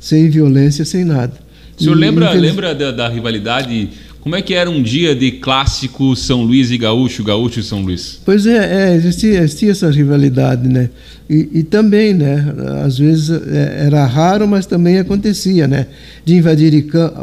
sem 0.00 0.30
violência, 0.30 0.86
sem 0.86 1.04
nada. 1.04 1.34
O 1.78 1.82
senhor 1.82 1.96
e, 1.96 2.00
lembra, 2.00 2.32
lembra 2.32 2.74
da, 2.74 2.90
da 2.90 3.08
rivalidade 3.08 3.90
como 4.26 4.34
é 4.34 4.42
que 4.42 4.54
era 4.54 4.68
um 4.68 4.82
dia 4.82 5.14
de 5.14 5.30
clássico 5.30 6.16
São 6.16 6.42
Luís 6.42 6.72
e 6.72 6.76
Gaúcho, 6.76 7.22
Gaúcho 7.22 7.60
e 7.60 7.62
São 7.62 7.82
Luís? 7.82 8.20
Pois 8.24 8.44
é, 8.44 8.90
é 8.90 8.96
existia, 8.96 9.38
existia, 9.38 9.70
essa 9.70 9.88
rivalidade, 9.88 10.68
né? 10.68 10.90
E, 11.30 11.48
e, 11.52 11.62
também, 11.62 12.12
né? 12.12 12.52
Às 12.84 12.98
vezes 12.98 13.30
é, 13.30 13.84
era 13.86 14.04
raro, 14.04 14.48
mas 14.48 14.66
também 14.66 14.98
acontecia, 14.98 15.68
né? 15.68 15.86
De 16.24 16.34
invadir, 16.34 16.74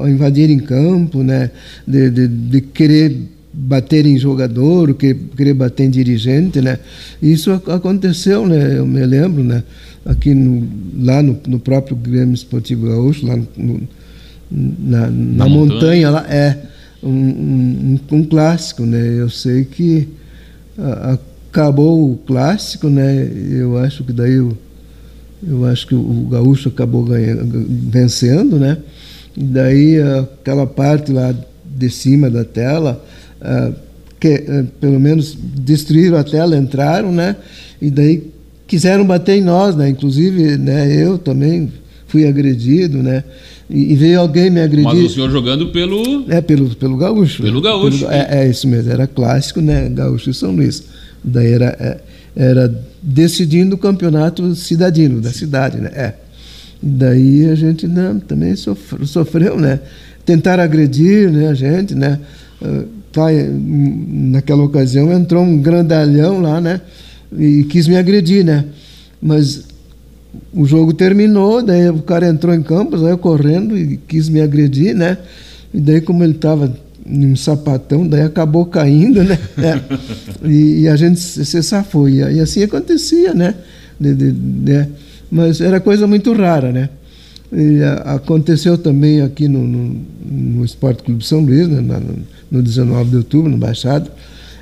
invadir 0.07 0.49
em 0.49 0.59
campo, 0.59 1.21
né? 1.23 1.51
De, 1.85 2.09
de, 2.09 2.25
de 2.25 2.61
querer 2.61 3.17
bater 3.51 4.05
em 4.05 4.17
jogador, 4.17 4.93
querer 4.93 5.53
bater 5.55 5.83
em 5.83 5.89
dirigente, 5.89 6.61
né? 6.61 6.79
Isso 7.21 7.51
aconteceu, 7.51 8.47
né? 8.47 8.77
Eu 8.77 8.85
me 8.85 9.05
lembro, 9.05 9.43
né? 9.43 9.61
Aqui 10.05 10.33
no, 10.33 10.65
lá 11.03 11.21
no, 11.21 11.37
no 11.49 11.59
próprio 11.59 11.97
Grêmio 11.97 12.33
Esportivo 12.33 12.87
Gaúcho, 12.87 13.27
lá 13.27 13.35
no, 13.57 13.81
na, 14.49 15.01
na, 15.01 15.09
na 15.09 15.49
montanha, 15.49 15.49
montanha 15.49 16.09
lá, 16.09 16.25
é 16.29 16.71
um, 17.03 17.09
um, 17.09 17.99
um, 18.11 18.23
clássico, 18.23 18.85
né? 18.85 19.19
Eu 19.19 19.29
sei 19.29 19.65
que 19.65 20.07
a, 20.77 21.17
acabou 21.49 22.11
o 22.11 22.17
clássico, 22.17 22.89
né? 22.89 23.29
Eu 23.51 23.77
acho 23.77 24.03
que 24.03 24.13
daí 24.13 24.33
eu, 24.33 24.57
eu 25.47 25.65
acho 25.65 25.87
que 25.87 25.95
o 25.95 26.27
gaúcho 26.29 26.69
acabou 26.69 27.03
ganhando, 27.03 27.65
vencendo, 27.67 28.57
né? 28.57 28.77
E 29.35 29.43
daí 29.43 30.01
aquela 30.01 30.65
parte 30.65 31.11
lá 31.11 31.33
de 31.65 31.89
cima 31.89 32.29
da 32.29 32.43
tela, 32.43 33.03
que 34.19 34.43
pelo 34.79 34.99
menos 34.99 35.35
destruíram 35.35 36.17
a 36.17 36.23
tela, 36.23 36.57
entraram, 36.57 37.11
né? 37.11 37.35
E 37.81 37.89
daí 37.89 38.31
quiseram 38.65 39.05
bater 39.05 39.37
em 39.37 39.41
nós, 39.41 39.75
né? 39.75 39.89
Inclusive, 39.89 40.57
né? 40.57 40.95
Eu 40.95 41.17
também 41.17 41.71
fui 42.07 42.27
agredido, 42.27 43.03
né? 43.03 43.23
E, 43.73 43.93
e, 43.93 43.95
veio 43.95 44.19
alguém 44.19 44.51
me 44.51 44.61
agredir. 44.61 44.83
Mas 44.85 44.99
o 44.99 45.09
senhor 45.09 45.31
jogando 45.31 45.69
pelo. 45.69 46.31
É, 46.31 46.39
pelo, 46.41 46.69
pelo 46.75 46.95
Gaúcho. 46.95 47.41
Pelo 47.41 47.59
Gaúcho. 47.59 47.99
Pelo, 48.01 48.11
é, 48.11 48.27
é, 48.29 48.47
isso 48.47 48.67
mesmo, 48.67 48.91
era 48.91 49.07
clássico, 49.07 49.59
né? 49.61 49.89
Gaúcho 49.89 50.29
e 50.29 50.33
São 50.33 50.55
Luís. 50.55 50.83
Daí 51.23 51.53
era, 51.53 51.65
é, 51.79 51.99
era 52.35 52.85
decidindo 53.01 53.73
o 53.73 53.77
campeonato 53.77 54.53
cidadino, 54.53 55.19
da 55.19 55.31
cidade, 55.31 55.79
né? 55.79 55.89
É. 55.95 56.13
Daí 56.79 57.49
a 57.49 57.55
gente 57.55 57.87
né, 57.87 58.21
também 58.27 58.55
sofreu, 58.55 59.07
sofreu, 59.07 59.59
né? 59.59 59.79
Tentaram 60.23 60.63
agredir 60.63 61.31
né, 61.31 61.47
a 61.47 61.55
gente, 61.55 61.95
né? 61.95 62.19
Uh, 62.61 62.85
tá, 63.11 63.27
naquela 63.31 64.63
ocasião 64.63 65.11
entrou 65.11 65.41
um 65.43 65.59
grandalhão 65.59 66.41
lá, 66.41 66.61
né? 66.61 66.79
E 67.35 67.63
quis 67.63 67.87
me 67.87 67.97
agredir, 67.97 68.45
né? 68.45 68.65
Mas 69.19 69.65
o 70.53 70.65
jogo 70.65 70.93
terminou, 70.93 71.61
daí 71.63 71.89
o 71.89 72.01
cara 72.01 72.27
entrou 72.27 72.53
em 72.53 72.61
campo, 72.61 72.97
saiu 72.97 73.17
correndo 73.17 73.77
e 73.77 73.97
quis 73.97 74.29
me 74.29 74.41
agredir, 74.41 74.95
né? 74.95 75.17
E 75.73 75.79
daí, 75.79 76.01
como 76.01 76.23
ele 76.23 76.33
estava 76.33 76.73
em 77.05 77.25
um 77.25 77.35
sapatão, 77.35 78.07
daí 78.07 78.21
acabou 78.21 78.65
caindo, 78.65 79.23
né? 79.23 79.37
É. 79.57 80.47
E, 80.47 80.81
e, 80.81 80.87
a 80.87 80.95
gente 80.95 81.19
se 81.19 81.63
safou. 81.63 82.07
E, 82.07 82.17
e 82.17 82.39
assim 82.39 82.63
acontecia, 82.63 83.33
né? 83.33 83.55
De, 83.99 84.13
de, 84.13 84.31
de, 84.31 84.87
mas 85.31 85.61
era 85.61 85.79
coisa 85.79 86.05
muito 86.05 86.33
rara, 86.33 86.71
né? 86.71 86.89
E 87.51 87.81
a, 87.81 88.15
aconteceu 88.15 88.77
também 88.77 89.21
aqui 89.21 89.47
no, 89.47 89.67
no, 89.67 90.01
no 90.25 90.65
Esporte 90.65 91.03
Clube 91.03 91.25
São 91.25 91.41
Luís, 91.41 91.67
né? 91.67 91.81
Na, 91.81 91.99
no 92.51 92.61
19 92.61 93.09
de 93.09 93.17
outubro, 93.17 93.49
no 93.49 93.57
Baixado, 93.57 94.11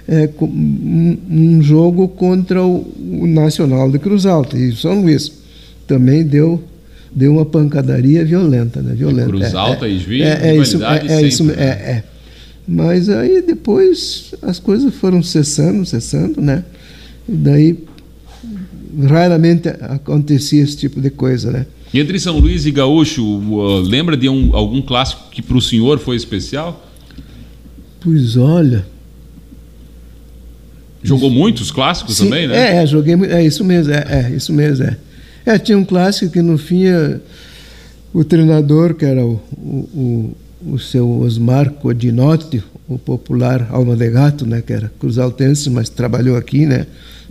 é, 0.07 0.29
um, 0.41 1.17
um 1.29 1.61
jogo 1.61 2.07
contra 2.07 2.63
o, 2.63 2.87
o 2.97 3.27
Nacional 3.27 3.91
de 3.91 3.99
Cruz 3.99 4.25
Alta 4.25 4.57
e 4.57 4.73
São 4.73 5.01
Luís 5.01 5.40
também 5.87 6.23
deu 6.23 6.63
deu 7.13 7.33
uma 7.33 7.45
pancadaria 7.45 8.23
violenta, 8.23 8.81
né? 8.81 8.93
Violenta. 8.93 9.27
Cruz 9.27 9.53
é, 9.53 9.57
Alta 9.57 9.85
é, 9.85 9.91
e 9.91 9.99
Juiz, 9.99 10.21
é, 10.21 10.49
é 10.49 10.57
isso, 10.57 10.83
é, 10.83 11.07
é 11.07 11.21
isso, 11.21 11.51
é, 11.51 11.63
é. 11.63 12.03
Mas 12.67 13.09
aí 13.09 13.41
depois 13.41 14.33
as 14.41 14.59
coisas 14.59 14.93
foram 14.95 15.21
cessando, 15.21 15.85
cessando, 15.85 16.39
né? 16.39 16.63
E 17.27 17.33
daí 17.33 17.79
raramente 19.07 19.67
acontecia 19.67 20.63
esse 20.63 20.77
tipo 20.77 21.01
de 21.01 21.09
coisa, 21.09 21.51
né? 21.51 21.65
Entre 21.93 22.17
São 22.19 22.39
Luís 22.39 22.65
e 22.65 22.71
Gaúcho, 22.71 23.23
lembra 23.81 24.15
de 24.15 24.29
um, 24.29 24.55
algum 24.55 24.81
clássico 24.81 25.29
que 25.29 25.41
para 25.41 25.57
o 25.57 25.61
senhor 25.61 25.99
foi 25.99 26.15
especial? 26.15 26.87
Pois 27.99 28.37
olha. 28.37 28.85
Jogou 31.03 31.29
muitos 31.29 31.71
clássicos 31.71 32.15
Sim, 32.15 32.25
também, 32.25 32.47
né? 32.47 32.77
É, 32.77 32.83
é, 32.83 32.85
joguei 32.85 33.15
É 33.25 33.43
isso 33.43 33.63
mesmo, 33.65 33.91
é, 33.91 34.05
é 34.07 34.35
isso 34.35 34.53
mesmo, 34.53 34.85
é. 34.85 34.97
É, 35.45 35.57
tinha 35.57 35.77
um 35.77 35.85
clássico 35.85 36.31
que 36.31 36.41
no 36.41 36.57
fim 36.57 36.85
eh, 36.85 37.19
o 38.13 38.23
treinador, 38.23 38.93
que 38.93 39.05
era 39.05 39.25
o, 39.25 39.41
o, 39.57 40.35
o, 40.63 40.73
o 40.73 40.79
seu 40.79 41.09
Osmar 41.19 41.71
Codinotti, 41.71 42.63
o 42.87 42.99
popular 42.99 43.67
Alma 43.71 43.95
de 43.95 44.09
Gato, 44.09 44.45
né, 44.45 44.61
que 44.61 44.73
era 44.73 44.91
cruzaltense, 44.99 45.69
mas 45.69 45.89
trabalhou 45.89 46.35
aqui, 46.37 46.65
né? 46.65 46.85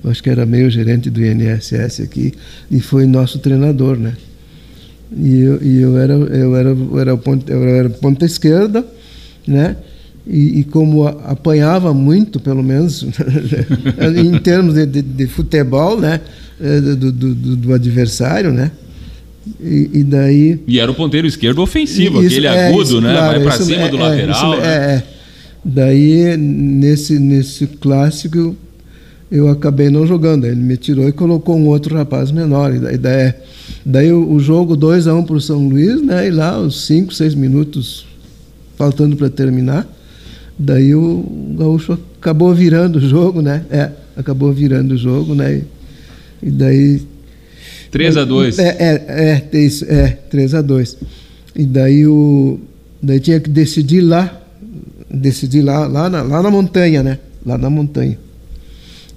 Acho 0.04 0.22
que 0.22 0.30
era 0.30 0.46
meio 0.46 0.70
gerente 0.70 1.11
do 1.11 1.22
INSS 1.22 2.00
aqui 2.00 2.32
e 2.70 2.80
foi 2.80 3.06
nosso 3.06 3.38
treinador, 3.38 3.98
né? 3.98 4.14
E 5.14 5.40
eu, 5.40 5.62
e 5.62 5.80
eu 5.82 5.98
era 5.98 6.14
eu 6.14 6.56
era 6.56 6.68
eu 6.70 6.98
era 6.98 7.16
ponta, 7.16 7.52
eu 7.52 7.62
era 7.64 7.90
ponta 7.90 8.24
esquerda, 8.24 8.84
né? 9.46 9.76
E, 10.30 10.60
e, 10.60 10.64
como 10.64 11.08
apanhava 11.08 11.92
muito, 11.92 12.38
pelo 12.38 12.62
menos 12.62 13.02
em 14.16 14.38
termos 14.38 14.74
de, 14.74 14.86
de, 14.86 15.02
de, 15.02 15.26
futebol, 15.26 15.98
né, 15.98 16.20
é, 16.60 16.80
do, 16.80 17.10
do, 17.10 17.56
do 17.56 17.74
adversário, 17.74 18.52
né, 18.52 18.70
e, 19.60 19.90
e, 19.92 20.04
daí. 20.04 20.60
E 20.68 20.78
era 20.78 20.88
o 20.88 20.94
ponteiro 20.94 21.26
esquerdo 21.26 21.60
ofensivo, 21.60 22.18
isso, 22.22 22.28
aquele 22.28 22.46
é, 22.46 22.68
agudo, 22.68 22.82
isso, 22.84 23.00
né, 23.00 23.12
claro, 23.12 23.40
vai 23.40 23.42
para 23.42 23.64
cima 23.64 23.82
é, 23.82 23.88
do 23.88 23.96
lateral. 23.96 24.36
Isso, 24.36 24.60
né? 24.62 24.68
é, 24.68 24.94
é. 24.94 25.02
daí 25.64 26.36
nesse 26.36 27.18
nesse 27.18 27.66
clássico 27.66 28.54
eu 29.32 29.48
acabei 29.48 29.90
não 29.90 30.06
jogando, 30.06 30.44
ele 30.44 30.60
me 30.60 30.76
tirou 30.76 31.08
e 31.08 31.12
colocou 31.12 31.56
um 31.56 31.66
outro 31.66 31.96
rapaz 31.96 32.30
menor. 32.30 32.72
E 32.72 32.78
daí, 32.78 32.98
daí, 32.98 33.34
daí 33.84 34.12
o, 34.12 34.32
o 34.32 34.38
jogo 34.38 34.76
2 34.76 35.08
a 35.08 35.14
1 35.14 35.18
um 35.18 35.24
para 35.24 35.36
o 35.36 35.40
São 35.40 35.68
Luís, 35.68 36.00
né, 36.00 36.28
e 36.28 36.30
lá 36.30 36.56
os 36.60 36.86
5, 36.86 37.12
6 37.12 37.34
minutos 37.34 38.06
faltando 38.76 39.16
para 39.16 39.28
terminar 39.28 39.88
Daí 40.62 40.94
o 40.94 41.24
Gaúcho 41.58 41.98
acabou 42.20 42.54
virando 42.54 42.96
o 42.96 43.00
jogo, 43.00 43.40
né? 43.40 43.64
É, 43.70 43.90
acabou 44.14 44.52
virando 44.52 44.92
o 44.92 44.96
jogo, 44.96 45.34
né? 45.34 45.62
E 46.42 46.50
daí. 46.50 47.00
3 47.90 48.18
a 48.18 48.24
2 48.26 48.58
É, 48.58 48.68
é, 48.78 49.48
é, 49.50 49.58
isso, 49.58 49.86
é 49.86 50.11
3 50.30 50.54
a 50.54 50.61
2 50.61 50.98
E 51.56 51.64
daí 51.64 52.06
o. 52.06 52.61
Daí 53.02 53.18
tinha 53.20 53.40
que 53.40 53.48
decidir 53.48 54.02
lá, 54.02 54.38
decidir 55.11 55.62
lá, 55.62 55.86
lá 55.86 56.11
na, 56.11 56.20
lá 56.20 56.42
na 56.42 56.50
montanha, 56.50 57.02
né? 57.02 57.18
Lá 57.44 57.56
na 57.56 57.70
montanha. 57.70 58.18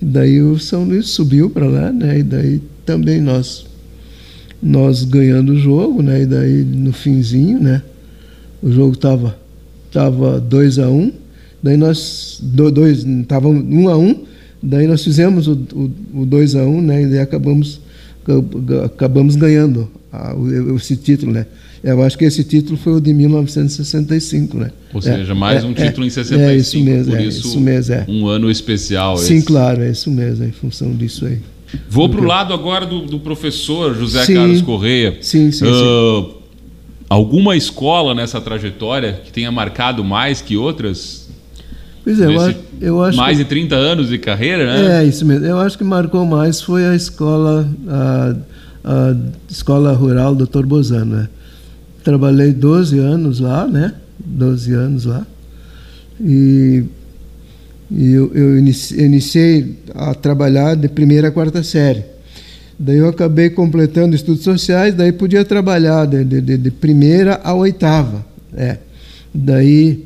E 0.01 0.05
daí 0.05 0.41
o 0.41 0.57
São 0.57 0.85
Luís 0.85 1.09
subiu 1.09 1.49
para 1.49 1.67
lá, 1.67 1.91
né? 1.91 2.19
E 2.19 2.23
daí 2.23 2.61
também 2.85 3.19
nós 3.19 3.65
nós 4.61 5.03
ganhando 5.03 5.51
o 5.51 5.59
jogo, 5.59 6.01
né? 6.01 6.21
E 6.21 6.25
daí 6.25 6.63
no 6.63 6.93
finzinho, 6.93 7.59
né? 7.59 7.81
O 8.61 8.71
jogo 8.71 8.95
tava 8.95 9.37
tava 9.91 10.39
2 10.39 10.79
a 10.79 10.89
1 10.89 10.93
um, 10.93 11.22
Daí 11.63 11.77
nós, 11.77 12.39
dois, 12.41 13.05
estava 13.05 13.47
um 13.47 13.87
a 13.87 13.97
um, 13.97 14.25
daí 14.61 14.85
nós 14.85 15.01
fizemos 15.01 15.47
o, 15.47 15.53
o, 15.73 16.21
o 16.21 16.25
2 16.25 16.55
a 16.55 16.63
1, 16.63 16.67
um, 16.67 16.81
né? 16.81 17.03
E 17.03 17.07
daí 17.07 17.19
acabamos, 17.19 17.79
acabamos 18.83 19.37
ganhando 19.37 19.89
a, 20.11 20.35
o, 20.35 20.75
esse 20.75 20.97
título, 20.97 21.31
né? 21.31 21.45
Eu 21.81 22.01
acho 22.01 22.17
que 22.17 22.23
esse 22.23 22.43
título 22.43 22.77
foi 22.77 22.93
o 22.93 23.01
de 23.01 23.13
1965, 23.13 24.57
né? 24.57 24.71
Ou 24.93 25.01
seja, 25.01 25.31
é, 25.31 25.35
mais 25.35 25.63
é, 25.63 25.67
um 25.67 25.73
título 25.73 26.05
é, 26.05 26.07
em 26.07 26.09
65, 26.09 26.41
é 26.41 26.55
isso 26.55 26.79
mesmo, 26.79 27.11
por 27.11 27.19
é, 27.19 27.25
isso, 27.25 27.47
isso 27.47 27.59
mesmo, 27.59 27.95
é. 27.95 28.05
um 28.07 28.27
ano 28.27 28.51
especial. 28.51 29.17
Sim, 29.17 29.37
esse. 29.37 29.45
claro, 29.45 29.81
é 29.81 29.91
isso 29.91 30.11
mesmo, 30.11 30.43
é 30.43 30.47
em 30.47 30.51
função 30.51 30.93
disso 30.93 31.25
aí. 31.25 31.39
Vou 31.89 32.07
para 32.07 32.21
o 32.21 32.23
lado 32.23 32.53
agora 32.53 32.85
do, 32.85 33.01
do 33.01 33.19
professor 33.19 33.95
José 33.95 34.25
sim, 34.25 34.35
Carlos 34.35 34.61
Correia. 34.61 35.17
Sim, 35.21 35.51
sim, 35.51 35.65
uh, 35.65 36.23
sim. 36.23 36.33
Alguma 37.09 37.55
escola 37.55 38.15
nessa 38.15 38.39
trajetória 38.39 39.21
que 39.25 39.31
tenha 39.31 39.51
marcado 39.51 40.03
mais 40.03 40.41
que 40.41 40.55
outras? 40.55 41.22
Pois 42.03 42.19
é, 42.19 42.25
eu 42.25 42.41
acho, 42.41 42.59
eu 42.81 43.01
acho 43.01 43.17
mais 43.17 43.37
que, 43.37 43.43
de 43.43 43.49
30 43.49 43.75
anos 43.75 44.09
de 44.09 44.17
carreira, 44.17 44.65
né? 44.65 45.03
É, 45.03 45.05
isso 45.05 45.25
mesmo. 45.25 45.45
Eu 45.45 45.57
acho 45.59 45.77
que 45.77 45.83
marcou 45.83 46.25
mais 46.25 46.61
foi 46.61 46.85
a 46.85 46.95
escola, 46.95 47.67
a, 47.87 48.35
a 48.83 49.15
escola 49.49 49.93
rural 49.93 50.35
Dr. 50.35 50.65
Bozano, 50.65 51.15
né? 51.15 51.29
Trabalhei 52.03 52.51
12 52.51 52.99
anos 52.99 53.39
lá, 53.39 53.65
né? 53.65 53.93
12 54.19 54.73
anos 54.73 55.05
lá. 55.05 55.25
E, 56.19 56.83
e 57.89 58.11
eu, 58.11 58.31
eu 58.33 58.59
iniciei 58.59 59.77
a 59.95 60.13
trabalhar 60.13 60.75
de 60.75 60.89
primeira 60.89 61.29
a 61.29 61.31
quarta 61.31 61.63
série. 61.63 62.03
Daí 62.77 62.97
eu 62.97 63.07
acabei 63.07 63.49
completando 63.49 64.13
estudos 64.13 64.43
sociais, 64.43 64.93
daí 64.93 65.13
podia 65.13 65.45
trabalhar 65.45 66.05
de, 66.05 66.23
de, 66.25 66.57
de 66.57 66.71
primeira 66.71 67.39
a 67.41 67.53
oitava. 67.53 68.25
É. 68.55 68.77
Daí 69.33 70.05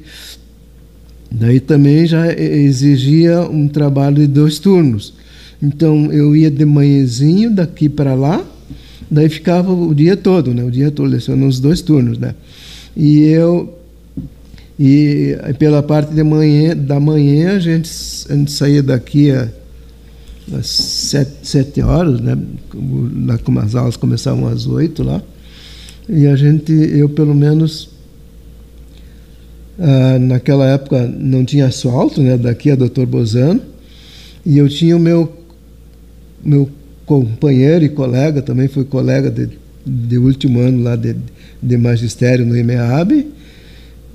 Daí 1.29 1.59
também 1.59 2.05
já 2.05 2.31
exigia 2.33 3.41
um 3.41 3.67
trabalho 3.67 4.15
de 4.17 4.27
dois 4.27 4.59
turnos. 4.59 5.13
Então 5.61 6.11
eu 6.11 6.35
ia 6.35 6.49
de 6.49 6.65
manhãzinho 6.65 7.51
daqui 7.51 7.89
para 7.89 8.13
lá, 8.13 8.45
daí 9.09 9.27
ficava 9.27 9.73
o 9.73 9.93
dia 9.93 10.15
todo, 10.15 10.53
né? 10.53 10.63
O 10.63 10.71
dia 10.71 10.91
todo 10.91 11.09
lecionando 11.09 11.47
os 11.47 11.59
dois 11.59 11.81
turnos, 11.81 12.17
né? 12.17 12.35
E 12.95 13.23
eu 13.23 13.73
e 14.79 15.35
pela 15.57 15.81
parte 15.81 16.13
de 16.13 16.23
manhã, 16.23 16.75
da 16.75 16.99
manhã 16.99 17.55
a 17.55 17.59
gente, 17.59 17.89
a 18.29 18.35
gente 18.35 18.51
saía 18.51 18.83
daqui 18.83 19.31
a, 19.31 19.49
às 20.53 20.67
sete, 20.67 21.31
sete 21.41 21.81
horas, 21.81 22.21
né? 22.21 22.37
Como 23.43 23.59
as 23.59 23.73
aulas 23.73 23.97
começavam 23.97 24.47
às 24.47 24.67
oito 24.67 25.03
lá. 25.03 25.21
E 26.07 26.27
a 26.27 26.35
gente, 26.35 26.71
eu 26.71 27.09
pelo 27.09 27.33
menos 27.33 27.89
ah, 29.79 30.17
naquela 30.19 30.65
época 30.67 31.07
não 31.07 31.45
tinha 31.45 31.67
asfalto, 31.67 32.21
né? 32.21 32.37
Daqui 32.37 32.71
a 32.71 32.75
Doutor 32.75 33.05
Bozano. 33.05 33.61
E 34.45 34.57
eu 34.57 34.67
tinha 34.67 34.95
o 34.95 34.99
meu, 34.99 35.31
meu 36.43 36.69
companheiro 37.05 37.85
e 37.85 37.89
colega, 37.89 38.41
também 38.41 38.67
foi 38.67 38.85
colega 38.85 39.29
de, 39.29 39.49
de 39.85 40.17
último 40.17 40.59
ano 40.59 40.83
lá 40.83 40.95
de, 40.95 41.15
de 41.61 41.77
magistério 41.77 42.45
no 42.45 42.57
IMEAB. 42.57 43.27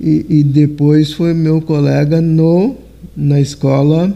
E, 0.01 0.25
e 0.29 0.43
depois 0.43 1.13
foi 1.13 1.33
meu 1.33 1.61
colega 1.61 2.19
no, 2.19 2.75
na 3.15 3.39
escola 3.39 4.15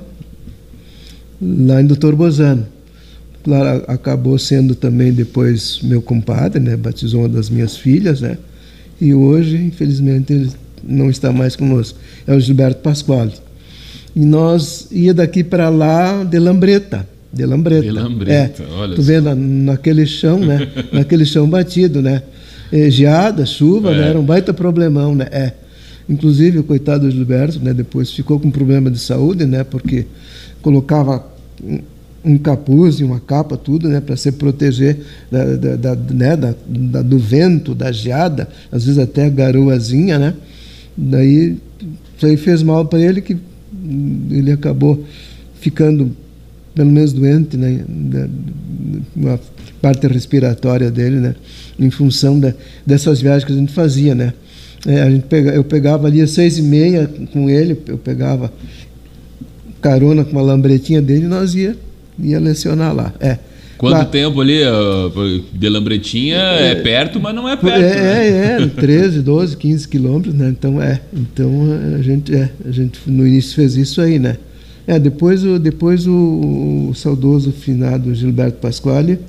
lá 1.42 1.82
em 1.82 1.86
Doutor 1.86 2.16
Bozano. 2.16 2.66
Claro, 3.44 3.86
acabou 3.88 4.38
sendo 4.38 4.76
também 4.76 5.14
depois 5.14 5.80
meu 5.82 6.02
compadre, 6.02 6.60
né? 6.60 6.76
Batizou 6.76 7.22
uma 7.22 7.30
das 7.30 7.50
minhas 7.50 7.78
filhas, 7.78 8.20
né? 8.20 8.38
E 9.00 9.14
hoje, 9.14 9.56
infelizmente, 9.56 10.34
ele 10.34 10.50
não 10.84 11.10
está 11.10 11.32
mais 11.32 11.56
conosco, 11.56 11.98
é 12.26 12.34
o 12.34 12.40
Gilberto 12.40 12.82
Pasquale. 12.82 13.34
E 14.16 14.26
nós 14.26 14.88
ia 14.92 15.14
daqui 15.14 15.44
para 15.44 15.70
lá 15.70 16.24
de 16.24 16.40
lambreta, 16.40 17.08
de 17.32 17.46
lambreta. 17.46 17.84
De 17.84 17.92
lambreta, 17.92 18.64
é, 18.64 18.66
olha 18.72 18.96
Tu 18.96 19.02
vê 19.02 19.22
na, 19.22 19.36
naquele 19.36 20.06
chão, 20.06 20.40
né? 20.40 20.68
naquele 20.92 21.26
chão 21.26 21.48
batido, 21.48 22.02
né? 22.02 22.24
É, 22.72 22.90
geada, 22.90 23.46
chuva, 23.46 23.92
né? 23.92 23.98
é. 23.98 24.02
né? 24.02 24.10
Era 24.10 24.20
um 24.20 24.26
baita 24.26 24.54
problemão, 24.54 25.14
né? 25.14 25.28
É. 25.32 25.54
Inclusive, 26.10 26.60
o 26.60 26.64
coitado 26.64 27.06
do 27.06 27.12
Gilberto, 27.12 27.60
né? 27.60 27.74
Depois 27.74 28.12
ficou 28.12 28.40
com 28.40 28.50
problema 28.50 28.90
de 28.90 28.98
saúde, 28.98 29.46
né? 29.46 29.64
Porque 29.64 30.08
colocava 30.62 31.24
um 32.24 32.38
capuz 32.38 33.00
e 33.00 33.04
uma 33.04 33.20
capa, 33.20 33.56
tudo, 33.56 33.88
né, 33.88 34.02
para 34.02 34.18
se 34.18 34.32
proteger 34.34 35.00
da, 35.32 35.56
da, 35.56 35.76
da, 35.76 35.96
né, 35.96 36.36
da, 36.36 36.54
da, 36.68 37.02
do 37.02 37.18
vento, 37.18 37.74
da 37.74 37.92
geada, 37.92 38.50
às 38.72 38.86
vezes 38.86 39.00
até 39.00 39.30
garoazinha, 39.30 40.20
né? 40.20 40.34
Daí 40.98 41.58
isso 42.16 42.26
aí 42.26 42.36
fez 42.36 42.64
mal 42.64 42.86
para 42.86 43.00
ele 43.00 43.22
que 43.22 43.38
ele 44.32 44.52
acabou 44.52 45.06
ficando 45.60 46.12
pelo 46.74 46.92
menos 46.92 47.12
doente, 47.12 47.58
né, 47.58 47.84
uma 49.16 49.40
parte 49.82 50.06
respiratória 50.08 50.92
dele, 50.92 51.18
né, 51.18 51.36
em 51.80 51.90
função 51.90 52.40
da, 52.40 52.54
dessas 52.86 53.20
viagens 53.20 53.46
que 53.46 53.52
a 53.52 53.56
gente 53.56 53.74
fazia, 53.74 54.14
né. 54.14 54.34
É, 54.86 55.02
a 55.02 55.10
gente 55.10 55.26
pega, 55.26 55.52
eu 55.52 55.64
pegava 55.64 56.08
ali 56.08 56.22
às 56.22 56.32
seis 56.32 56.58
e 56.58 56.62
meia 56.62 57.10
com 57.34 57.50
ele, 57.50 57.80
eu 57.88 57.98
pegava 57.98 58.54
carona 59.82 60.24
com 60.24 60.32
uma 60.32 60.42
lambretinha 60.42 61.02
dele 61.02 61.26
e 61.26 61.28
nós 61.28 61.56
ia, 61.56 61.76
ia 62.20 62.40
lecionar 62.40 62.94
lá. 62.94 63.14
É. 63.20 63.40
Quanto 63.78 63.94
Lá, 63.94 64.06
tempo 64.06 64.42
ali 64.42 64.62
de 65.54 65.70
Lambretinha 65.70 66.38
é, 66.38 66.72
é, 66.72 66.76
perto, 66.76 67.20
mas 67.20 67.36
não 67.36 67.48
é 67.48 67.56
perto. 67.56 67.78
É, 67.78 67.96
né? 67.96 68.58
é, 68.60 68.64
é 68.64 68.68
13, 68.68 69.22
12, 69.22 69.56
15 69.56 69.88
quilômetros, 69.88 70.34
né? 70.34 70.50
Então 70.50 70.82
é. 70.82 71.00
Então 71.14 71.52
a 71.96 72.02
gente, 72.02 72.36
é, 72.36 72.50
a 72.66 72.72
gente 72.72 73.00
no 73.06 73.28
início 73.28 73.56
fez 73.56 73.76
isso 73.76 74.02
aí, 74.02 74.18
né? 74.18 74.38
É, 74.88 74.98
depois, 74.98 75.44
o, 75.44 75.60
depois 75.60 76.08
o, 76.08 76.90
o 76.90 76.96
saudoso 76.96 77.52
finado 77.52 78.16
Gilberto 78.16 78.58
Pasquale 78.60 79.20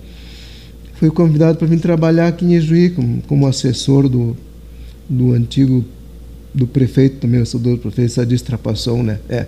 foi 0.94 1.11
convidado 1.11 1.59
para 1.59 1.66
vir 1.66 1.80
trabalhar 1.80 2.28
aqui 2.28 2.44
em 2.44 2.55
Ejuí 2.55 2.90
como, 2.90 3.20
como 3.22 3.46
assessor 3.46 4.09
do, 4.09 4.36
do 5.09 5.32
antigo 5.32 5.84
do 6.55 6.66
prefeito 6.66 7.18
também, 7.18 7.40
o 7.40 7.46
saudoso 7.46 7.78
prefeito 7.78 8.12
Sadis 8.12 8.40
Trapasson, 8.40 9.03
né? 9.03 9.18
É. 9.28 9.46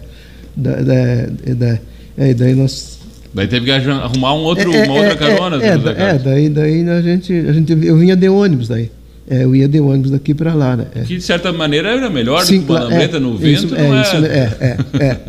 Da, 0.55 0.77
da, 0.77 1.55
da, 1.55 1.79
é, 2.19 2.35
daí 2.35 2.55
nós 2.55 3.00
Daí 3.33 3.47
teve 3.47 3.67
que 3.67 3.71
arrumar 3.71 4.35
um 4.35 4.41
outro, 4.41 4.73
é, 4.73 4.85
uma 4.85 4.95
outra 4.95 5.13
é, 5.13 5.17
carona. 5.17 5.57
É, 5.63 5.69
é, 5.69 6.15
é, 6.15 6.19
daí, 6.19 6.49
daí 6.49 6.89
a 6.89 7.01
gente, 7.01 7.33
a 7.33 7.53
gente, 7.53 7.73
eu 7.73 7.97
vinha 7.97 8.17
de 8.17 8.29
ônibus 8.29 8.69
daí. 8.69 8.91
É, 9.29 9.45
eu 9.45 9.55
ia 9.55 9.69
de 9.69 9.79
ônibus 9.79 10.11
daqui 10.11 10.35
para 10.35 10.53
lá, 10.55 10.77
né? 10.77 10.87
É. 10.95 11.03
Que 11.03 11.17
de 11.17 11.23
certa 11.23 11.53
maneira 11.53 11.91
era 11.91 12.11
melhor 12.11 12.45
Sim, 12.45 12.59
do 12.59 12.67
que 12.67 12.73
uma 12.73 12.81
lambreta 12.81 13.19
é, 13.19 13.21
no 13.21 13.37
vento, 13.39 13.67
isso, 13.67 13.75
não 13.75 13.95
é? 13.95 14.03
Isso, 14.03 14.17
é, 14.17 14.57
é, 14.61 15.05
é. 15.05 15.21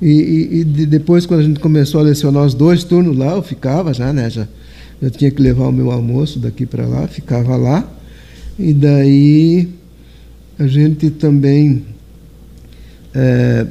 E, 0.00 0.10
e, 0.10 0.60
e, 0.60 0.64
depois, 0.86 1.26
quando 1.26 1.40
a 1.40 1.42
gente 1.42 1.58
começou 1.58 2.00
a 2.00 2.04
lecionar 2.04 2.44
os 2.44 2.54
dois 2.54 2.84
turnos 2.84 3.16
lá, 3.16 3.32
eu 3.34 3.42
ficava 3.42 3.92
já, 3.92 4.12
né? 4.12 4.30
Já, 4.30 4.46
eu 5.02 5.10
tinha 5.10 5.30
que 5.30 5.42
levar 5.42 5.66
o 5.66 5.72
meu 5.72 5.90
almoço 5.90 6.38
daqui 6.38 6.64
para 6.66 6.86
lá, 6.86 7.08
ficava 7.08 7.56
lá. 7.56 7.84
E 8.58 8.72
daí 8.72 9.68
a 10.58 10.66
gente 10.66 11.10
também 11.10 11.82
É, 13.12 13.66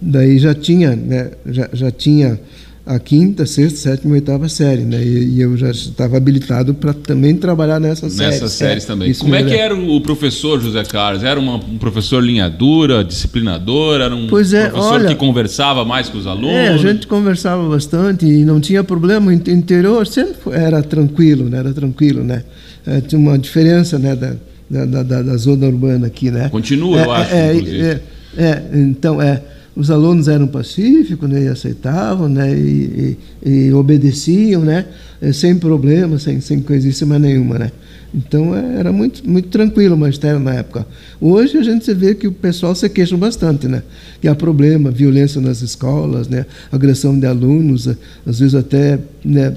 daí 0.00 0.38
já 0.38 0.54
tinha, 0.54 0.96
né, 0.96 1.30
já, 1.46 1.68
já 1.72 1.90
tinha 1.90 2.40
a 2.86 2.98
quinta, 2.98 3.46
sexta, 3.46 3.78
sétima 3.78 4.12
e 4.12 4.14
oitava 4.16 4.46
série, 4.46 4.82
né? 4.82 5.02
E, 5.02 5.36
e 5.36 5.40
eu 5.40 5.56
já 5.56 5.70
estava 5.70 6.18
habilitado 6.18 6.74
para 6.74 6.92
também 6.92 7.34
trabalhar 7.34 7.80
nessas 7.80 8.12
séries. 8.12 8.34
Nessas 8.34 8.52
séries 8.52 8.84
é, 8.84 8.86
também. 8.86 9.14
Como 9.14 9.34
é 9.34 9.42
que 9.42 9.54
era 9.54 9.74
o 9.74 10.00
professor 10.02 10.60
José 10.60 10.84
Carlos? 10.84 11.24
Era 11.24 11.40
uma, 11.40 11.56
um 11.56 11.78
professor 11.78 12.22
linha 12.22 12.48
dura, 12.50 13.02
disciplinador? 13.02 14.02
Era 14.02 14.14
um 14.14 14.26
é, 14.26 14.28
professor 14.28 14.70
olha, 14.74 15.08
que 15.08 15.14
conversava 15.14 15.82
mais 15.82 16.10
com 16.10 16.18
os 16.18 16.26
alunos? 16.26 16.50
É, 16.50 16.68
a 16.68 16.76
gente 16.76 17.06
conversava 17.06 17.66
bastante 17.66 18.26
e 18.26 18.44
não 18.44 18.60
tinha 18.60 18.84
problema. 18.84 19.28
O 19.28 19.32
interior 19.32 20.06
sempre 20.06 20.52
era 20.52 20.82
tranquilo, 20.82 21.48
né? 21.48 21.58
Era 21.60 21.72
tranquilo, 21.72 22.22
né? 22.22 22.44
É, 22.86 23.00
tinha 23.00 23.18
uma 23.18 23.38
diferença, 23.38 23.98
né? 23.98 24.14
Da, 24.14 24.84
da, 24.84 25.02
da, 25.02 25.22
da, 25.22 25.36
zona 25.36 25.66
urbana 25.66 26.06
aqui, 26.06 26.30
né? 26.30 26.50
Continua, 26.50 27.00
é, 27.00 27.04
eu 27.04 27.12
acho, 27.12 27.34
é, 27.34 27.56
é, 27.56 28.00
é, 28.36 28.62
então, 28.74 29.22
é 29.22 29.40
os 29.76 29.90
alunos 29.90 30.28
eram 30.28 30.46
pacíficos 30.46 31.28
né, 31.28 31.44
e 31.44 31.48
aceitavam 31.48 32.28
né, 32.28 32.56
e, 32.56 33.18
e, 33.44 33.50
e 33.50 33.72
obedeciam 33.72 34.62
né, 34.62 34.86
eh, 35.20 35.32
sem 35.32 35.56
problema, 35.58 36.18
sem, 36.18 36.40
sem 36.40 36.60
coisíssima 36.60 37.18
nenhuma. 37.18 37.58
Né. 37.58 37.72
Então 38.14 38.54
é, 38.54 38.78
era 38.78 38.92
muito, 38.92 39.28
muito 39.28 39.48
tranquilo 39.48 39.96
o 39.96 39.98
magistério 39.98 40.38
na 40.38 40.54
época. 40.54 40.86
Hoje 41.20 41.58
a 41.58 41.62
gente 41.62 41.92
vê 41.92 42.14
que 42.14 42.28
o 42.28 42.32
pessoal 42.32 42.74
se 42.74 42.88
queixa 42.88 43.16
bastante, 43.16 43.66
né? 43.66 43.82
Que 44.20 44.28
há 44.28 44.34
problema, 44.34 44.90
violência 44.90 45.40
nas 45.40 45.60
escolas, 45.60 46.28
né? 46.28 46.46
agressão 46.70 47.18
de 47.18 47.26
alunos, 47.26 47.88
às 48.24 48.38
vezes 48.38 48.54
até 48.54 49.00
né, 49.24 49.56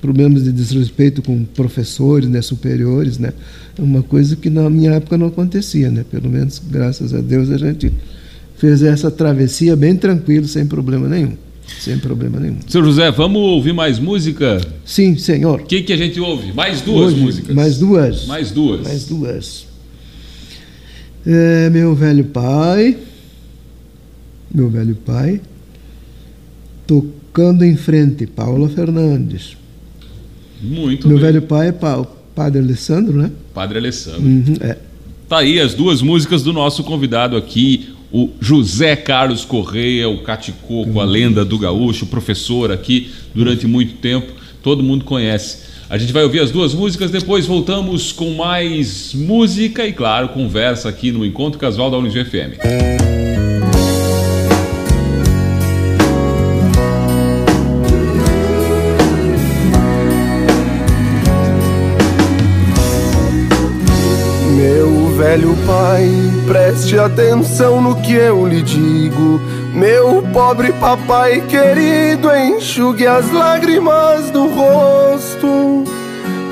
problemas 0.00 0.44
de 0.44 0.52
desrespeito 0.52 1.20
com 1.20 1.44
professores 1.44 2.28
né, 2.28 2.40
superiores. 2.40 3.18
Né? 3.18 3.34
É 3.78 3.82
uma 3.82 4.02
coisa 4.02 4.34
que 4.34 4.48
na 4.48 4.70
minha 4.70 4.92
época 4.92 5.18
não 5.18 5.26
acontecia, 5.26 5.90
né? 5.90 6.02
Pelo 6.10 6.30
menos, 6.30 6.62
graças 6.70 7.12
a 7.12 7.20
Deus, 7.20 7.50
a 7.50 7.58
gente 7.58 7.92
fez 8.62 8.80
essa 8.80 9.10
travessia 9.10 9.74
bem 9.74 9.96
tranquilo, 9.96 10.46
sem 10.46 10.64
problema 10.64 11.08
nenhum. 11.08 11.32
Sem 11.80 11.98
problema 11.98 12.38
nenhum. 12.38 12.58
Seu 12.68 12.84
José, 12.84 13.10
vamos 13.10 13.42
ouvir 13.42 13.72
mais 13.72 13.98
música? 13.98 14.60
Sim, 14.84 15.18
senhor. 15.18 15.62
O 15.62 15.64
que, 15.64 15.82
que 15.82 15.92
a 15.92 15.96
gente 15.96 16.20
ouve? 16.20 16.52
Mais 16.52 16.80
duas 16.80 17.12
Hoje, 17.12 17.20
músicas? 17.20 17.56
Mais 17.56 17.76
duas. 17.78 18.26
Mais 18.26 18.52
duas. 18.52 18.82
Mais 18.82 19.04
duas. 19.06 19.66
É, 21.26 21.70
meu 21.70 21.92
velho 21.92 22.24
pai. 22.26 22.96
Meu 24.54 24.70
velho 24.70 24.94
pai. 24.94 25.40
Tocando 26.86 27.64
em 27.64 27.74
frente, 27.74 28.28
Paula 28.28 28.68
Fernandes. 28.68 29.56
Muito 30.62 31.08
Meu 31.08 31.16
bem. 31.16 31.26
velho 31.26 31.42
pai 31.42 31.68
é 31.68 31.72
pa, 31.72 32.06
Padre 32.32 32.60
Alessandro, 32.60 33.20
né? 33.20 33.32
Padre 33.52 33.78
Alessandro. 33.78 34.22
Uhum, 34.22 34.54
é. 34.60 34.78
Tá 35.28 35.38
aí 35.38 35.58
as 35.58 35.74
duas 35.74 36.00
músicas 36.00 36.44
do 36.44 36.52
nosso 36.52 36.84
convidado 36.84 37.36
aqui, 37.36 37.88
o 38.12 38.30
José 38.40 38.94
Carlos 38.94 39.44
Correia, 39.44 40.08
o 40.08 40.18
Caticoco, 40.18 41.00
a 41.00 41.04
lenda 41.04 41.44
do 41.44 41.58
gaúcho, 41.58 42.06
professor 42.06 42.70
aqui 42.70 43.10
durante 43.34 43.66
muito 43.66 43.94
tempo, 43.94 44.32
todo 44.62 44.82
mundo 44.82 45.04
conhece. 45.04 45.72
A 45.88 45.96
gente 45.96 46.12
vai 46.12 46.22
ouvir 46.22 46.40
as 46.40 46.50
duas 46.50 46.74
músicas, 46.74 47.10
depois 47.10 47.46
voltamos 47.46 48.12
com 48.12 48.30
mais 48.34 49.12
música 49.14 49.86
e, 49.86 49.92
claro, 49.92 50.28
conversa 50.28 50.88
aqui 50.88 51.10
no 51.10 51.24
Encontro 51.24 51.58
Casual 51.58 51.90
da 51.90 51.96
Unig 51.96 52.24
FM. 52.24 53.31
Velho 65.32 65.56
pai, 65.66 66.10
preste 66.46 66.98
atenção 66.98 67.80
no 67.80 67.96
que 68.02 68.12
eu 68.12 68.46
lhe 68.46 68.60
digo. 68.60 69.40
Meu 69.72 70.22
pobre 70.30 70.72
papai 70.74 71.40
querido, 71.48 72.30
enxugue 72.36 73.06
as 73.06 73.30
lágrimas 73.32 74.30
do 74.30 74.46
rosto. 74.48 75.84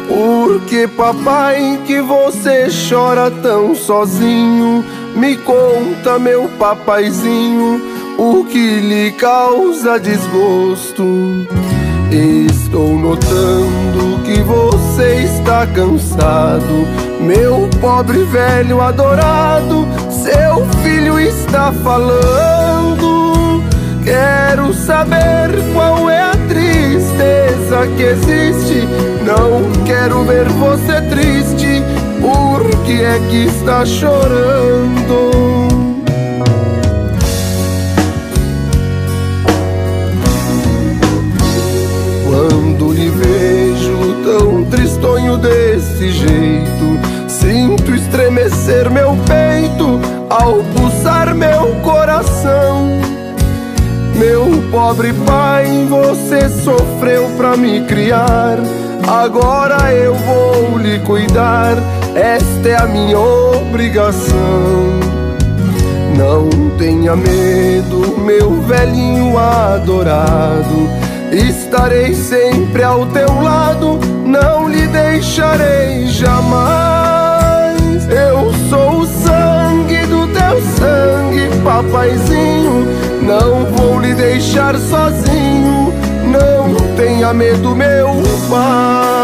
Porque 0.09 0.89
papai 0.89 1.78
que 1.87 2.01
você 2.01 2.68
chora 2.89 3.31
tão 3.31 3.74
sozinho? 3.74 4.83
Me 5.14 5.37
conta, 5.37 6.18
meu 6.18 6.49
papaizinho, 6.59 7.83
o 8.16 8.45
que 8.45 8.81
lhe 8.81 9.12
causa 9.12 10.01
desgosto. 10.01 11.05
Estou 12.12 12.98
notando 12.98 14.18
que 14.24 14.42
você 14.42 15.22
está 15.22 15.64
cansado, 15.64 16.84
meu 17.20 17.68
pobre 17.80 18.24
velho 18.24 18.80
adorado. 18.80 19.86
Seu 20.11 20.66
filho 20.82 21.20
está 21.20 21.72
falando. 21.84 23.62
Quero 24.02 24.74
saber 24.74 25.50
qual 25.72 26.11
é 26.11 26.20
a 26.20 26.36
tristeza 26.48 27.86
que 27.96 28.02
existe. 28.02 28.88
Não 29.24 29.70
quero 29.84 30.24
ver 30.24 30.48
você 30.48 31.00
triste. 31.02 31.80
Por 32.20 32.68
que 32.84 33.04
é 33.04 33.20
que 33.30 33.46
está 33.46 33.86
chorando? 33.86 35.30
Tão 44.22 44.64
tristonho 44.64 45.36
desse 45.36 46.10
jeito, 46.10 47.00
sinto 47.28 47.94
estremecer 47.94 48.90
meu 48.90 49.16
peito 49.26 50.00
ao 50.28 50.62
pulsar 50.74 51.34
meu 51.34 51.74
coração. 51.82 53.00
Meu 54.14 54.62
pobre 54.70 55.12
pai, 55.26 55.86
você 55.88 56.48
sofreu 56.48 57.30
pra 57.36 57.56
me 57.56 57.80
criar. 57.86 58.58
Agora 59.08 59.92
eu 59.94 60.14
vou 60.14 60.78
lhe 60.78 60.98
cuidar, 61.00 61.76
esta 62.14 62.68
é 62.68 62.76
a 62.76 62.86
minha 62.86 63.18
obrigação. 63.18 65.00
Não 66.16 66.50
tenha 66.76 67.16
medo, 67.16 68.18
meu 68.18 68.60
velhinho 68.60 69.38
adorado. 69.38 70.88
Estarei 71.32 72.14
sempre 72.14 72.82
ao 72.82 73.06
teu 73.06 73.40
lado, 73.40 73.98
não 74.24 74.68
lhe 74.68 74.86
deixarei 74.86 76.06
jamais. 76.08 77.80
Eu 78.08 78.52
sou 78.68 79.00
o 79.00 79.06
sangue 79.06 80.06
do 80.06 80.26
teu 80.28 80.60
sangue, 80.76 81.48
papaizinho. 81.62 82.86
Não 83.22 83.66
vou 83.66 84.00
lhe 84.00 84.14
deixar 84.14 84.76
sozinho, 84.76 85.92
não 86.26 86.74
tenha 86.96 87.32
medo, 87.32 87.76
meu 87.76 88.08
pai. 88.48 89.20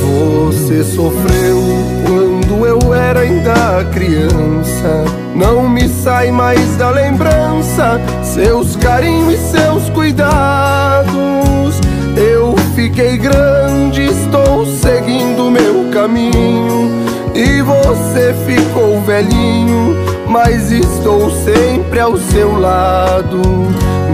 Você 0.00 0.84
sofreu 0.84 1.62
quando 2.06 2.66
eu 2.66 2.94
era 2.94 3.20
ainda 3.20 3.84
criança. 3.92 5.17
Não 5.34 5.68
me 5.68 5.88
sai 5.88 6.30
mais 6.30 6.76
da 6.76 6.90
lembrança 6.90 8.00
seus 8.22 8.76
carinhos 8.76 9.34
e 9.34 9.36
seus 9.36 9.88
cuidados. 9.90 11.80
Eu 12.16 12.56
fiquei 12.74 13.16
grande, 13.16 14.02
estou 14.02 14.66
seguindo 14.66 15.50
meu 15.50 15.90
caminho. 15.92 16.90
E 17.34 17.62
você 17.62 18.34
ficou 18.46 19.00
velhinho, 19.02 19.96
mas 20.28 20.72
estou 20.72 21.30
sempre 21.30 22.00
ao 22.00 22.16
seu 22.16 22.58
lado. 22.58 23.40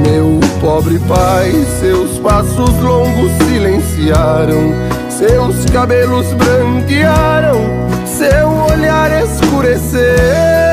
Meu 0.06 0.40
pobre 0.60 0.98
pai, 1.00 1.52
seus 1.80 2.18
passos 2.18 2.78
longos 2.80 3.30
silenciaram, 3.48 4.74
seus 5.08 5.64
cabelos 5.66 6.26
branquearam, 6.34 7.60
seu 8.04 8.50
olhar 8.70 9.10
escureceu. 9.22 10.63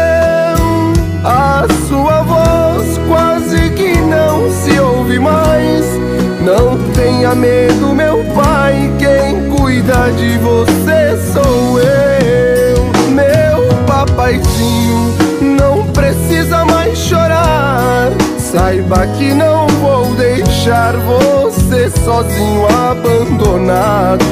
A 1.61 1.67
sua 1.87 2.23
voz 2.23 2.97
quase 3.07 3.69
que 3.75 3.95
não 4.01 4.49
se 4.49 4.79
ouve 4.79 5.19
mais. 5.19 5.85
Não 6.43 6.75
tenha 6.91 7.35
medo, 7.35 7.93
meu 7.93 8.23
pai, 8.33 8.91
quem 8.97 9.47
cuida 9.51 10.11
de 10.17 10.39
você 10.39 11.15
sou 11.31 11.79
eu. 11.79 12.83
Meu 13.11 13.69
papaizinho, 13.85 15.13
não 15.55 15.85
precisa 15.91 16.65
mais 16.65 16.97
chorar. 16.97 18.09
Saiba 18.39 19.05
que 19.19 19.31
não 19.31 19.67
vou 19.67 20.15
deixar 20.15 20.95
você 20.97 21.91
sozinho, 22.03 22.65
abandonado. 22.89 24.25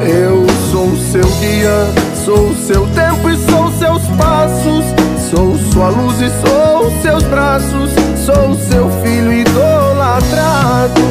Eu 0.00 0.46
sou 0.70 0.96
seu 1.10 1.28
guia, 1.40 1.88
sou 2.24 2.54
seu 2.54 2.86
tempo 2.94 3.28
e 3.28 3.36
sou 3.50 3.72
seus 3.72 4.06
passos. 4.16 5.07
Sou 5.30 5.58
sua 5.58 5.90
luz 5.90 6.22
e 6.22 6.30
sou 6.30 6.90
seus 7.02 7.22
braços. 7.24 7.90
Sou 8.24 8.54
seu 8.54 8.90
filho 9.02 9.30
idolatrado. 9.30 11.02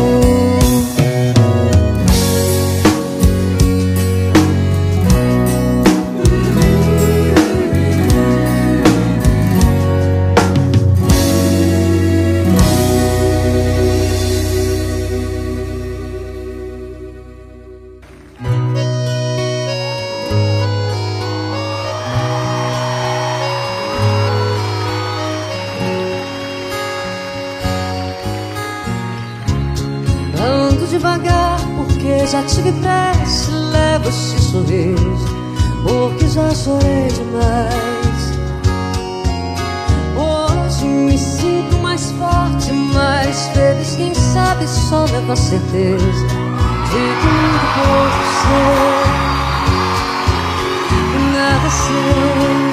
Tive 32.48 32.72
pressa. 32.74 33.52
Levo 33.52 34.10
esse 34.10 34.40
sorriso, 34.40 35.26
porque 35.84 36.28
já 36.28 36.54
chorei 36.56 37.08
demais. 37.10 38.38
Hoje 40.16 40.86
me 40.86 41.18
sinto 41.18 41.78
mais 41.78 42.12
forte, 42.12 42.72
mais 42.72 43.50
feliz. 43.50 43.96
Quem 43.96 44.14
sabe 44.14 44.68
só 44.68 45.06
leva 45.06 45.34
a 45.34 45.36
certeza 45.36 46.28
de 46.90 47.16
que 47.20 47.28
muito 47.28 47.68
pouco 47.76 48.24
sei, 48.42 49.08
nada 51.34 51.70
sei. 51.70 52.67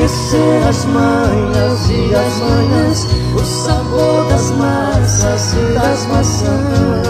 Conhecer 0.00 0.66
as 0.66 0.86
manhas 0.86 1.90
e 1.90 2.14
as 2.14 2.36
manhãs, 2.38 3.06
o 3.34 3.44
sabor 3.44 4.24
das 4.30 4.50
massas 4.52 5.52
e 5.52 5.74
das 5.74 6.06
maçãs. 6.06 7.06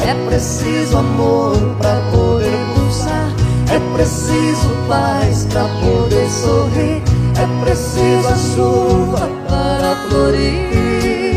É 0.00 0.14
preciso 0.30 0.96
amor 0.96 1.58
para 1.78 2.00
poder 2.10 2.58
pulsar, 2.74 3.30
é 3.70 3.78
preciso 3.94 4.74
paz 4.88 5.46
para 5.52 5.64
poder 5.84 6.26
sorrir, 6.30 7.02
é 7.36 7.64
preciso 7.66 8.28
a 8.28 8.36
chuva 8.54 9.28
para 9.46 9.94
florir. 10.08 11.27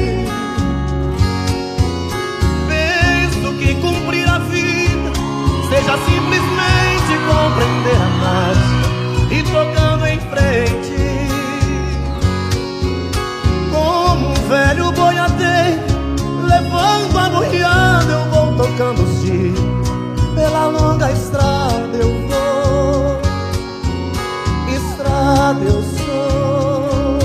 Levando 16.51 17.17
a 17.17 17.29
boiada, 17.29 18.11
eu 18.11 18.25
vou 18.31 18.55
tocando 18.55 19.03
os 19.03 19.21
dias. 19.21 19.59
Pela 20.35 20.67
longa 20.67 21.11
estrada 21.11 21.97
eu 21.97 22.11
vou, 22.27 23.21
estrada 24.75 25.63
eu 25.63 25.81
sou. 25.81 27.19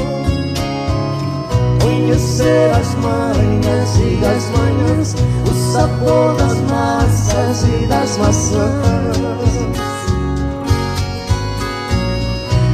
Conhecer 1.80 2.70
as 2.72 2.94
manhas 2.96 3.96
e 3.98 4.24
as 4.24 4.50
manhãs, 4.50 5.14
o 5.48 5.72
sabor 5.72 6.36
das 6.36 6.56
massas 6.70 7.64
e 7.64 7.86
das 7.86 8.16
maçãs. 8.18 9.16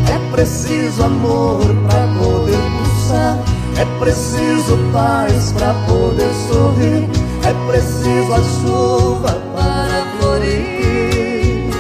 É 0.08 0.18
preciso 0.34 1.04
amor 1.04 1.60
para 1.86 2.06
poder 2.18 2.58
pulsar, 2.78 3.38
é 3.78 3.84
preciso 3.98 4.78
paz 4.92 5.52
para 5.52 5.74
poder 5.86 6.30
sorrir, 6.48 7.08
é 7.44 7.70
preciso 7.70 8.32
a 8.32 8.42
chuva 8.60 9.42
para 9.54 10.06
florir. 10.18 11.70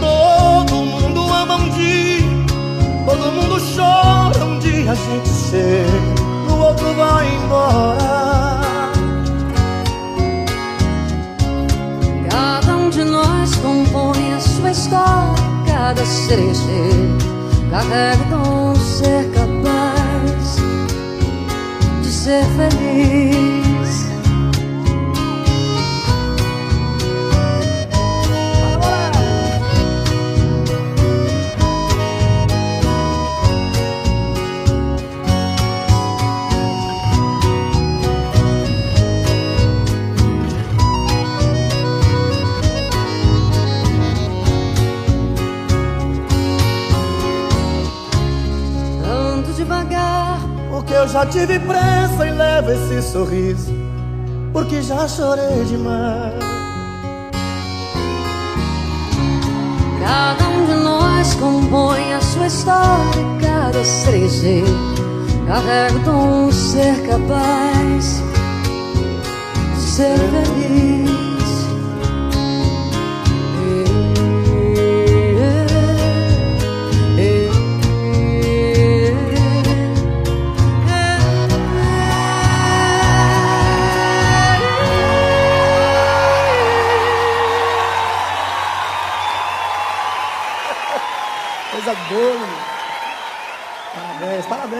Todo 0.00 0.74
mundo 0.74 1.32
ama 1.32 1.56
um 1.56 1.68
dia, 1.70 2.28
todo 3.06 3.32
mundo 3.32 3.62
chora 3.74 4.44
um 4.44 4.58
dia 4.58 4.90
a 4.90 4.94
gente 4.94 5.28
chega, 5.28 6.22
no 6.48 6.58
outro 6.58 6.94
vai 6.94 7.34
embora. 7.36 8.92
Cada 12.30 12.76
um 12.76 12.90
de 12.90 13.04
nós 13.04 13.54
compõe 13.56 14.34
a 14.34 14.40
sua 14.40 14.70
história, 14.70 15.42
cada 15.66 16.04
cerejeiro 16.04 17.32
carrega 17.72 18.36
o 18.36 18.74
dom 18.74 18.74
ser 18.74 19.31
ser. 22.24 23.31
Tive 51.32 51.58
pressa 51.60 52.26
e 52.26 52.30
levo 52.30 52.70
esse 52.70 53.02
sorriso 53.10 53.72
Porque 54.52 54.82
já 54.82 55.08
chorei 55.08 55.64
demais 55.64 56.52
cada 60.02 60.48
um 60.48 60.66
de 60.66 60.74
nós 60.74 61.34
compõe 61.34 62.12
a 62.12 62.20
sua 62.20 62.46
história, 62.48 63.22
cada 63.40 63.84
cerejeiro 63.84 64.66
carrega 65.46 65.98
de 66.48 66.54
ser 66.54 67.06
capaz 67.06 68.22
de 69.74 69.80
ser 69.80 70.18
feliz. 70.18 71.01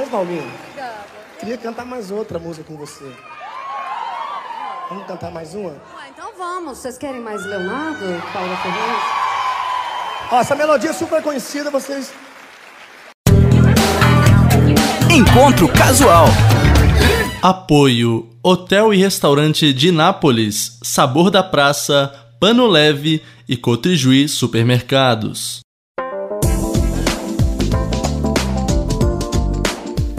Parabéns, 0.03 0.09
Paulinho. 0.09 0.53
Queria 1.39 1.59
cantar 1.59 1.85
mais 1.85 2.11
outra 2.11 2.39
música 2.39 2.65
com 2.65 2.77
você. 2.77 3.05
Vamos 4.89 5.07
cantar 5.07 5.31
mais 5.31 5.55
uma? 5.55 5.71
Ué, 5.71 6.09
então 6.11 6.31
vamos. 6.37 6.79
Vocês 6.79 6.99
querem 6.99 7.21
mais 7.21 7.45
Leonardo, 7.45 8.23
Paula 8.33 8.57
Fernandes? 8.57 9.03
Ó, 10.31 10.41
essa 10.41 10.55
melodia 10.55 10.91
é 10.91 10.93
super 10.93 11.23
conhecida, 11.23 11.71
vocês. 11.71 12.13
Encontro 15.11 15.69
Casual. 15.69 16.27
Apoio 17.43 18.31
Hotel 18.43 18.95
e 18.95 18.99
Restaurante 18.99 19.73
de 19.73 19.91
Nápoles, 19.91 20.79
Sabor 20.83 21.31
da 21.31 21.43
Praça, 21.43 22.13
Pano 22.41 22.67
Leve 22.67 23.23
e 23.49 23.57
Cotrijuí 23.57 24.29
Supermercados. 24.29 25.62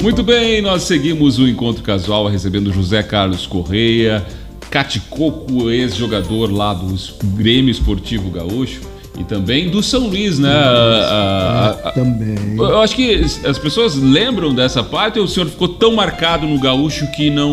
Muito 0.04 0.22
bem, 0.22 0.62
nós 0.62 0.84
seguimos 0.84 1.40
o 1.40 1.48
encontro 1.48 1.82
casual 1.82 2.28
recebendo 2.28 2.74
José 2.74 3.02
Carlos 3.02 3.48
Correia, 3.48 4.22
Caticoco, 4.70 5.70
ex-jogador 5.70 6.52
lá 6.52 6.74
do 6.74 6.94
Grêmio 7.24 7.72
Esportivo 7.72 8.30
Gaúcho 8.30 8.82
e 9.18 9.24
também 9.24 9.70
do 9.70 9.82
São 9.82 10.08
Luís, 10.08 10.38
né? 10.40 10.52
A- 10.52 11.78
a- 11.86 11.90
a- 11.90 11.92
Também. 11.94 12.36
eu 12.58 12.82
acho 12.82 12.96
que 12.98 13.14
as 13.46 13.58
pessoas 13.58 13.96
lembram 13.96 14.54
dessa 14.54 14.84
parte 14.84 15.20
ou 15.20 15.26
o 15.26 15.28
senhor 15.28 15.48
ficou 15.48 15.70
tão 15.70 15.96
marcado 15.96 16.46
no 16.46 16.60
Gaúcho 16.60 17.08
que 17.12 17.30
não. 17.30 17.52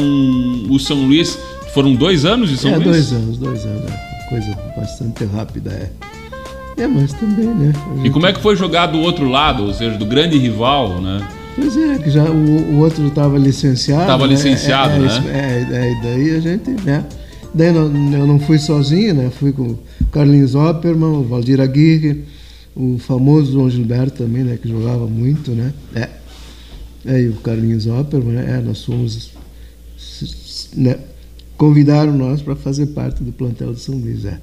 O 0.69 0.79
São 0.81 0.97
Luís. 1.07 1.39
Foram 1.73 1.95
dois 1.95 2.25
anos 2.25 2.51
de 2.51 2.57
São 2.57 2.73
é, 2.73 2.75
Luís? 2.79 2.85
dois 2.89 3.13
anos, 3.13 3.39
dois 3.39 3.65
anos. 3.65 3.85
É. 3.89 4.29
Coisa 4.29 4.59
bastante 4.77 5.25
rápida, 5.25 5.71
é. 5.71 6.83
É, 6.83 6.87
mas 6.89 7.13
também, 7.13 7.47
né? 7.47 7.73
a 7.77 7.95
E 7.95 7.97
gente- 7.99 8.11
como 8.11 8.27
é 8.27 8.33
que 8.33 8.41
foi 8.41 8.57
jogar 8.57 8.87
do 8.87 8.99
outro 8.99 9.29
lado, 9.29 9.67
ou 9.67 9.73
seja, 9.73 9.97
do 9.97 10.05
grande 10.05 10.37
rival, 10.37 11.01
né? 11.01 11.21
Pois 11.57 11.77
é, 11.77 11.99
que 11.99 12.11
já 12.11 12.25
o, 12.31 12.75
o 12.75 12.79
outro 12.79 13.07
estava 13.09 13.37
licenciado. 13.39 14.07
Tava 14.07 14.27
né? 14.27 14.35
licenciado, 14.35 14.93
é, 14.93 14.97
é, 14.97 15.01
né? 15.01 15.69
É, 15.73 15.77
é, 15.77 15.93
e 15.93 16.03
daí 16.03 16.37
a 16.37 16.41
gente, 16.41 16.71
né? 16.85 17.07
Daí 17.53 17.73
não- 17.73 18.13
eu 18.13 18.27
não 18.27 18.39
fui 18.39 18.59
sozinho, 18.59 19.15
né? 19.15 19.31
Fui 19.31 19.53
com 19.53 19.71
o 19.71 19.79
Carlinhos 20.13 20.55
Opperman, 20.55 21.19
o 21.19 21.25
Valdir 21.25 21.61
Aguirre, 21.61 22.25
o 22.75 22.99
famoso 22.99 23.53
João 23.53 23.69
Gilberto 23.69 24.23
também, 24.23 24.45
né? 24.45 24.59
Que 24.61 24.69
jogava 24.69 25.07
muito, 25.07 25.51
né? 25.51 25.73
É. 25.95 26.09
É, 27.05 27.21
e 27.21 27.29
o 27.29 27.35
Carlinhos 27.37 27.87
Opperman, 27.87 28.35
né? 28.35 28.59
É, 28.59 28.61
nós 28.61 28.85
fomos, 28.85 29.31
né? 30.77 30.97
Convidaram 31.57 32.17
nós 32.17 32.41
para 32.41 32.57
fazer 32.57 32.87
parte 32.87 33.23
do 33.23 33.33
plantel 33.33 33.75
de 33.75 33.81
São 33.81 33.97
Luís, 33.97 34.25
é. 34.25 34.39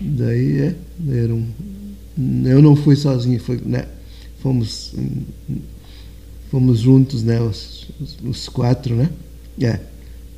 Daí, 0.00 0.60
é, 0.60 0.74
era 1.22 1.34
um, 1.34 1.46
eu 2.44 2.62
não 2.62 2.74
fui 2.74 2.96
sozinho, 2.96 3.38
foi, 3.38 3.60
né? 3.64 3.84
Fomos 4.40 4.92
hum, 4.96 5.56
fomos 6.50 6.80
juntos, 6.80 7.22
né, 7.22 7.40
os, 7.40 7.86
os- 8.24 8.48
quatro, 8.48 8.94
né? 8.94 9.08
É, 9.60 9.78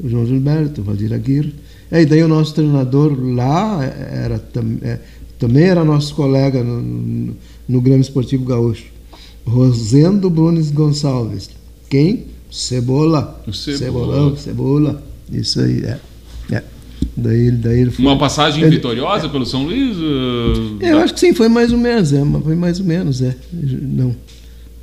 o 0.02 0.08
João 0.08 0.26
Gilberto, 0.26 0.80
o 0.80 0.84
Valdir 0.84 1.12
Aguirre. 1.12 1.54
É, 1.90 2.02
e 2.02 2.06
daí 2.06 2.22
o 2.22 2.28
nosso 2.28 2.54
treinador 2.54 3.16
lá 3.20 3.82
era 3.84 4.38
tam, 4.38 4.78
é, 4.82 4.98
também 5.38 5.64
era 5.64 5.84
nosso 5.84 6.14
colega 6.14 6.62
no, 6.62 6.80
no, 6.80 7.36
no 7.68 7.80
Grêmio 7.80 8.00
Esportivo 8.00 8.44
Gaúcho, 8.44 8.84
Rosendo 9.44 10.30
Brunes 10.30 10.70
Gonçalves. 10.70 11.50
Quem? 11.88 12.26
Cebola. 12.50 13.42
Cebola. 13.52 13.78
Cebolão, 13.78 14.36
Cebola. 14.36 15.02
Isso 15.32 15.60
aí, 15.60 15.82
é. 15.84 15.98
é. 16.52 16.62
Daí, 17.16 17.50
daí 17.50 17.80
ele 17.80 17.90
foi. 17.90 18.04
Uma 18.04 18.18
passagem 18.18 18.62
Ele- 18.62 18.76
vitoriosa 18.76 19.28
pelo 19.28 19.44
São 19.46 19.64
Luís? 19.64 19.96
uh, 19.96 20.78
Eu 20.80 20.98
acho 20.98 21.14
que 21.14 21.20
sim, 21.20 21.34
foi 21.34 21.48
mais 21.48 21.72
ou 21.72 21.78
menos, 21.78 22.12
é, 22.12 22.22
mas 22.24 22.42
foi 22.42 22.54
mais 22.54 22.78
ou 22.80 22.86
menos, 22.86 23.20
é. 23.22 23.36
Não, 23.52 24.14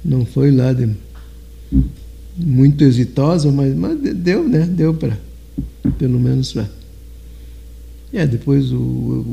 não 0.03 0.25
foi 0.25 0.51
lá 0.51 0.73
de 0.73 0.89
muito 2.35 2.83
exitosa, 2.83 3.51
mas, 3.51 3.75
mas 3.75 4.01
de- 4.01 4.13
deu, 4.13 4.47
né? 4.47 4.59
Deu 4.69 4.93
para, 4.93 5.17
pelo 5.97 6.19
menos 6.19 6.53
para. 6.53 6.67
É, 8.13 8.25
depois 8.25 8.71
o, 8.71 8.77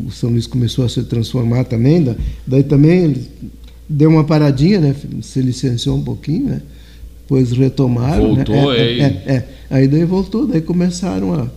o 0.07 0.09
São 0.11 0.31
Luís 0.31 0.47
começou 0.47 0.85
a 0.85 0.89
se 0.89 1.03
transformar 1.05 1.65
também, 1.65 2.03
da- 2.03 2.17
daí 2.47 2.63
também 2.63 3.05
ele 3.05 3.29
deu 3.89 4.11
uma 4.11 4.25
paradinha, 4.25 4.81
né? 4.81 4.95
Se 5.23 5.41
licenciou 5.41 5.97
um 5.97 6.03
pouquinho, 6.03 6.47
né? 6.47 6.63
Depois 7.23 7.53
retomaram. 7.53 8.35
Voltou, 8.35 8.73
né? 8.73 8.79
aí. 8.81 9.01
é, 9.01 9.05
é, 9.05 9.33
é. 9.35 9.49
Aí 9.71 9.89
daí 9.89 10.05
voltou, 10.05 10.47
daí 10.47 10.61
começaram 10.61 11.33
a, 11.35 11.49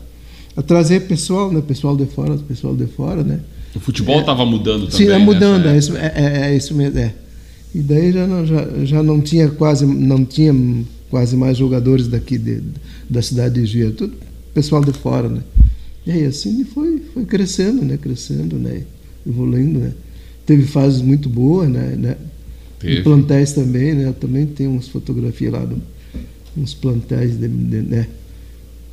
a 0.55 0.61
trazer 0.61 1.01
pessoal, 1.07 1.51
né? 1.51 1.61
Pessoal 1.65 1.95
de 1.97 2.05
fora, 2.05 2.36
pessoal 2.38 2.75
de 2.75 2.86
fora, 2.86 3.23
né? 3.23 3.39
O 3.75 3.80
futebol 3.80 4.19
estava 4.19 4.45
mudando 4.45 4.88
também. 4.88 5.07
Sim, 5.07 5.11
é 5.13 5.17
mudando, 5.17 5.67
é 5.67 5.78
isso, 5.78 5.95
é, 5.97 6.13
é- 6.15 6.51
é 6.51 6.55
isso 6.55 6.73
mesmo. 6.75 6.97
É. 6.99 7.13
E 7.76 7.80
daí 7.80 8.11
já 8.11 8.26
não, 8.26 8.45
já, 8.45 8.68
já 8.86 9.03
não 9.03 9.22
tinha 9.22 9.49
quase 9.49 9.86
não 9.86 10.24
tinha 10.26 10.53
quase 11.09 11.36
mais 11.36 11.57
jogadores 11.57 12.07
daqui 12.07 12.38
de, 12.38 12.61
da 13.09 13.22
cidade 13.22 13.61
de 13.61 13.65
Juiz, 13.65 13.95
tudo 13.95 14.13
pessoal 14.53 14.84
de 14.84 14.91
fora, 14.93 15.30
né? 15.30 15.41
E 16.05 16.11
aí 16.11 16.26
assim 16.26 16.63
foi, 16.63 17.01
foi 17.13 17.26
crescendo, 17.26 17.84
né? 17.84 17.97
Crescendo, 17.97 18.57
né? 18.57 18.84
Evoluindo, 19.26 19.80
né? 19.80 19.91
Teve 20.45 20.63
fases 20.63 21.01
muito 21.01 21.28
boas, 21.30 21.70
né? 21.70 21.95
né? 21.97 22.18
Teve. 22.80 22.99
E 22.99 23.03
plantéis 23.03 23.51
também, 23.53 23.93
né? 23.93 24.07
Eu 24.07 24.13
também 24.13 24.45
tenho 24.45 24.72
umas 24.72 24.88
fotografias 24.88 25.51
lá, 25.51 25.65
do, 25.65 25.82
uns 26.55 26.74
plantéis, 26.74 27.38
de, 27.38 27.47
de- 27.47 27.82
né? 27.82 28.07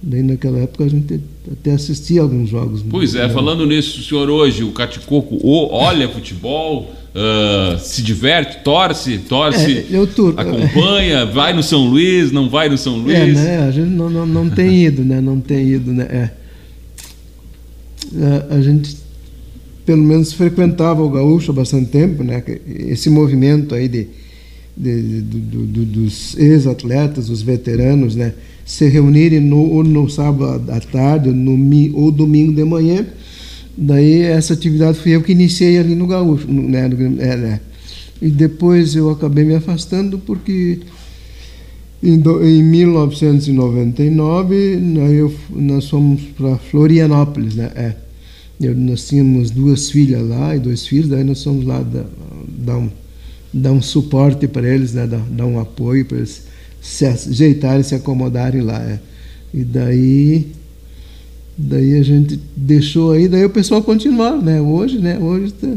Daí 0.07 0.23
naquela 0.23 0.59
época 0.59 0.85
a 0.85 0.89
gente 0.89 1.19
até 1.51 1.73
assistia 1.73 2.21
alguns 2.21 2.51
jogos. 2.51 2.85
Pois 2.91 3.15
é, 3.15 3.27
falando 3.29 3.65
nisso, 3.67 4.01
o 4.01 4.03
senhor 4.03 4.29
hoje, 4.29 4.63
o 4.63 4.71
Caticoco, 4.73 5.39
olha 5.43 6.07
futebol, 6.11 6.93
ah, 7.15 7.79
se 7.79 8.03
diverte, 8.03 8.63
torce, 8.63 9.17
torce, 9.19 9.87
É, 9.91 10.07
tur- 10.15 10.35
acompanha, 10.37 11.25
vai 11.25 11.55
no 11.55 11.63
São 11.63 11.87
Luís, 11.89 12.31
não 12.31 12.51
vai 12.51 12.69
no 12.69 12.77
São 12.77 12.97
Luís. 12.99 13.17
É, 13.17 13.27
né? 13.33 13.59
A 13.67 13.71
gente 13.71 13.89
não, 13.89 14.11
não, 14.11 14.27
não 14.27 14.51
tem 14.51 14.85
ido, 14.85 15.03
né? 15.03 15.21
Não 15.23 15.41
tem 15.41 15.67
ido, 15.69 15.91
né? 15.91 16.05
É. 16.11 16.31
A, 18.51 18.57
a 18.57 18.61
gente, 18.61 18.97
pelo 19.87 20.03
menos, 20.03 20.33
frequentava 20.33 21.03
o 21.03 21.09
gaúcho 21.11 21.51
há 21.51 21.55
bastante 21.55 21.91
tempo, 21.91 22.23
né? 22.23 22.43
Esse 22.67 23.09
movimento 23.09 23.75
aí 23.75 23.89
de, 23.89 24.07
de- 24.77 25.03
de- 25.03 25.21
do- 25.23 25.67
do- 25.67 25.85
dos 25.87 26.37
ex-atletas, 26.37 27.31
os 27.31 27.41
veteranos, 27.43 28.15
né? 28.15 28.35
Se 28.65 28.89
reunirem 28.89 29.41
no, 29.41 29.59
ou 29.59 29.85
no 29.85 30.09
sábado 30.09 30.71
à 30.71 30.81
tarde 30.81 31.29
ou, 31.29 31.35
no, 31.35 31.97
ou 31.99 32.11
domingo 32.11 32.53
de 32.53 32.65
manhã. 32.65 33.07
Daí 33.77 34.23
essa 34.23 34.55
atividade 34.55 34.99
fui 34.99 35.13
eu 35.13 35.23
que 35.23 35.33
iniciei 35.33 35.79
ali 35.79 35.95
no 35.95 36.07
gaúcho, 36.07 36.51
né? 36.51 36.89
No- 36.89 37.21
é, 37.21 37.37
né? 37.37 37.61
E 38.23 38.31
depois 38.31 38.95
eu 38.95 39.11
acabei 39.11 39.45
me 39.45 39.55
afastando 39.55 40.19
porque 40.19 40.79
em, 42.03 42.19
do- 42.19 42.45
em 42.45 42.63
1999, 42.63 44.77
né, 44.77 45.13
eu, 45.13 45.33
nós 45.51 45.89
fomos 45.89 46.21
para 46.37 46.57
Florianópolis, 46.57 47.55
né? 47.55 47.71
É. 47.75 47.95
Eu- 48.61 48.75
nós 48.77 49.09
tínhamos 49.09 49.51
duas 49.51 49.91
filhas 49.91 50.23
lá 50.27 50.55
e 50.55 50.61
dois 50.61 50.87
filhos, 50.87 51.09
daí 51.09 51.25
nós 51.25 51.43
fomos 51.43 51.65
lá 51.67 51.83
dar, 51.83 52.07
dar, 52.49 52.77
um, 52.79 52.89
dar 53.53 53.73
um 53.73 53.83
suporte 53.83 54.47
para 54.47 54.69
eles, 54.73 54.93
né? 54.95 55.07
Dar, 55.07 55.21
dar 55.31 55.47
um 55.47 55.59
apoio 55.59 56.05
para 56.05 56.19
eles 56.19 56.43
se 56.85 57.07
ajeitarem, 57.07 57.83
se 57.83 57.95
acomodarem 57.95 58.61
lá. 58.61 58.79
é. 58.79 58.99
E 59.53 59.65
daí, 59.65 60.49
daí 61.57 61.97
a 61.99 62.03
gente 62.03 62.39
deixou 62.57 63.13
aí, 63.13 63.27
daí 63.29 63.45
o 63.45 63.51
pessoal 63.51 63.83
continuou, 63.83 64.41
né? 64.41 64.61
Hoje, 64.61 64.99
né? 64.99 65.19
Hoje 65.19 65.53
tá- 65.53 65.75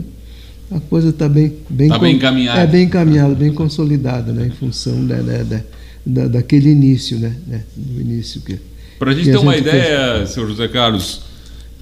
a 0.72 0.80
coisa 0.82 1.10
está 1.10 1.30
bem, 1.30 1.54
bem, 1.70 1.88
Tá 1.88 1.98
bem 1.98 2.16
encaminhada. 2.16 2.60
É 2.62 2.68
bem 2.68 2.84
encaminhada, 2.86 3.34
bem 3.36 3.54
consolidada, 3.54 4.34
né? 4.34 4.48
Em 4.48 4.52
função 4.52 5.06
da, 5.06 5.22
da, 5.22 5.44
da- 5.44 5.64
da- 6.06 6.28
daquele 6.28 6.70
início, 6.72 7.18
né? 7.20 7.34
né, 7.48 7.62
Do 7.76 8.02
início 8.02 8.42
que. 8.42 8.58
Para 9.00 9.12
a 9.12 9.14
gente 9.14 9.30
ter 9.32 9.38
uma 9.38 9.54
fez. 9.54 9.66
ideia, 9.66 10.26
senhor 10.26 10.50
José 10.50 10.68
Carlos, 10.68 11.22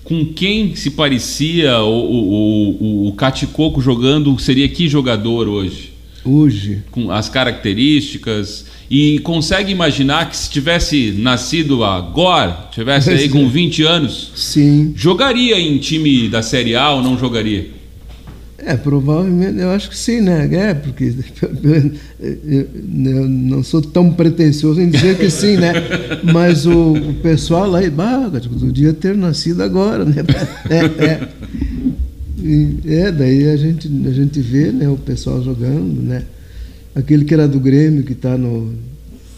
com 0.04 0.26
quem 0.34 0.76
se 0.76 0.92
parecia 0.92 1.80
o, 1.80 1.90
o, 1.90 2.70
o, 3.06 3.08
o 3.08 3.14
Caticoco 3.14 3.82
jogando, 3.82 4.38
seria 4.38 4.68
que 4.70 4.88
jogador 4.88 5.48
hoje? 5.48 5.94
Hoje, 6.26 6.84
Com 6.92 7.12
as 7.12 7.30
características. 7.30 8.66
E 8.90 9.20
consegue 9.20 9.72
imaginar 9.72 10.30
que 10.30 10.38
se 10.38 10.50
tivesse 10.50 11.14
nascido 11.18 11.84
agora, 11.84 12.68
tivesse 12.72 13.10
aí 13.10 13.30
com 13.30 13.48
20 13.50 13.84
anos, 13.84 14.32
sim. 14.36 14.94
jogaria 14.96 15.60
em 15.60 15.78
time 15.78 16.28
da 16.30 16.42
Série 16.42 16.76
A 16.76 16.92
ou 16.92 17.02
não 17.02 17.18
jogaria? 17.18 17.70
É, 18.58 18.76
provavelmente, 18.76 19.60
eu 19.60 19.70
acho 19.70 19.90
que 19.90 19.98
sim, 19.98 20.22
né? 20.22 20.50
É, 20.52 20.74
porque 20.74 21.14
eu 22.20 23.30
não 23.30 23.62
sou 23.62 23.80
tão 23.80 24.12
pretensioso 24.12 24.82
em 24.82 24.90
dizer 24.90 25.18
que 25.18 25.30
sim, 25.30 25.56
né? 25.58 25.72
Mas 26.24 26.66
o, 26.66 26.94
o 26.94 27.14
pessoal 27.16 27.70
lá, 27.70 27.82
bah, 27.92 28.32
podia 28.60 28.92
ter 28.92 29.16
nascido 29.16 29.62
agora, 29.62 30.04
né? 30.04 30.16
É, 30.68 31.06
é. 31.06 31.30
E, 32.46 32.94
é, 32.94 33.12
daí 33.12 33.50
a 33.50 33.58
gente, 33.58 33.90
a 34.08 34.12
gente 34.12 34.40
vê 34.40 34.72
né, 34.72 34.88
o 34.88 34.98
pessoal 34.98 35.42
jogando, 35.44 36.02
né? 36.02 36.24
Aquele 36.94 37.26
que 37.26 37.34
era 37.34 37.48
do 37.48 37.60
Grêmio, 37.60 38.04
que 38.04 38.14
está 38.14 38.38
no, 38.38 38.74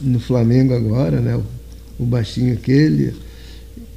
no 0.02 0.20
Flamengo 0.20 0.74
agora, 0.74 1.22
né? 1.22 1.36
O, 1.36 1.44
o 2.04 2.06
baixinho 2.06 2.54
aquele. 2.54 3.14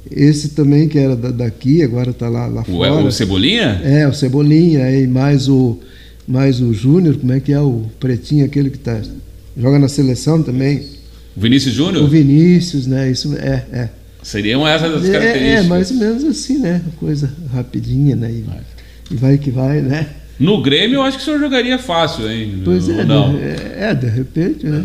Esse 0.09 0.49
também 0.49 0.87
que 0.87 0.97
era 0.97 1.15
da- 1.15 1.31
daqui, 1.31 1.81
agora 1.83 2.11
está 2.11 2.27
lá, 2.27 2.47
lá 2.47 2.61
O, 2.61 2.65
fora. 2.65 2.93
o 3.03 3.11
Cebolinha? 3.11 3.81
É, 3.83 4.07
o 4.07 4.13
Cebolinha, 4.13 4.83
aí 4.85 5.05
mais 5.07 5.47
o 5.47 5.77
mais 6.27 6.61
o 6.61 6.73
Júnior, 6.73 7.17
como 7.17 7.33
é 7.33 7.39
que 7.39 7.51
é 7.51 7.59
o 7.59 7.85
pretinho 7.99 8.45
aquele 8.45 8.69
que 8.69 8.77
tá 8.77 9.01
joga 9.57 9.77
na 9.77 9.87
seleção 9.89 10.41
também, 10.41 10.83
O 11.35 11.41
Vinícius 11.41 11.73
o 11.73 11.77
Júnior? 11.77 12.09
Vinícius, 12.09 12.87
né? 12.87 13.11
Isso 13.11 13.35
é, 13.35 13.65
é. 13.73 13.89
Seriam 14.23 14.65
essas 14.67 14.93
as 15.03 15.09
É, 15.09 15.11
características. 15.13 15.65
é, 15.65 15.67
mais 15.67 15.91
ou 15.91 15.97
menos 15.97 16.23
assim, 16.23 16.57
né? 16.59 16.81
Coisa 16.99 17.31
rapidinha, 17.53 18.15
né? 18.15 18.31
E, 18.31 18.45
e 19.11 19.15
vai 19.15 19.37
que 19.37 19.51
vai, 19.51 19.81
né? 19.81 20.07
No 20.39 20.59
Grêmio, 20.61 20.95
eu 20.95 21.01
acho 21.03 21.17
que 21.17 21.21
o 21.23 21.25
senhor 21.25 21.39
jogaria 21.39 21.77
fácil, 21.77 22.29
hein? 22.29 22.61
Pois 22.65 22.89
é, 22.89 23.03
não. 23.03 23.33
né? 23.33 23.55
é, 23.77 23.93
de 23.93 24.07
repente, 24.07 24.65
né? 24.65 24.83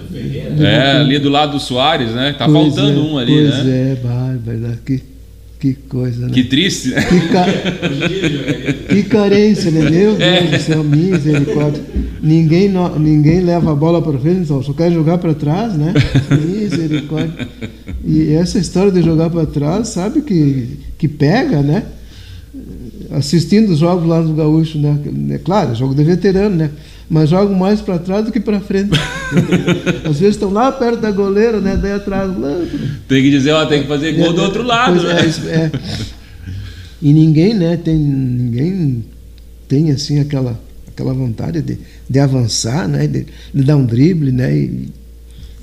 É, 0.61 0.99
ali 1.01 1.18
do 1.18 1.31
lado 1.31 1.53
do 1.53 1.61
Soares, 1.61 2.11
né? 2.11 2.35
Tá 2.39 2.45
Pois 2.47 2.74
faltando 2.74 3.01
é, 3.01 3.03
um 3.03 3.16
ali, 3.18 3.33
pois 3.33 3.64
né? 3.64 3.93
é, 3.93 3.95
vai, 4.07 4.37
vai 4.45 4.57
dar 4.57 4.77
que, 4.85 5.01
que 5.59 5.72
coisa, 5.89 6.27
né? 6.27 6.33
Que 6.35 6.45
triste, 6.45 6.89
né? 6.91 7.01
Que, 7.03 7.20
ca... 7.29 7.47
que 8.95 9.03
carência, 9.05 9.70
né? 9.70 9.89
Meu 9.91 10.14
Deus 10.16 10.51
do 10.51 10.59
céu, 10.61 10.85
misericórdia. 10.85 11.83
Ninguém, 12.22 12.68
no- 12.68 12.99
ninguém 12.99 13.41
leva 13.41 13.72
a 13.72 13.74
bola 13.74 14.03
para 14.03 14.18
frente, 14.18 14.47
só, 14.47 14.61
só 14.61 14.74
quer 14.74 14.93
jogar 14.93 15.16
para 15.18 15.33
trás, 15.33 15.72
né? 15.74 15.95
Misericórdia. 16.39 17.49
E 18.05 18.33
essa 18.35 18.59
história 18.59 18.93
de 18.93 19.01
jogar 19.03 19.31
para 19.31 19.47
trás, 19.47 19.89
sabe 19.89 20.20
que, 20.20 20.81
que 20.99 21.09
pega, 21.09 21.62
né? 21.62 21.83
Assistindo 23.11 23.70
os 23.70 23.78
jogos 23.78 24.09
lá 24.09 24.20
no 24.20 24.34
Gaúcho, 24.34 24.78
né? 24.78 24.98
É 25.30 25.38
claro, 25.38 25.72
é 25.72 25.74
jogo 25.74 25.94
de 25.94 26.02
veterano, 26.02 26.57
né? 26.57 26.70
Mas 27.09 27.30
jogam 27.30 27.54
mais 27.54 27.80
para 27.80 27.98
trás 27.98 28.24
do 28.24 28.32
que 28.32 28.40
para 28.40 28.61
frente. 28.61 28.90
Às 30.04 30.18
vezes 30.18 30.34
estão 30.34 30.50
lá 30.50 30.72
perto 30.72 31.00
da 31.00 31.11
goleira, 31.11 31.61
né? 31.61 31.78
Daí 31.80 31.92
atrás. 31.92 32.36
Lá, 32.36 32.66
Tem 33.07 33.22
que 33.22 33.30
dizer, 33.30 33.52
ó, 33.52 33.64
tem 33.66 33.82
que 33.82 33.88
fazer 33.88 34.12
gol 34.12 34.32
do 34.32 34.42
outro 34.42 34.62
lado, 34.62 35.02
né? 35.02 35.20
é, 35.46 35.54
é. 35.54 35.72
E 37.00 37.12
ninguém, 37.12 37.54
né, 37.54 37.76
tem 37.76 37.96
ninguém 37.96 39.04
tem 39.68 39.90
assim 39.90 40.18
aquela 40.18 40.59
aquela 40.88 41.12
vontade 41.12 41.61
de, 41.61 41.78
de 42.09 42.18
avançar, 42.18 42.88
né, 42.88 43.07
de, 43.07 43.26
de 43.52 43.62
dar 43.62 43.76
um 43.76 43.84
drible, 43.84 44.32
né? 44.32 44.57
E, 44.57 44.88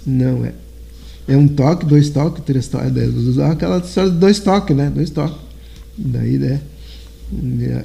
não 0.06 0.46
é 0.46 0.54
é 1.28 1.38
um 1.38 1.48
toque, 1.48 1.86
dois 1.86 2.10
toques, 2.10 2.44
três 2.44 2.68
toques, 2.68 2.96
é, 3.38 3.46
aquela 3.46 3.78
história 3.78 4.12
de 4.12 4.18
dois 4.18 4.40
toques, 4.40 4.76
né? 4.76 4.92
Dois 4.94 5.10
toques. 5.10 5.38
Daí, 5.98 6.38
né? 6.38 6.60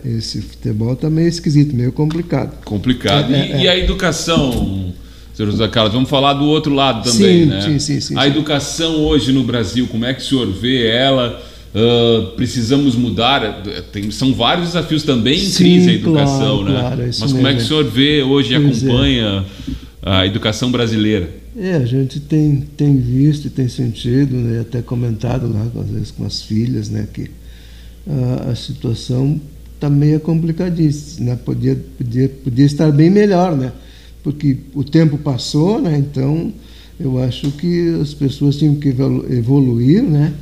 Esse 0.05 0.40
futebol 0.42 0.94
tá 0.96 1.09
meio 1.11 1.28
esquisito, 1.28 1.74
meio 1.74 1.92
complicado. 1.92 2.62
Complicado. 2.64 3.32
É, 3.32 3.38
E, 3.49 3.53
é, 3.53 3.62
e 3.64 3.68
a 3.68 3.78
educação, 3.78 4.92
senhor 5.34 5.51
José 5.51 5.68
Carlos? 5.68 5.92
Vamos 5.94 6.11
falar 6.11 6.34
do 6.34 6.44
outro 6.44 6.74
lado 6.74 7.11
também, 7.11 7.44
Sim, 7.44 7.46
né? 7.46 7.61
sim, 7.62 7.78
sim, 7.78 8.01
sim, 8.01 8.16
a 8.16 8.22
sim. 8.22 8.28
educação 8.28 8.96
hoje 9.05 9.32
no 9.32 9.42
Brasil, 9.44 9.86
como 9.88 10.05
é 10.05 10.14
que 10.14 10.20
o 10.22 10.24
senhor 10.24 10.51
vê 10.53 10.86
ela? 10.86 11.42
Ah, 11.74 12.32
precisamos 12.36 12.94
mudar. 12.96 13.62
Tem- 13.92 14.11
são 14.11 14.32
vários 14.32 14.68
desafios 14.68 15.03
também 15.03 15.38
em 15.44 15.51
crise 15.51 15.90
a 15.90 15.92
educação, 15.92 16.59
claro, 16.64 16.72
né? 16.72 16.80
claro, 16.80 17.03
é 17.03 17.09
isso 17.09 17.20
Mas 17.20 17.32
como 17.32 17.46
é 17.46 17.51
que 17.51 17.57
o 17.57 17.61
mesmo. 17.61 17.68
senhor 17.68 17.84
vê 17.84 18.22
hoje 18.22 18.55
e 18.55 18.61
Pois 18.61 18.82
é. 18.82 18.86
acompanha 18.86 19.44
a 20.03 20.26
educação 20.26 20.70
brasileira? 20.70 21.28
É, 21.57 21.74
a 21.74 21.84
gente 21.84 22.20
tem, 22.20 22.64
tem 22.76 22.96
visto 22.96 23.46
e 23.46 23.51
tem 23.51 23.68
sentido, 23.68 24.34
né, 24.36 24.61
até 24.61 24.80
comentado 24.80 25.53
lá, 25.53 25.66
às 25.82 25.90
vezes 25.90 26.11
com 26.12 26.24
as 26.24 26.40
filhas, 26.40 26.88
né, 26.88 27.07
que 27.12 27.28
a, 28.50 28.54
situação 28.54 29.40
está 29.74 29.88
meio 29.88 30.18
complicadíssima, 30.20 31.30
né, 31.30 31.38
podia, 31.44 31.78
podia, 31.96 32.28
podia 32.28 32.64
estar 32.64 32.90
bem 32.90 33.11
melhor, 33.11 33.56
né, 33.56 33.72
porque 34.22 34.59
o 34.74 34.82
tempo 34.82 35.16
passou, 35.18 35.80
né? 35.80 35.96
Então, 35.96 36.52
eu 36.98 37.18
acho 37.22 37.50
que 37.52 37.98
as 38.00 38.12
pessoas 38.12 38.56
tinham 38.56 38.74
que 38.74 38.88
evoluir, 38.88 40.02
né? 40.02 40.34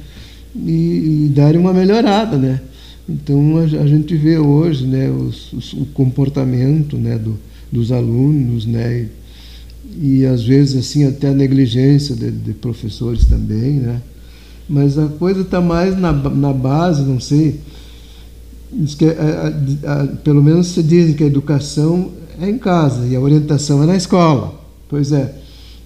E, 0.57 1.27
e 1.27 1.33
dar 1.35 1.55
uma 1.55 1.73
melhorada, 1.73 2.39
né? 2.39 2.61
Então, 3.09 3.59
a, 3.59 3.63
a 3.63 3.87
gente 3.87 4.17
vê 4.17 4.39
hoje, 4.39 4.87
né, 4.87 5.11
os, 5.11 5.53
os, 5.53 5.73
o 5.75 5.87
comportamento, 5.93 6.97
né, 6.97 7.19
do, 7.19 7.39
dos 7.71 7.93
alunos, 7.93 8.67
né? 8.67 9.07
E, 10.01 10.19
e, 10.19 10.27
às 10.27 10.43
vezes 10.43 10.77
assim 10.77 11.05
até 11.05 11.29
a 11.29 11.35
negligência 11.35 12.17
de, 12.17 12.31
de 12.31 12.53
professores 12.55 13.27
também, 13.27 13.75
né? 13.75 14.01
Mas 14.69 14.99
a 14.99 15.07
coisa 15.07 15.43
está 15.43 15.61
mais 15.61 15.99
na, 15.99 16.13
na 16.13 16.53
base, 16.53 17.03
não 17.03 17.21
sei. 17.21 17.61
A, 19.19 19.89
a, 19.89 20.03
a, 20.03 20.07
pelo 20.07 20.43
menos 20.43 20.69
se 20.69 20.83
diz 20.83 21.15
que 21.15 21.23
a 21.23 21.27
educação 21.27 22.11
é 22.41 22.49
em 22.49 22.59
casa 22.59 23.07
e 23.07 23.15
a 23.15 23.21
orientação 23.21 23.83
é 23.83 23.87
na 23.87 23.97
escola. 23.97 24.61
Pois 24.89 25.13
é, 25.13 25.35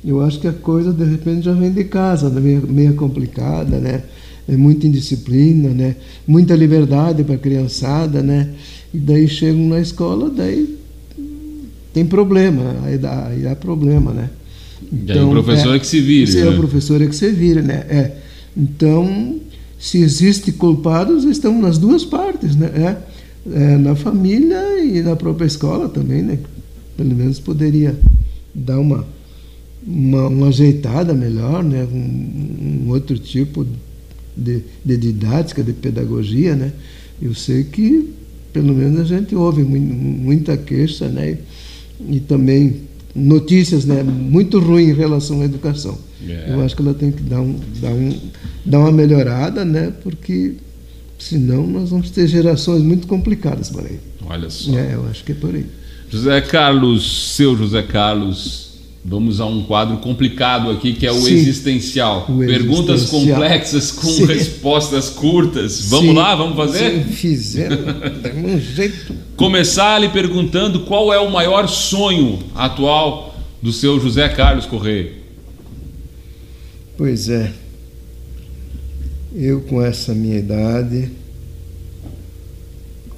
eu 0.05 0.23
acho 0.23 0.41
que 0.41 0.49
a 0.49 0.53
coisa 0.53 0.93
de 0.93 1.05
repente 1.05 1.45
já 1.45 1.53
vem 1.53 1.71
de 1.71 1.85
casa, 1.85 2.31
né? 2.31 2.41
meio, 2.41 2.67
meio 2.67 2.95
complicada, 2.95 3.79
né? 3.79 4.03
É 4.49 4.57
muita 4.57 4.87
indisciplina, 4.87 5.69
né? 5.69 5.97
Muita 6.27 6.57
liberdade 6.57 7.23
para 7.23 7.37
a 7.37 7.39
criançada, 7.39 8.23
né? 8.23 8.51
E 8.93 8.99
daí 8.99 9.29
chegam 9.29 9.69
na 9.69 9.79
escola, 9.79 10.29
daí 10.29 10.77
tem 11.93 12.05
problema, 12.05 12.77
aí 12.85 12.99
dá, 12.99 13.29
aí 13.29 13.41
dá 13.41 13.55
problema, 13.55 14.13
né? 14.13 14.31
Então, 14.93 15.17
e 15.17 15.19
aí 15.19 15.25
o 15.25 15.31
professor 15.31 15.73
é, 15.73 15.77
é 15.77 15.79
que 15.79 15.87
se 15.87 16.01
vire. 16.01 16.39
É 16.39 16.45
né? 16.45 16.51
o 16.51 16.57
professor 16.57 17.03
é 17.03 17.07
que 17.07 17.15
se 17.15 17.31
vire, 17.31 17.63
né? 17.63 17.85
É. 17.89 18.17
Então, 18.57 19.41
se 19.79 19.99
existe 19.99 20.53
culpados, 20.53 21.25
estão 21.25 21.61
nas 21.61 21.79
duas 21.79 22.05
partes, 22.05 22.57
né? 22.57 22.67
É 22.67 23.11
é, 23.47 23.77
na 23.77 23.95
família 23.95 24.83
e 24.85 25.03
na 25.03 25.17
própria 25.17 25.47
escola 25.47 25.89
também, 25.89 26.23
né? 26.23 26.39
Pelo 26.97 27.15
menos 27.15 27.41
poderia 27.41 27.99
dar 28.55 28.79
uma, 28.79 29.07
uma, 29.87 30.29
uma 30.29 30.49
ajeitada 30.49 31.15
melhor, 31.15 31.63
né? 31.63 31.85
Um, 31.91 32.87
um, 32.87 32.91
outro 32.91 33.19
tipo 33.19 33.67
de, 34.37 34.63
de 34.85 34.97
didática, 34.97 35.63
de 35.63 35.73
pedagogia, 35.73 36.55
né? 36.55 36.73
Eu 37.21 37.35
sei 37.35 37.65
que, 37.65 38.11
pelo 38.53 38.75
menos, 38.75 39.01
a 39.01 39.05
gente 39.05 39.35
ouve 39.35 39.63
muita 39.63 40.57
queixa, 40.57 41.09
né? 41.09 41.39
E, 42.01 42.17
e 42.17 42.21
também 42.21 42.83
notícias 43.15 43.85
né, 43.85 44.03
muito 44.03 44.59
ruins 44.59 44.91
em 44.91 44.95
relação 44.95 45.41
à 45.43 45.45
educação. 45.45 45.99
Yeah. 46.23 46.53
É. 46.53 46.55
Eu 46.55 46.63
acho 46.63 46.77
que 46.77 46.83
ela 46.83 46.95
tem 46.95 47.11
que 47.11 47.23
dar, 47.23 47.41
um, 47.41 47.57
dar, 47.81 47.91
um, 47.91 48.19
dar 48.65 48.79
uma 48.81 48.93
melhorada, 48.93 49.65
né? 49.65 49.93
Porque 50.03 50.57
Senão 51.21 51.67
nós 51.67 51.91
vamos 51.91 52.11
ter 52.11 52.27
gerações 52.27 52.83
muito 52.83 53.07
complicadas 53.07 53.69
por 53.69 53.85
aí. 53.85 54.01
Olha 54.25 54.49
só. 54.49 54.73
É, 54.73 54.95
eu 54.95 55.07
acho 55.09 55.23
que 55.23 55.33
é 55.33 55.35
por 55.35 55.55
aí. 55.55 55.67
José 56.09 56.41
Carlos, 56.41 57.35
seu 57.35 57.55
José 57.57 57.83
Carlos, 57.83 58.70
vamos 59.05 59.41
a 59.41 59.47
um 59.47 59.63
quadro 59.63 59.97
complicado 59.99 60.71
aqui 60.71 60.93
que 60.93 61.07
é 61.07 61.13
o 61.13 61.21
Sim, 61.21 61.35
existencial. 61.35 62.27
O 62.29 62.39
Perguntas 62.39 63.03
existencial. 63.03 63.39
complexas 63.41 63.93
com 63.93 64.09
Sim. 64.09 64.27
respostas 64.27 65.09
curtas. 65.11 65.89
Vamos 65.89 66.11
Sim. 66.11 66.17
lá, 66.17 66.35
vamos 66.35 66.57
fazer? 66.57 67.05
Fizemos, 67.05 67.79
de 68.23 68.31
um 68.37 68.61
jeito. 68.61 69.15
Começar 69.37 69.99
lhe 69.99 70.09
perguntando 70.09 70.81
qual 70.81 71.13
é 71.13 71.19
o 71.19 71.31
maior 71.31 71.67
sonho 71.67 72.39
atual 72.55 73.35
do 73.63 73.73
seu 73.73 73.99
José 74.01 74.29
Carlos 74.29 74.67
Correia. 74.67 75.13
Pois 76.97 77.29
é. 77.29 77.53
Eu, 79.35 79.61
com 79.63 79.81
essa 79.81 80.15
minha 80.15 80.39
idade, 80.39 81.11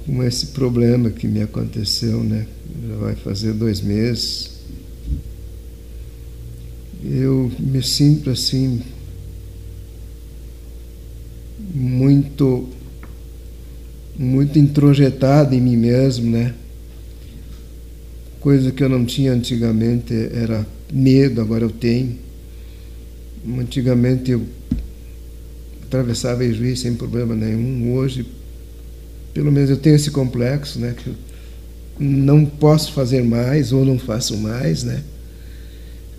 com 0.05 0.23
esse 0.23 0.47
problema 0.47 1.09
que 1.09 1.27
me 1.27 1.41
aconteceu, 1.41 2.23
né? 2.23 2.45
Já 2.87 2.95
vai 2.95 3.15
fazer 3.15 3.53
dois 3.53 3.81
meses. 3.81 4.52
Eu 7.03 7.51
me 7.59 7.83
sinto 7.83 8.29
assim 8.29 8.81
muito 11.73 12.69
muito 14.17 14.59
introjetado 14.59 15.55
em 15.55 15.61
mim 15.61 15.75
mesmo, 15.75 16.29
né? 16.29 16.53
Coisa 18.39 18.71
que 18.71 18.83
eu 18.83 18.89
não 18.89 19.05
tinha 19.05 19.33
antigamente 19.33 20.13
era 20.13 20.65
medo, 20.91 21.41
agora 21.41 21.63
eu 21.63 21.71
tenho. 21.71 22.17
Antigamente 23.59 24.31
eu 24.31 24.43
atravessava 25.83 26.45
Ijuí 26.45 26.75
sem 26.75 26.93
problema 26.95 27.35
nenhum. 27.35 27.93
Hoje, 27.93 28.25
pelo 29.33 29.51
menos 29.51 29.69
eu 29.69 29.77
tenho 29.77 29.95
esse 29.95 30.11
complexo, 30.11 30.79
né? 30.79 30.93
Que 30.95 31.09
eu 31.09 31.15
não 31.99 32.45
posso 32.45 32.93
fazer 32.93 33.23
mais 33.23 33.71
ou 33.71 33.83
não 33.83 33.97
faço 33.97 34.37
mais, 34.37 34.83
né? 34.83 35.03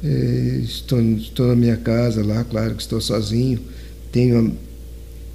É, 0.05 0.61
estou, 0.63 1.01
estou 1.01 1.49
na 1.49 1.57
minha 1.57 1.77
casa 1.77 2.25
lá, 2.25 2.45
claro 2.45 2.75
que 2.75 2.83
estou 2.83 3.01
sozinho. 3.01 3.59
Tenho 4.13 4.55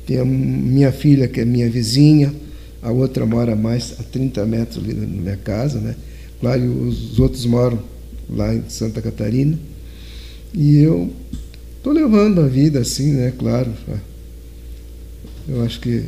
tenho 0.10 0.24
a 0.24 0.26
minha 0.26 0.92
filha, 0.92 1.28
que 1.28 1.40
é 1.40 1.46
minha 1.46 1.70
vizinha, 1.70 2.34
a 2.82 2.92
outra 2.92 3.28
mora 3.28 3.56
mais 3.56 3.94
a 4.00 4.04
30 4.04 4.44
metros 4.44 4.84
ali 4.84 4.92
na 4.92 5.06
minha 5.06 5.38
casa, 5.38 5.80
né? 5.80 5.96
Claro, 6.40 6.88
os 6.88 7.20
outros 7.20 7.46
moram 7.46 7.80
lá 8.28 8.56
em 8.56 8.64
Santa 8.70 9.04
Catarina. 9.04 9.60
E 10.52 10.78
eu 10.78 11.14
estou 11.78 11.94
levando 11.94 12.42
a 12.42 12.48
vida 12.48 12.80
assim, 12.80 13.14
né? 13.14 13.32
Claro, 13.38 13.72
eu 15.48 15.64
acho 15.64 15.80
que 15.80 16.06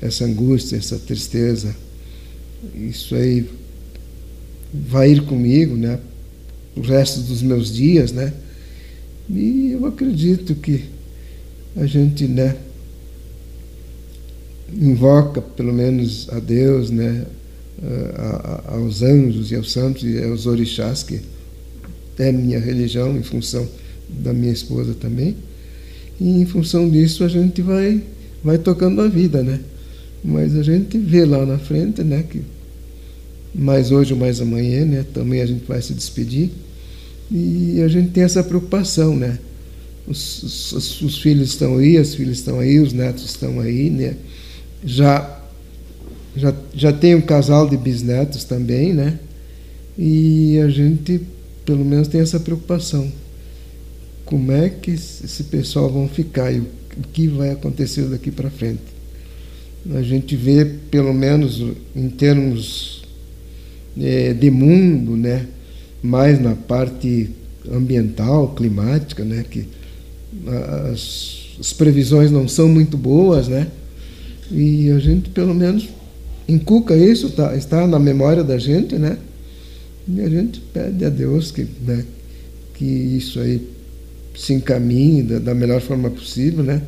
essa 0.00 0.24
angústia, 0.24 0.76
essa 0.76 0.96
tristeza, 0.96 1.74
isso 2.72 3.16
aí 3.16 3.48
vai 4.72 5.10
ir 5.10 5.22
comigo, 5.22 5.76
né? 5.76 5.98
O 6.76 6.80
resto 6.80 7.20
dos 7.20 7.42
meus 7.42 7.74
dias, 7.74 8.12
né? 8.12 8.32
E 9.28 9.72
eu 9.72 9.86
acredito 9.86 10.54
que 10.54 10.84
a 11.76 11.86
gente, 11.86 12.26
né? 12.26 12.56
Invoca 14.72 15.40
pelo 15.40 15.72
menos 15.72 16.28
a 16.30 16.38
Deus, 16.38 16.90
né? 16.90 17.26
A, 18.14 18.72
a, 18.72 18.74
aos 18.76 19.02
anjos 19.02 19.50
e 19.50 19.56
aos 19.56 19.72
santos 19.72 20.04
e 20.04 20.22
aos 20.22 20.46
orixás, 20.46 21.02
que 21.02 21.20
é 22.18 22.30
minha 22.30 22.60
religião, 22.60 23.16
em 23.16 23.22
função 23.22 23.66
da 24.08 24.32
minha 24.32 24.52
esposa 24.52 24.94
também. 24.94 25.34
E 26.20 26.28
em 26.28 26.46
função 26.46 26.88
disso 26.90 27.24
a 27.24 27.28
gente 27.28 27.62
vai 27.62 28.02
vai 28.42 28.58
tocando 28.58 29.00
a 29.00 29.08
vida, 29.08 29.42
né? 29.42 29.60
Mas 30.24 30.56
a 30.56 30.62
gente 30.62 30.98
vê 30.98 31.24
lá 31.24 31.44
na 31.46 31.58
frente, 31.58 32.02
né, 32.02 32.22
que 32.28 32.42
mais 33.54 33.90
hoje 33.90 34.12
ou 34.12 34.18
mais 34.18 34.40
amanhã, 34.40 34.84
né, 34.84 35.04
também 35.12 35.40
a 35.40 35.46
gente 35.46 35.64
vai 35.66 35.80
se 35.82 35.92
despedir. 35.92 36.50
E 37.30 37.80
a 37.82 37.88
gente 37.88 38.10
tem 38.10 38.24
essa 38.24 38.42
preocupação, 38.42 39.14
né? 39.14 39.38
Os, 40.06 40.72
os, 40.72 41.02
os 41.02 41.18
filhos 41.18 41.50
estão 41.50 41.78
aí, 41.78 41.96
as 41.96 42.14
filhas 42.14 42.38
estão 42.38 42.58
aí, 42.58 42.80
os 42.80 42.92
netos 42.92 43.24
estão 43.24 43.60
aí, 43.60 43.88
né? 43.88 44.16
Já 44.84 45.38
já, 46.36 46.54
já 46.74 46.92
tem 46.92 47.14
um 47.14 47.20
casal 47.20 47.68
de 47.68 47.76
bisnetos 47.76 48.44
também, 48.44 48.92
né? 48.92 49.18
E 49.98 50.58
a 50.58 50.68
gente, 50.68 51.20
pelo 51.64 51.84
menos, 51.84 52.08
tem 52.08 52.20
essa 52.20 52.40
preocupação. 52.40 53.12
Como 54.24 54.50
é 54.50 54.68
que 54.68 54.92
esse 54.92 55.44
pessoal 55.44 55.90
vão 55.90 56.08
ficar? 56.08 56.52
E 56.52 56.60
o 56.60 56.66
o 56.96 57.08
que 57.08 57.26
vai 57.28 57.50
acontecer 57.50 58.02
daqui 58.02 58.30
para 58.30 58.50
frente. 58.50 58.82
A 59.94 60.02
gente 60.02 60.36
vê, 60.36 60.64
pelo 60.64 61.12
menos 61.14 61.62
em 61.94 62.08
termos 62.08 62.99
é, 63.98 64.32
de 64.32 64.50
mundo, 64.50 65.16
né, 65.16 65.46
mais 66.02 66.40
na 66.40 66.54
parte 66.54 67.30
ambiental, 67.70 68.54
climática, 68.54 69.24
né, 69.24 69.44
que 69.48 69.66
as, 70.90 71.56
as 71.58 71.72
previsões 71.72 72.30
não 72.30 72.48
são 72.48 72.68
muito 72.68 72.96
boas, 72.96 73.48
né, 73.48 73.68
e 74.50 74.90
a 74.90 74.98
gente 74.98 75.30
pelo 75.30 75.54
menos 75.54 75.88
inculca 76.48 76.96
isso, 76.96 77.30
tá, 77.30 77.54
está 77.56 77.86
na 77.86 77.98
memória 77.98 78.42
da 78.42 78.58
gente, 78.58 78.96
né, 78.96 79.18
e 80.08 80.20
a 80.20 80.28
gente 80.28 80.60
pede 80.72 81.04
a 81.04 81.08
Deus 81.08 81.50
que, 81.50 81.66
né, 81.86 82.04
que 82.74 82.84
isso 82.84 83.38
aí 83.38 83.60
se 84.40 84.54
encaminhe 84.54 85.22
da, 85.22 85.38
da, 85.38 85.54
melhor 85.54 85.80
forma 85.80 86.10
possível, 86.10 86.64
né? 86.64 86.82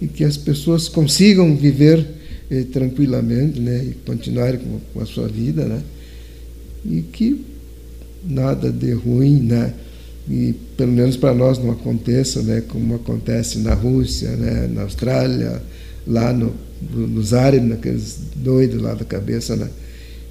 E 0.00 0.06
que 0.06 0.24
as 0.24 0.36
pessoas 0.36 0.88
consigam 0.88 1.56
viver 1.56 2.04
eh, 2.50 2.64
tranquilamente, 2.72 3.60
né? 3.60 3.84
E 3.84 3.94
continuarem 4.04 4.58
com, 4.58 4.80
com, 4.92 5.00
a 5.00 5.06
sua 5.06 5.28
vida, 5.28 5.64
né? 5.64 5.80
E 6.84 7.02
que 7.02 7.44
nada 8.24 8.70
de 8.70 8.92
ruim, 8.92 9.40
né? 9.40 9.74
E 10.28 10.54
pelo 10.76 10.92
menos 10.92 11.16
para 11.16 11.34
nós 11.34 11.58
não 11.58 11.70
aconteça, 11.70 12.42
né? 12.42 12.62
Como 12.68 12.94
acontece 12.94 13.58
na 13.58 13.74
Rússia, 13.74 14.30
né? 14.30 14.68
Na 14.72 14.82
Austrália, 14.82 15.62
lá 16.06 16.32
no, 16.32 16.54
nos 16.92 17.32
árabes, 17.32 17.68
naqueles 17.68 18.18
doidos 18.36 18.80
lá 18.80 18.94
da 18.94 19.04
cabeça, 19.04 19.56
né? 19.56 19.68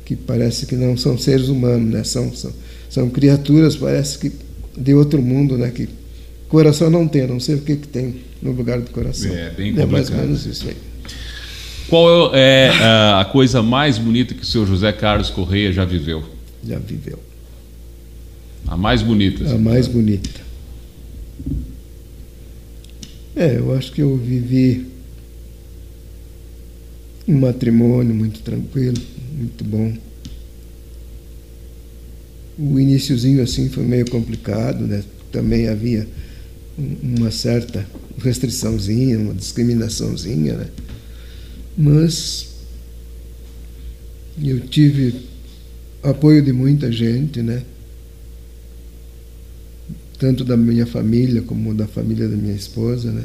Que 0.05 0.15
parece 0.15 0.65
que 0.65 0.75
não 0.75 0.95
são 0.95 1.17
seres 1.17 1.49
humanos, 1.49 1.91
né? 1.91 2.03
São, 2.03 2.33
são, 2.33 2.51
são 2.89 3.09
criaturas, 3.09 3.75
parece 3.75 4.17
que 4.19 4.31
de 4.77 4.93
outro 4.93 5.21
mundo, 5.21 5.57
né? 5.57 5.71
Que 5.71 5.89
Coração 6.47 6.89
não 6.89 7.07
tem, 7.07 7.27
não 7.27 7.39
sei 7.39 7.55
o 7.55 7.61
que, 7.61 7.75
que 7.75 7.87
tem 7.87 8.15
no 8.41 8.51
lugar 8.51 8.79
do 8.79 8.89
coração. 8.91 9.31
É, 9.31 9.49
bem 9.49 9.73
complicado. 9.73 9.81
É 9.81 9.91
mais 9.91 10.09
ou 10.09 10.15
menos 10.15 10.45
isso 10.45 10.67
aí. 10.67 10.77
Qual 11.89 12.33
é, 12.33 12.67
é 12.67 12.83
a 13.19 13.25
coisa 13.25 13.61
mais 13.61 13.97
bonita 13.97 14.33
que 14.33 14.43
o 14.43 14.45
senhor 14.45 14.65
José 14.65 14.91
Carlos 14.93 15.29
Correia 15.29 15.73
já 15.73 15.83
viveu? 15.83 16.23
Já 16.65 16.79
viveu. 16.79 17.19
A 18.67 18.75
mais 18.75 19.01
bonita. 19.01 19.49
A 19.49 19.57
mais 19.57 19.87
bonita. 19.87 20.41
É, 23.35 23.57
eu 23.57 23.75
acho 23.75 23.91
que 23.91 24.01
eu 24.01 24.17
vivi 24.17 24.87
um 27.27 27.39
matrimônio 27.39 28.15
muito 28.15 28.39
tranquilo, 28.41 28.97
muito 29.37 29.63
bom. 29.63 29.95
O 32.57 32.79
iníciozinho 32.79 33.43
assim 33.43 33.69
foi 33.69 33.83
meio 33.83 34.09
complicado, 34.09 34.87
né? 34.87 35.03
Também 35.31 35.67
havia 35.67 36.07
uma 36.77 37.29
certa 37.29 37.85
restriçãozinha, 38.17 39.19
uma 39.19 39.33
discriminaçãozinha, 39.33 40.57
né? 40.57 40.67
Mas 41.77 42.47
eu 44.43 44.59
tive 44.61 45.27
apoio 46.09 46.41
de 46.41 46.53
muita 46.53 46.91
gente, 46.91 47.41
né? 47.41 47.63
Tanto 50.17 50.43
da 50.43 50.57
minha 50.57 50.85
família 50.85 51.41
como 51.41 51.73
da 51.73 51.87
família 51.87 52.27
da 52.27 52.35
minha 52.35 52.55
esposa, 52.55 53.11
né? 53.11 53.23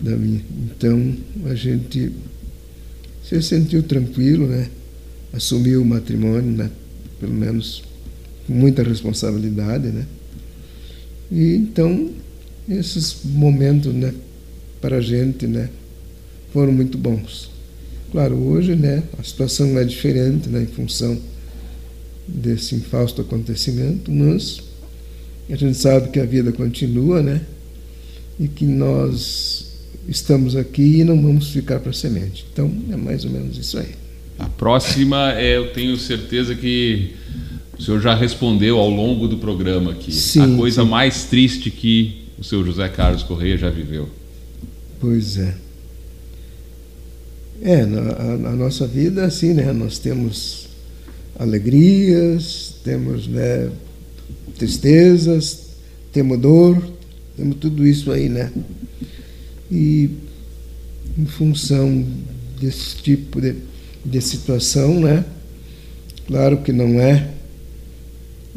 Da 0.00 0.16
minha. 0.16 0.40
Então 0.64 1.16
a 1.46 1.54
gente 1.54 2.12
se 3.22 3.42
sentiu 3.42 3.82
tranquilo, 3.82 4.46
né? 4.46 4.68
Assumiu 5.32 5.82
o 5.82 5.84
matrimônio, 5.84 6.52
né? 6.52 6.70
Pelo 7.20 7.34
menos 7.34 7.82
com 8.46 8.54
muita 8.54 8.82
responsabilidade, 8.82 9.88
né? 9.88 10.06
E 11.30 11.54
então 11.54 12.10
esses 12.68 13.18
momentos, 13.24 13.92
né? 13.92 14.14
Para 14.80 14.98
a 14.98 15.00
gente, 15.00 15.46
né? 15.46 15.68
Foram 16.52 16.72
muito 16.72 16.96
bons. 16.96 17.50
Claro, 18.10 18.36
hoje, 18.36 18.74
né? 18.74 19.02
A 19.18 19.22
situação 19.22 19.78
é 19.78 19.84
diferente, 19.84 20.48
né? 20.48 20.62
Em 20.62 20.66
função 20.66 21.18
desse 22.28 22.74
infausto 22.74 23.22
acontecimento, 23.22 24.12
mas 24.12 24.60
a 25.48 25.56
gente 25.56 25.78
sabe 25.78 26.10
que 26.10 26.20
a 26.20 26.26
vida 26.26 26.52
continua, 26.52 27.22
né? 27.22 27.40
E 28.38 28.46
que 28.46 28.66
nós 28.66 29.72
estamos 30.06 30.54
aqui 30.54 31.00
e 31.00 31.04
não 31.04 31.20
vamos 31.20 31.48
ficar 31.48 31.80
para 31.80 31.92
semente. 31.92 32.44
Então, 32.52 32.70
é 32.90 32.96
mais 32.96 33.24
ou 33.24 33.30
menos 33.30 33.56
isso 33.56 33.78
aí. 33.78 33.94
A 34.38 34.46
próxima, 34.46 35.32
é, 35.32 35.56
eu 35.56 35.72
tenho 35.72 35.96
certeza 35.96 36.54
que 36.54 37.14
o 37.78 37.82
senhor 37.82 38.00
já 38.00 38.14
respondeu 38.14 38.78
ao 38.78 38.90
longo 38.90 39.26
do 39.26 39.38
programa 39.38 39.92
aqui. 39.92 40.12
Sim, 40.12 40.54
a 40.54 40.56
coisa 40.56 40.82
sim. 40.82 40.88
mais 40.88 41.24
triste 41.24 41.70
que 41.70 42.26
o 42.38 42.44
seu 42.44 42.64
José 42.64 42.88
Carlos 42.88 43.22
Correia 43.22 43.56
já 43.56 43.70
viveu. 43.70 44.08
Pois 45.00 45.38
é. 45.38 45.54
É, 47.60 47.84
na, 47.84 48.00
a, 48.00 48.32
a 48.32 48.56
nossa 48.56 48.86
vida, 48.86 49.24
assim, 49.24 49.54
né? 49.54 49.72
Nós 49.72 49.98
temos 49.98 50.67
alegrias, 51.38 52.74
temos 52.82 53.28
né, 53.28 53.70
tristezas, 54.58 55.68
temos 56.12 56.38
dor, 56.38 56.82
temos 57.36 57.56
tudo 57.56 57.86
isso 57.86 58.10
aí, 58.10 58.28
né? 58.28 58.52
E 59.70 60.10
em 61.16 61.26
função 61.26 62.04
desse 62.60 62.96
tipo 62.96 63.40
de, 63.40 63.54
de 64.04 64.20
situação, 64.20 65.00
né? 65.00 65.24
Claro 66.26 66.58
que 66.58 66.72
não 66.72 67.00
é 67.00 67.34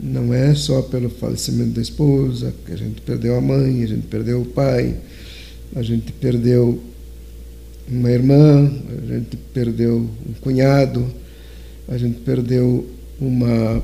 não 0.02 0.34
é 0.34 0.56
só 0.56 0.82
pelo 0.82 1.10
falecimento 1.10 1.74
da 1.74 1.82
esposa, 1.82 2.54
que 2.66 2.72
a 2.72 2.76
gente 2.76 3.02
perdeu 3.02 3.38
a 3.38 3.42
mãe, 3.42 3.84
a 3.84 3.88
gente 3.88 4.08
perdeu 4.08 4.42
o 4.42 4.46
pai, 4.46 4.96
a 5.76 5.84
gente 5.84 6.12
perdeu 6.14 6.82
uma 7.88 8.10
irmã, 8.10 8.72
a 8.98 9.14
gente 9.14 9.38
perdeu 9.54 10.10
um 10.28 10.34
cunhado, 10.42 11.06
a 11.92 11.98
gente 11.98 12.22
perdeu 12.22 12.89
uma 13.20 13.84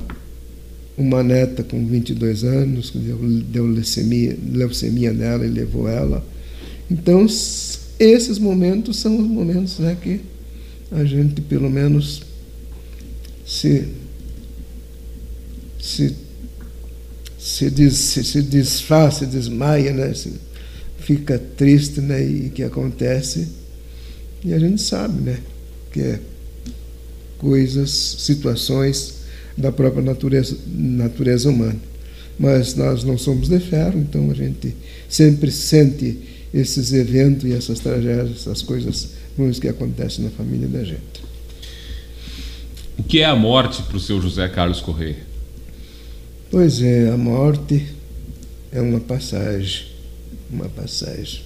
uma 0.96 1.22
neta 1.22 1.62
com 1.62 1.86
22 1.86 2.42
anos, 2.42 2.90
que 2.90 2.98
deu, 2.98 3.16
deu 3.18 3.66
leucemia, 3.66 4.36
leucemia 4.50 5.12
nela 5.12 5.46
e 5.46 5.48
levou 5.48 5.88
ela. 5.88 6.26
Então, 6.90 7.24
esses 8.00 8.36
momentos 8.36 8.96
são 8.96 9.16
os 9.16 9.28
momentos 9.28 9.78
né, 9.78 9.96
que 10.02 10.20
a 10.90 11.04
gente, 11.04 11.40
pelo 11.42 11.70
menos, 11.70 12.24
se, 13.46 13.86
se, 15.80 16.16
se, 17.38 17.70
des, 17.70 17.94
se, 17.94 18.24
se 18.24 18.42
desfaz, 18.42 19.18
se 19.18 19.26
desmaia, 19.26 19.92
né, 19.92 20.12
se 20.14 20.32
fica 20.98 21.38
triste 21.38 22.00
né, 22.00 22.20
e 22.24 22.50
que 22.50 22.64
acontece. 22.64 23.46
E 24.44 24.52
a 24.52 24.58
gente 24.58 24.82
sabe 24.82 25.20
né, 25.20 25.38
que 25.92 26.00
é 26.00 26.20
coisas, 27.38 27.90
situações 27.90 29.18
da 29.56 29.72
própria 29.72 30.02
natureza, 30.02 30.56
natureza 30.66 31.48
humana. 31.48 31.80
Mas 32.38 32.74
nós 32.74 33.02
não 33.02 33.18
somos 33.18 33.48
de 33.48 33.58
ferro, 33.58 33.98
então 33.98 34.30
a 34.30 34.34
gente 34.34 34.74
sempre 35.08 35.50
sente 35.50 36.18
esses 36.54 36.92
eventos 36.92 37.44
e 37.44 37.52
essas 37.52 37.80
tragédias, 37.80 38.40
essas 38.40 38.62
coisas 38.62 39.10
ruins 39.36 39.58
que 39.58 39.68
acontecem 39.68 40.24
na 40.24 40.30
família 40.30 40.68
da 40.68 40.84
gente. 40.84 41.28
O 42.96 43.02
que 43.02 43.20
é 43.20 43.24
a 43.24 43.36
morte 43.36 43.82
para 43.82 43.96
o 43.96 44.00
seu 44.00 44.20
José 44.20 44.48
Carlos 44.48 44.80
Correia? 44.80 45.16
Pois 46.50 46.80
é, 46.80 47.10
a 47.10 47.16
morte 47.16 47.86
é 48.72 48.80
uma 48.80 49.00
passagem, 49.00 49.86
uma 50.50 50.68
passagem. 50.68 51.42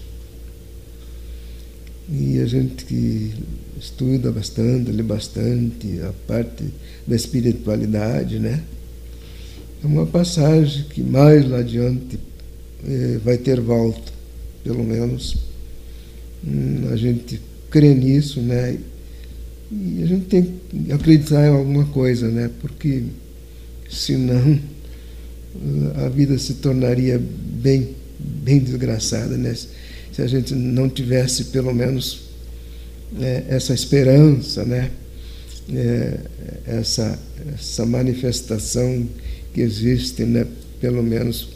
E 2.09 2.39
a 2.39 2.47
gente 2.47 2.85
que 2.85 3.33
estuda 3.83 4.31
bastante, 4.31 4.93
lê 4.93 5.03
bastante 5.03 6.01
a 6.03 6.13
parte 6.27 6.65
da 7.05 7.17
espiritualidade, 7.17 8.39
né? 8.39 8.63
É 9.83 9.87
uma 9.87 10.07
passagem 10.07 10.85
que 10.85 11.03
mais 11.03 11.49
lá 11.49 11.59
adiante 11.59 12.17
eh, 12.87 13.19
vai 13.25 13.37
ter 13.37 13.61
volta, 13.61 14.13
pelo 14.63 14.85
menos 14.85 15.37
hum, 16.47 16.89
a 16.93 16.97
gente 16.97 17.41
crê 17.71 17.93
nisso, 17.93 18.41
né? 18.41 18.79
E 19.73 20.03
a 20.05 20.07
gente 20.07 20.27
tem 20.27 20.43
que 20.45 20.93
acreditar 20.93 21.45
em 21.45 21.51
alguma 21.51 21.87
coisa, 21.87 22.29
né? 22.29 22.49
Porque 22.61 23.03
senão 23.91 24.61
a 26.05 26.09
vida 26.09 26.39
se 26.39 26.55
tornaria 26.55 27.21
bem, 27.21 27.97
bem 28.19 28.61
desgraçada, 28.61 29.37
né? 29.37 29.55
Se 30.13 30.23
a 30.23 30.27
gente 30.27 30.55
não 30.55 30.89
tivesse 30.89 31.47
pelo 31.47 31.75
menos 31.75 32.32
é, 33.21 33.45
essa 33.49 33.75
esperança, 33.75 34.65
né? 34.65 34.91
É, 35.73 36.21
essa, 36.67 37.19
essa 37.55 37.87
manifestação 37.87 39.07
que 39.55 39.61
existe, 39.61 40.25
né? 40.25 40.47
Pelo 40.81 41.03
menos 41.03 41.49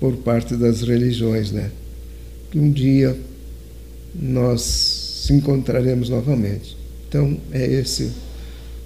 por 0.00 0.16
parte 0.16 0.56
das 0.56 0.82
religiões, 0.82 1.52
né? 1.52 1.70
Que 2.50 2.58
um 2.58 2.70
dia 2.70 3.16
nós 4.14 4.60
se 5.26 5.32
encontraremos 5.32 6.08
novamente. 6.08 6.76
Então 7.08 7.38
é 7.52 7.64
esse 7.64 8.10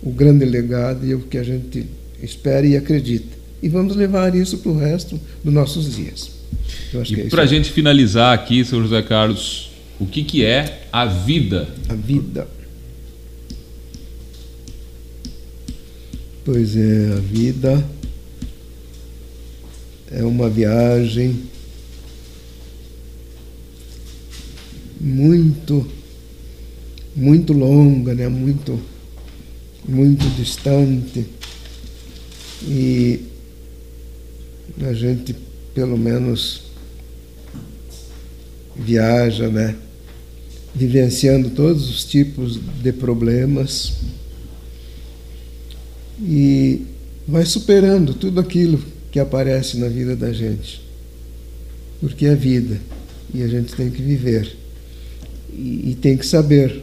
o 0.02 0.10
grande 0.10 0.44
legado 0.44 1.06
e 1.06 1.14
o 1.14 1.20
que 1.20 1.36
a 1.36 1.42
gente 1.42 1.86
espera 2.22 2.66
e 2.66 2.76
acredita. 2.76 3.38
E 3.62 3.68
vamos 3.68 3.94
levar 3.94 4.34
isso 4.34 4.58
para 4.58 4.72
o 4.72 4.78
resto 4.78 5.20
dos 5.44 5.52
nossos 5.52 5.94
dias. 5.94 6.30
É 6.94 6.96
E 6.98 7.02
isso 7.02 7.28
para 7.28 7.42
a 7.42 7.46
gente 7.46 7.70
finalizar 7.70 8.34
aqui, 8.34 8.64
seu 8.64 8.80
José 8.82 9.02
Carlos, 9.02 9.69
o 10.00 10.06
que, 10.06 10.24
que 10.24 10.42
é 10.42 10.88
a 10.90 11.04
vida? 11.04 11.68
A 11.88 11.94
vida. 11.94 12.48
Pois 16.42 16.74
é, 16.74 17.12
a 17.12 17.20
vida 17.20 17.86
é 20.10 20.24
uma 20.24 20.48
viagem 20.48 21.42
muito, 24.98 25.86
muito 27.14 27.52
longa, 27.52 28.14
né? 28.14 28.26
muito, 28.26 28.80
muito 29.86 30.26
distante. 30.30 31.26
E 32.62 33.20
a 34.80 34.94
gente, 34.94 35.36
pelo 35.74 35.98
menos, 35.98 36.62
viaja, 38.74 39.48
né? 39.48 39.76
Vivenciando 40.74 41.50
todos 41.50 41.88
os 41.88 42.04
tipos 42.04 42.58
de 42.82 42.92
problemas 42.92 43.94
e 46.20 46.82
vai 47.26 47.44
superando 47.44 48.14
tudo 48.14 48.40
aquilo 48.40 48.80
que 49.10 49.18
aparece 49.18 49.78
na 49.78 49.88
vida 49.88 50.14
da 50.14 50.32
gente. 50.32 50.80
Porque 52.00 52.26
é 52.26 52.34
vida 52.34 52.80
e 53.34 53.42
a 53.42 53.48
gente 53.48 53.74
tem 53.74 53.90
que 53.90 54.02
viver 54.02 54.56
e, 55.52 55.90
e 55.90 55.98
tem 56.00 56.16
que 56.16 56.26
saber 56.26 56.82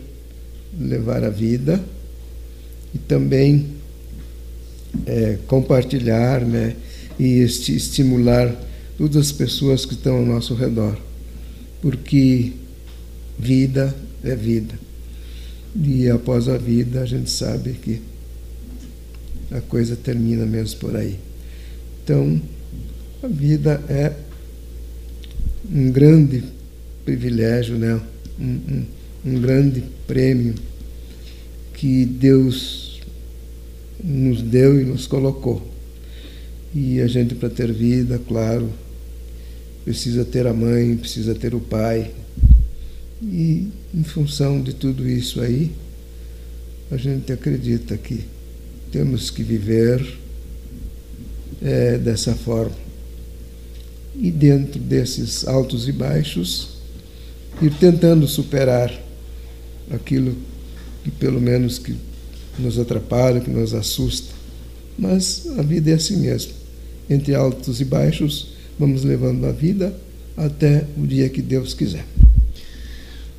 levar 0.80 1.24
a 1.24 1.30
vida 1.30 1.84
e 2.94 2.98
também 2.98 3.68
é, 5.06 5.38
compartilhar 5.48 6.42
né, 6.42 6.76
e 7.20 7.40
esti 7.40 7.76
estimular 7.76 8.56
todas 8.98 9.18
as 9.18 9.32
pessoas 9.32 9.86
que 9.86 9.94
estão 9.94 10.18
ao 10.18 10.26
nosso 10.26 10.54
redor. 10.54 10.98
Porque 11.82 12.54
vida 13.38 13.96
é 14.24 14.36
vida. 14.36 14.74
E 15.76 16.10
após 16.10 16.48
a 16.48 16.58
vida, 16.58 17.02
a 17.02 17.06
gente 17.06 17.30
sabe 17.30 17.74
que 17.74 18.02
a 19.52 19.62
coisa 19.62 19.96
termina 19.96 20.46
mesmo 20.46 20.80
por 20.80 20.96
aí. 20.96 21.20
Então, 22.04 22.42
A 23.24 23.28
vida 23.28 23.82
é 23.90 24.14
um 25.72 25.92
grande 25.92 26.44
privilégio, 27.04 27.76
né? 27.76 28.00
um, 28.40 28.46
um, 28.46 28.86
um 29.26 29.42
grande 29.42 29.84
prêmio 30.06 30.54
que 31.74 32.06
Deus 32.06 33.02
nos 34.04 34.42
deu 34.44 34.80
e 34.80 34.86
nos 34.86 35.08
colocou. 35.08 35.68
E 36.76 37.02
a 37.02 37.08
gente, 37.08 37.34
para 37.34 37.50
ter 37.50 37.74
vida, 37.74 38.22
claro, 38.28 38.70
precisa 39.84 40.24
ter 40.24 40.46
a 40.46 40.54
mãe, 40.54 40.96
precisa 40.96 41.34
ter 41.34 41.56
o 41.56 41.60
pai. 41.60 42.12
E, 43.22 43.68
em 43.94 44.04
função 44.04 44.62
de 44.62 44.74
tudo 44.74 45.08
isso 45.08 45.42
aí, 45.42 45.72
a 46.92 46.98
gente 46.98 47.32
acredita 47.32 47.98
que 47.98 48.26
temos 48.92 49.30
que 49.30 49.44
viver 49.44 50.18
é, 51.62 51.98
dessa 51.98 52.36
forma 52.36 52.76
e 54.16 54.32
dentro 54.32 54.80
desses 54.80 55.48
altos 55.48 55.88
e 55.88 55.92
baixos 55.92 56.78
ir 57.62 57.74
tentando 57.76 58.28
superar 58.28 58.92
aquilo 59.92 60.36
que 61.04 61.12
pelo 61.12 61.40
menos 61.40 61.78
que 61.80 61.96
nos 62.58 62.80
atrapalha, 62.80 63.40
que 63.40 63.50
nos 63.50 63.74
assusta. 63.74 64.34
Mas 64.98 65.48
a 65.58 65.62
vida 65.62 65.92
é 65.92 65.94
assim 65.94 66.18
mesmo. 66.18 66.54
Entre 67.10 67.36
altos 67.36 67.80
e 67.80 67.86
baixos, 67.86 68.54
vamos 68.78 69.04
levando 69.04 69.46
a 69.46 69.52
vida 69.52 69.96
até 70.36 70.86
o 70.98 71.06
dia 71.06 71.30
que 71.30 71.42
Deus 71.42 71.74
quiser. 71.74 72.06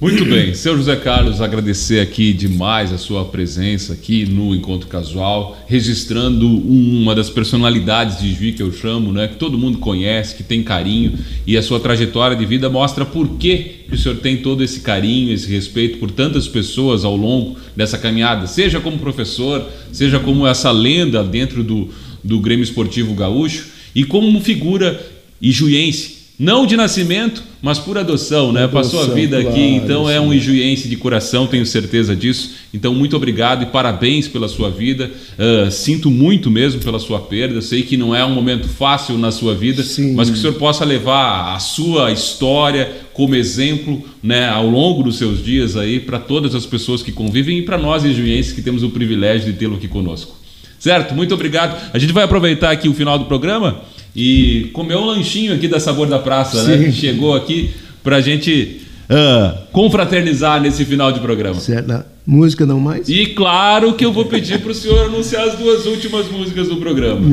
Muito 0.01 0.25
bem, 0.25 0.55
seu 0.55 0.77
José 0.77 0.95
Carlos, 0.95 1.41
agradecer 1.41 1.99
aqui 1.99 2.33
demais 2.33 2.93
a 2.93 2.99
sua 2.99 3.25
presença 3.25 3.95
aqui 3.95 4.25
no 4.25 4.55
Encontro 4.55 4.87
Casual, 4.87 5.59
registrando 5.67 6.47
uma 6.47 7.17
das 7.17 7.29
personalidades 7.29 8.21
de 8.21 8.33
Juí 8.33 8.53
que 8.53 8.63
eu 8.63 8.73
chamo, 8.73 9.13
né, 9.13 9.27
que 9.27 9.35
todo 9.35 9.59
mundo 9.59 9.79
conhece, 9.79 10.37
que 10.37 10.45
tem 10.45 10.63
carinho, 10.63 11.19
e 11.45 11.57
a 11.57 11.63
sua 11.65 11.81
trajetória 11.81 12.37
de 12.37 12.47
vida 12.47 12.71
mostra 12.71 13.05
por 13.05 13.39
que, 13.39 13.87
o 13.91 13.97
senhor 13.97 14.19
tem 14.19 14.37
todo 14.37 14.63
esse 14.63 14.83
carinho, 14.83 15.33
esse 15.33 15.51
respeito 15.51 15.99
por 15.99 16.13
tantas 16.13 16.47
pessoas 16.47 17.05
ao 17.05 17.17
longo 17.17 17.57
dessa 17.75 17.99
caminhada, 17.99 18.47
seja 18.47 18.79
como 18.79 18.99
professor, 18.99 19.67
seja 19.91 20.21
como 20.21 20.47
essa 20.47 20.71
lenda 20.71 21.25
dentro 21.25 21.65
do, 21.65 21.89
do 22.23 22.39
Grêmio 22.39 22.63
Esportivo 22.63 23.15
Gaúcho, 23.15 23.67
e 23.97 24.05
como 24.05 24.41
figura 24.41 25.05
ijuiense, 25.43 26.19
não 26.39 26.67
de 26.67 26.77
nascimento, 26.77 27.48
mas 27.61 27.79
por 27.79 27.99
adoção, 27.99 28.53
né? 28.53 28.65
Adoção, 28.65 29.01
Passou 29.01 29.13
a 29.13 29.15
vida 29.15 29.41
claro, 29.41 29.57
aqui, 29.57 29.75
então 29.75 30.09
é 30.09 30.21
um 30.21 30.33
ijuiense 30.33 30.89
de 30.89 30.97
coração, 30.97 31.47
tenho 31.47 31.67
certeza 31.67 32.15
disso. 32.15 32.53
Então, 32.73 32.95
muito 32.95 33.17
obrigado 33.17 33.63
e 33.63 33.67
parabéns 33.67 34.29
pela 34.29 34.49
sua 34.49 34.71
vida. 34.71 35.11
Uh, 35.39 35.71
sinto 35.71 36.11
muito 36.11 36.51
mesmo 36.51 36.81
pela 36.81 36.99
sua 36.99 37.19
perda. 37.19 37.61
Sei 37.61 37.83
que 37.83 37.97
não 37.97 38.15
é 38.15 38.25
um 38.25 38.33
momento 38.33 38.69
fácil 38.69 39.19
na 39.19 39.33
sua 39.33 39.55
vida, 39.55 39.83
Sim. 39.83 40.15
mas 40.15 40.31
que 40.31 40.37
o 40.37 40.41
senhor 40.41 40.55
possa 40.55 40.85
levar 40.85 41.55
a 41.55 41.59
sua 41.59 42.13
história 42.13 42.93
como 43.13 43.35
exemplo, 43.35 44.05
né, 44.23 44.49
ao 44.49 44.69
longo 44.69 45.03
dos 45.03 45.19
seus 45.19 45.43
dias 45.45 45.77
aí 45.77 45.99
para 45.99 46.21
todas 46.21 46.55
as 46.55 46.65
pessoas 46.65 47.03
que 47.03 47.11
convivem 47.11 47.59
e 47.59 47.63
para 47.63 47.77
nós 47.77 48.05
ijuienses 48.05 48.53
que 48.53 48.63
temos 48.63 48.85
o 48.85 48.91
privilégio 48.91 49.53
de 49.53 49.59
tê-lo 49.59 49.75
aqui 49.75 49.89
conosco. 49.89 50.37
Certo? 50.79 51.13
Muito 51.15 51.35
obrigado. 51.35 51.91
A 51.93 51.99
gente 51.99 52.13
vai 52.13 52.23
aproveitar 52.23 52.71
aqui 52.71 52.89
o 52.89 52.95
final 52.95 53.19
do 53.19 53.25
programa 53.25 53.83
e 54.15 54.71
comeu 54.73 54.99
um 54.99 55.07
lanchinho 55.07 55.55
aqui 55.55 55.69
da 55.69 55.79
Sabor 55.81 56.09
da 56.09 56.19
Praça, 56.19 56.63
né? 56.65 56.77
Sim. 56.77 56.83
né? 56.83 56.85
Que 56.87 56.93
chegou 56.93 57.35
aqui 57.35 57.71
para 58.03 58.17
a 58.17 58.21
gente 58.21 58.81
uh, 59.09 59.59
confraternizar 59.73 60.61
nesse 60.61 60.85
final 60.85 61.13
de 61.13 61.21
programa. 61.21 61.61
Certo. 61.61 62.05
Música 62.27 62.67
não 62.67 62.79
mais? 62.79 63.09
E 63.09 63.27
claro 63.27 63.95
que 63.95 64.05
eu 64.05 64.13
vou 64.13 64.27
pedir 64.27 64.61
para 64.61 64.71
o 64.71 64.75
senhor 64.75 65.07
anunciar 65.07 65.49
as 65.49 65.57
duas 65.57 65.87
últimas 65.87 66.31
músicas 66.31 66.69
do 66.69 66.77
programa. 66.77 67.27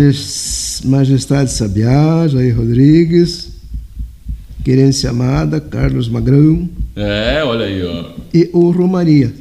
Majestade 0.85 1.51
Sabiá, 1.51 2.27
Jair 2.27 2.55
Rodrigues, 2.55 3.55
Querência 4.63 5.09
Amada, 5.09 5.59
Carlos 5.59 6.07
Magrão. 6.07 6.69
É, 6.95 7.43
olha 7.43 7.65
aí, 7.65 7.83
ó. 7.83 8.05
E 8.33 8.49
o 8.53 8.71
Romaria. 8.71 9.33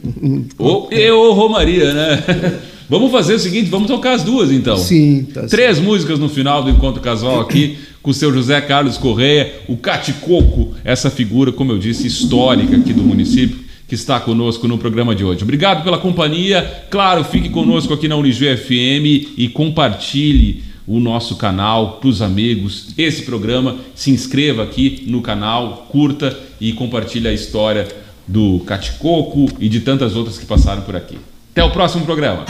O, 0.58 0.88
e 0.90 1.10
o 1.10 1.32
Romaria, 1.32 1.94
né? 1.94 2.24
Vamos 2.88 3.10
fazer 3.10 3.34
o 3.34 3.38
seguinte, 3.38 3.70
vamos 3.70 3.88
tocar 3.88 4.12
as 4.12 4.22
duas 4.22 4.50
então. 4.50 4.76
Sim, 4.76 5.26
tá 5.32 5.46
Três 5.46 5.76
certo. 5.76 5.86
músicas 5.86 6.18
no 6.18 6.28
final 6.28 6.62
do 6.62 6.70
Encontro 6.70 7.00
Casual 7.00 7.40
aqui 7.40 7.78
com 8.02 8.10
o 8.10 8.14
seu 8.14 8.32
José 8.32 8.60
Carlos 8.60 8.98
Correia, 8.98 9.62
o 9.66 9.78
Caticoco, 9.78 10.74
essa 10.84 11.08
figura, 11.08 11.50
como 11.50 11.72
eu 11.72 11.78
disse, 11.78 12.06
histórica 12.06 12.76
aqui 12.76 12.92
do 12.92 13.02
município, 13.02 13.64
que 13.88 13.94
está 13.94 14.20
conosco 14.20 14.68
no 14.68 14.76
programa 14.76 15.14
de 15.14 15.24
hoje. 15.24 15.42
Obrigado 15.42 15.82
pela 15.82 15.96
companhia. 15.96 16.84
Claro, 16.90 17.24
fique 17.24 17.48
conosco 17.48 17.94
aqui 17.94 18.06
na 18.06 18.16
Unigê 18.16 18.58
FM 18.58 19.32
e 19.38 19.48
compartilhe 19.48 20.62
o 20.86 21.00
nosso 21.00 21.36
canal 21.36 21.92
para 21.92 22.08
os 22.10 22.20
amigos. 22.20 22.88
Esse 22.98 23.22
programa, 23.22 23.76
se 23.94 24.10
inscreva 24.10 24.62
aqui 24.62 25.04
no 25.06 25.22
canal, 25.22 25.88
curta 25.90 26.38
e 26.60 26.74
compartilhe 26.74 27.26
a 27.26 27.32
história 27.32 27.88
do 28.28 28.60
Caticoco 28.66 29.48
e 29.58 29.68
de 29.68 29.80
tantas 29.80 30.14
outras 30.14 30.36
que 30.36 30.44
passaram 30.44 30.82
por 30.82 30.94
aqui. 30.94 31.16
Até 31.52 31.64
o 31.64 31.70
próximo 31.70 32.04
programa. 32.04 32.44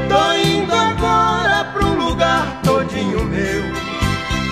tô 0.09 0.33
indo 0.33 0.73
agora 0.73 1.65
pro 1.73 1.87
lugar 1.93 2.61
todinho 2.63 3.23
meu. 3.25 3.63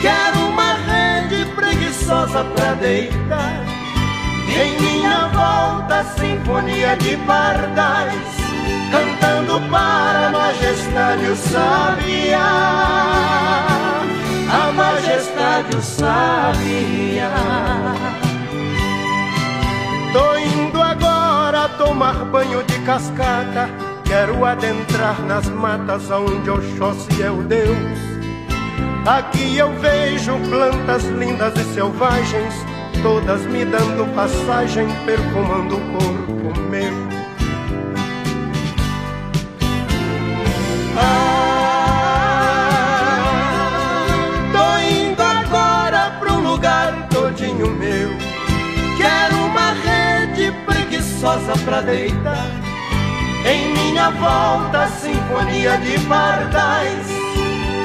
Quero 0.02 0.40
uma 0.49 0.74
rede 0.74 1.45
preguiçosa 1.56 2.44
pra 2.44 2.74
deitar. 2.76 3.66
Em 4.48 4.80
minha 4.80 5.28
volta, 5.30 6.03
sinfonia 6.18 6.95
de 6.98 7.18
pardais, 7.26 8.35
para 9.69 10.27
a 10.27 10.32
majestade 10.32 11.26
o 11.27 11.36
sabiá. 11.36 12.41
A 14.52 14.72
majestade 14.72 15.76
o 15.76 15.82
sabiá. 15.82 17.32
Tô 20.14 20.38
indo 20.38 20.82
agora 20.82 21.69
tomar 21.77 22.26
banho 22.26 22.64
de 22.64 22.80
cascata. 22.80 23.69
Quero 24.06 24.45
adentrar 24.45 25.19
nas 25.22 25.48
matas 25.49 26.10
onde 26.11 26.49
Oxóssi 26.49 27.22
é 27.22 27.32
o 27.32 27.44
Deus. 27.44 28.15
Aqui 29.06 29.57
eu 29.57 29.72
vejo 29.80 30.34
plantas 30.49 31.03
lindas 31.06 31.53
e 31.56 31.64
selvagens, 31.76 32.53
todas 33.03 33.41
me 33.41 33.64
dando 33.64 34.11
passagem, 34.15 34.88
perfumando 35.06 35.77
o 35.77 35.82
corpo 35.91 36.60
meu. 36.69 37.15
Ah, 40.97 42.72
tô 44.51 44.77
indo 44.89 45.22
agora 45.22 46.17
pro 46.19 46.35
lugar 46.39 47.07
todinho 47.09 47.69
meu. 47.72 48.09
Quero 48.97 49.38
uma 49.45 49.72
rede 49.73 50.51
preguiçosa 50.65 51.53
pra 51.63 51.81
deitar. 51.81 52.47
Em 53.45 53.73
minha 53.73 54.09
volta, 54.11 54.88
sinfonia 54.88 55.77
de 55.77 55.99
pardais 56.07 57.26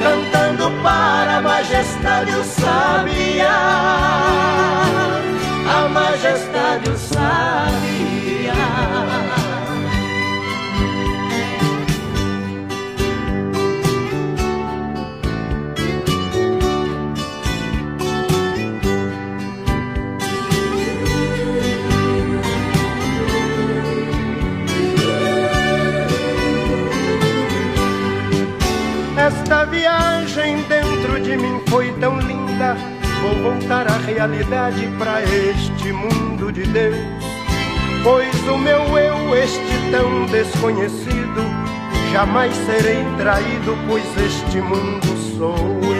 cantando 0.01 0.71
para 0.81 1.37
a 1.37 1.41
majestade 1.41 2.31
o 2.31 2.43
sabiá, 2.43 3.51
a 5.69 5.87
majestade 5.89 6.89
o 6.89 6.97
sabiá. 6.97 8.51
Esta 29.31 29.65
viagem 29.65 30.61
dentro 30.63 31.19
de 31.21 31.37
mim 31.37 31.61
foi 31.67 31.91
tão 31.99 32.19
linda. 32.19 32.75
Vou 33.21 33.51
voltar 33.51 33.87
à 33.87 33.97
realidade 33.97 34.87
para 34.99 35.21
este 35.23 35.93
mundo 35.93 36.51
de 36.51 36.63
Deus. 36.63 36.95
Pois 38.03 38.35
o 38.47 38.57
meu 38.57 38.97
eu, 38.97 39.35
este 39.35 39.91
tão 39.91 40.25
desconhecido, 40.25 41.45
jamais 42.11 42.53
serei 42.65 43.05
traído, 43.17 43.77
pois 43.87 44.03
este 44.17 44.59
mundo 44.59 45.07
sou 45.37 45.90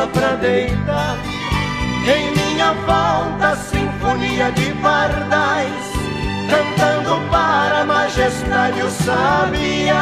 preguiçosa 0.00 0.06
pra 0.08 0.36
deitar. 0.36 1.18
Em 2.06 2.30
minha 2.32 2.72
volta, 2.86 3.56
sinfonia 3.56 4.50
de 4.52 4.72
pardais, 4.80 5.92
cantando 6.48 7.20
para 7.30 7.80
a 7.80 7.84
majestade 7.84 8.80
o 8.82 8.90
sabiá. 8.90 9.96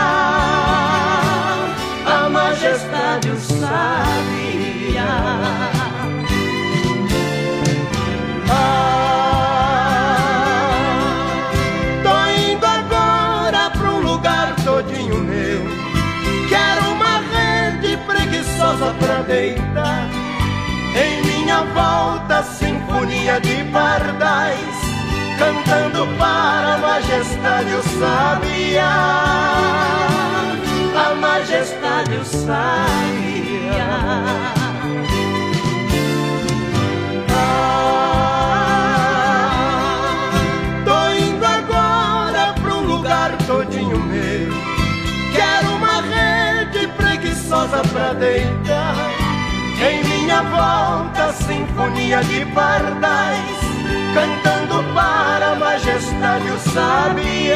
A 2.07 2.29
majestade 2.29 3.31
o 3.31 3.37
sabiá. 3.39 3.69
Ah, 8.51 8.75
tô 12.03 12.27
indo 12.41 12.67
agora 12.67 13.71
pra 13.71 13.91
um 13.91 14.01
lugar 14.01 14.55
todinho 14.65 15.19
meu. 15.19 15.48
Pra 18.99 19.23
deitar. 19.23 20.09
Em 20.95 21.23
minha 21.27 21.63
volta, 21.75 22.43
sinfonia 22.43 23.41
de 23.41 23.65
pardais, 23.73 24.77
cantando 25.39 26.07
para 26.19 26.75
a 26.75 26.79
majestade 26.79 27.75
o 27.75 27.83
sabiá. 27.83 29.19
A 30.97 31.15
majestade 31.15 32.17
o 32.17 32.25
sabiá. 32.25 32.59
Pra 47.93 48.13
deitar. 48.15 48.97
Em 49.81 50.03
minha 50.03 50.43
volta, 50.43 51.33
sinfonia 51.33 52.23
de 52.25 52.45
pardais, 52.47 53.61
cantando 54.15 54.83
para 54.95 55.53
a 55.53 55.55
majestade 55.55 56.51
o 56.51 56.59
sabiá. 56.59 57.48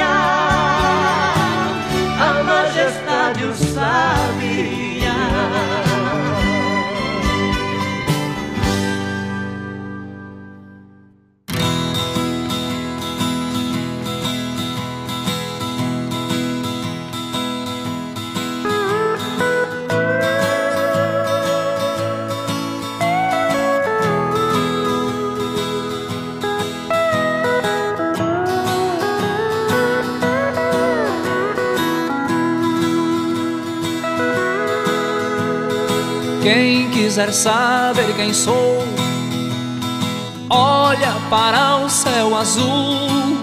Quiser 37.23 37.33
saber 37.33 38.15
quem 38.17 38.33
sou, 38.33 38.83
olha 40.51 41.15
para 41.31 41.77
o 41.77 41.89
céu 41.89 42.35
azul 42.37 43.39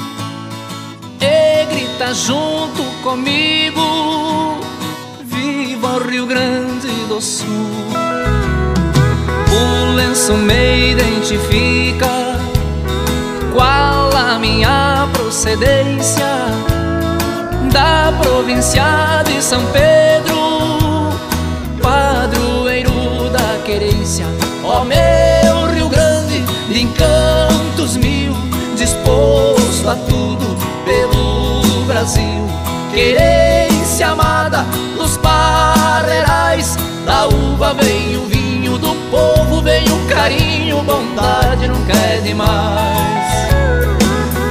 e 1.22 1.66
grita 1.66 2.14
junto 2.14 2.84
comigo: 3.04 4.58
Viva 5.24 5.88
o 5.96 6.10
Rio 6.10 6.26
Grande 6.26 6.88
do 7.08 7.22
Sul! 7.22 7.48
O 9.52 9.96
lenço 9.96 10.34
me 10.34 10.92
identifica, 10.92 12.10
qual 13.54 14.10
a 14.14 14.38
minha 14.40 15.08
procedência 15.14 16.28
da 17.72 18.12
província 18.22 19.24
de 19.26 19.42
São 19.42 19.64
Pedro 19.68 20.19
disposto 28.90 29.88
a 29.88 29.96
tudo 29.96 30.58
pelo 30.84 31.86
Brasil. 31.86 32.48
Querência 32.92 34.10
amada 34.10 34.66
dos 34.98 35.16
parreirais, 35.18 36.76
da 37.06 37.28
uva 37.28 37.76
vem 37.76 38.18
o 38.18 38.26
vinho, 38.26 38.78
do 38.80 38.96
povo 39.12 39.62
vem 39.62 39.84
o 39.86 40.08
carinho, 40.08 40.82
bondade 40.82 41.68
nunca 41.68 41.94
é 41.94 42.18
demais. 42.22 43.30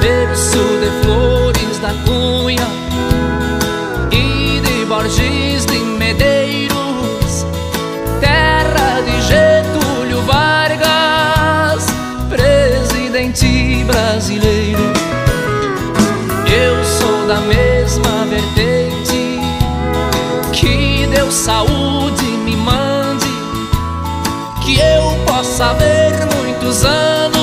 Berço 0.01 0.59
de 0.59 1.03
flores 1.03 1.79
da 1.81 1.93
cunha 2.05 2.38
brasileiro. 13.99 14.93
Eu 16.47 16.85
sou 16.85 17.27
da 17.27 17.41
mesma 17.41 18.27
vertente. 18.27 19.41
Que 20.53 21.07
Deus 21.09 21.35
saúde 21.35 22.25
me 22.45 22.57
mande, 22.57 23.27
que 24.65 24.79
eu 24.79 25.25
possa 25.27 25.73
ver 25.75 26.13
muitos 26.37 26.85
anos 26.85 27.38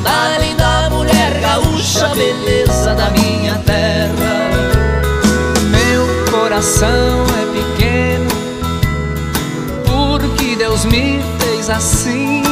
da 0.00 0.38
linda 0.38 0.90
mulher 0.90 1.40
gaúcha, 1.40 2.08
beleza 2.08 2.94
da 2.94 3.10
minha 3.10 3.54
terra. 3.64 4.50
Meu 5.70 6.06
coração 6.30 7.24
é 7.40 7.46
pequeno, 7.52 8.30
porque 9.84 10.56
Deus 10.56 10.84
me 10.84 11.22
fez 11.38 11.70
assim. 11.70 12.42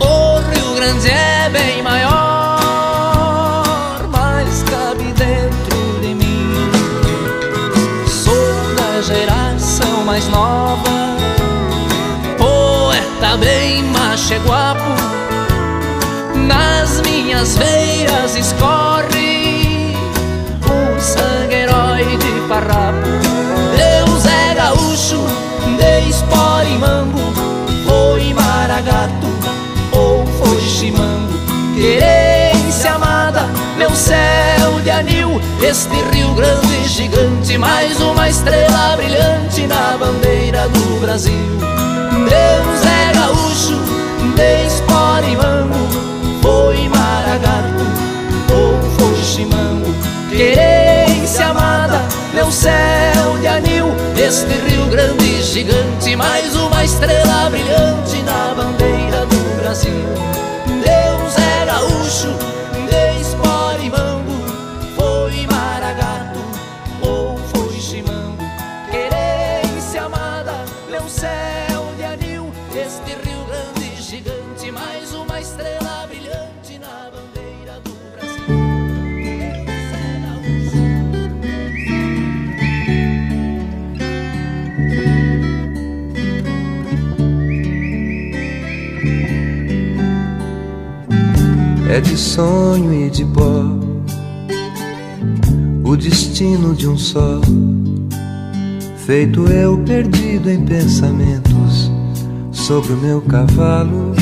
O 0.00 0.38
Rio 0.50 0.74
Grande 0.74 1.10
é 1.10 1.50
bem 1.50 1.82
maior, 1.82 2.14
mas 4.10 4.62
cabe 4.62 5.12
dentro 5.12 6.00
de 6.00 6.14
mim. 6.14 6.70
Sou 8.06 8.34
da 8.76 9.02
geração 9.02 10.04
mais 10.04 10.26
nova, 10.28 11.16
poeta 12.38 13.36
bem 13.36 13.82
macho 13.84 14.34
guapo. 14.46 14.80
Nas 14.80 15.29
minhas 17.40 17.56
veias 17.56 18.36
escorre 18.36 19.96
o 20.62 21.00
sangue 21.00 21.54
herói 21.54 22.04
de 22.18 22.48
farrapo. 22.48 23.08
Deus 23.76 24.26
é 24.26 24.54
gaúcho, 24.54 25.24
de 25.78 26.10
espora 26.10 26.64
e 26.64 26.76
mango, 26.76 27.18
foi 27.86 28.34
maragato 28.34 29.26
ou 29.92 30.26
foi 30.26 30.60
chimango. 30.60 31.32
Querência 31.74 32.92
amada, 32.92 33.48
meu 33.78 33.90
céu 33.96 34.78
de 34.84 34.90
anil, 34.90 35.40
este 35.62 35.96
Rio 36.12 36.34
Grande 36.34 36.88
gigante, 36.88 37.56
mais 37.56 37.98
uma 38.02 38.28
estrela 38.28 38.96
brilhante 38.96 39.66
na 39.66 39.96
bandeira 39.96 40.68
do 40.68 41.00
Brasil. 41.00 41.32
Deus 42.28 42.84
é 42.84 43.12
gaúcho, 43.14 43.80
de 44.36 44.66
espora 44.66 45.24
e 45.24 45.36
mango, 45.36 45.88
foi 46.42 46.86
maragato 46.88 47.09
ou 48.52 48.90
foi 48.98 49.22
chimango. 49.22 49.94
Querência 50.30 51.46
amada, 51.46 52.00
meu 52.34 52.50
céu 52.50 53.38
de 53.40 53.46
anil, 53.46 53.86
este 54.16 54.52
Rio 54.68 54.86
Grande 54.86 55.42
gigante, 55.42 56.16
mais 56.16 56.54
uma 56.56 56.84
estrela 56.84 57.50
brilhante 57.50 58.22
na 58.22 58.54
bandeira 58.54 59.26
do 59.26 59.60
Brasil. 59.60 60.39
É 91.90 92.00
de 92.00 92.16
sonho 92.16 92.94
e 92.94 93.10
de 93.10 93.24
pó 93.24 93.64
o 95.84 95.96
destino 95.96 96.72
de 96.72 96.86
um 96.86 96.96
só. 96.96 97.40
Feito 99.04 99.48
eu 99.48 99.76
perdido 99.78 100.48
em 100.48 100.64
pensamentos 100.64 101.90
sobre 102.52 102.92
o 102.92 102.96
meu 102.96 103.20
cavalo. 103.20 104.14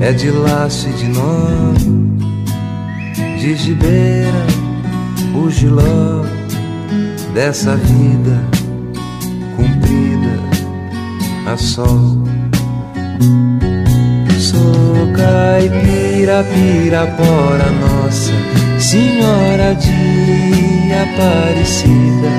É 0.00 0.12
de 0.12 0.30
laço 0.30 0.88
e 0.88 0.92
de 0.92 1.08
nó, 1.08 1.72
de 3.40 3.56
gibeira, 3.56 4.46
o 5.34 5.50
giló 5.50 6.22
dessa 7.34 7.74
vida 7.74 8.40
cumprida 9.56 10.38
a 11.52 11.56
sol. 11.56 12.22
Sou 14.54 15.12
caipira, 15.12 16.44
pirapora, 16.44 17.70
nossa 17.80 18.32
Senhora 18.78 19.74
de 19.74 20.92
Aparecida. 20.92 22.30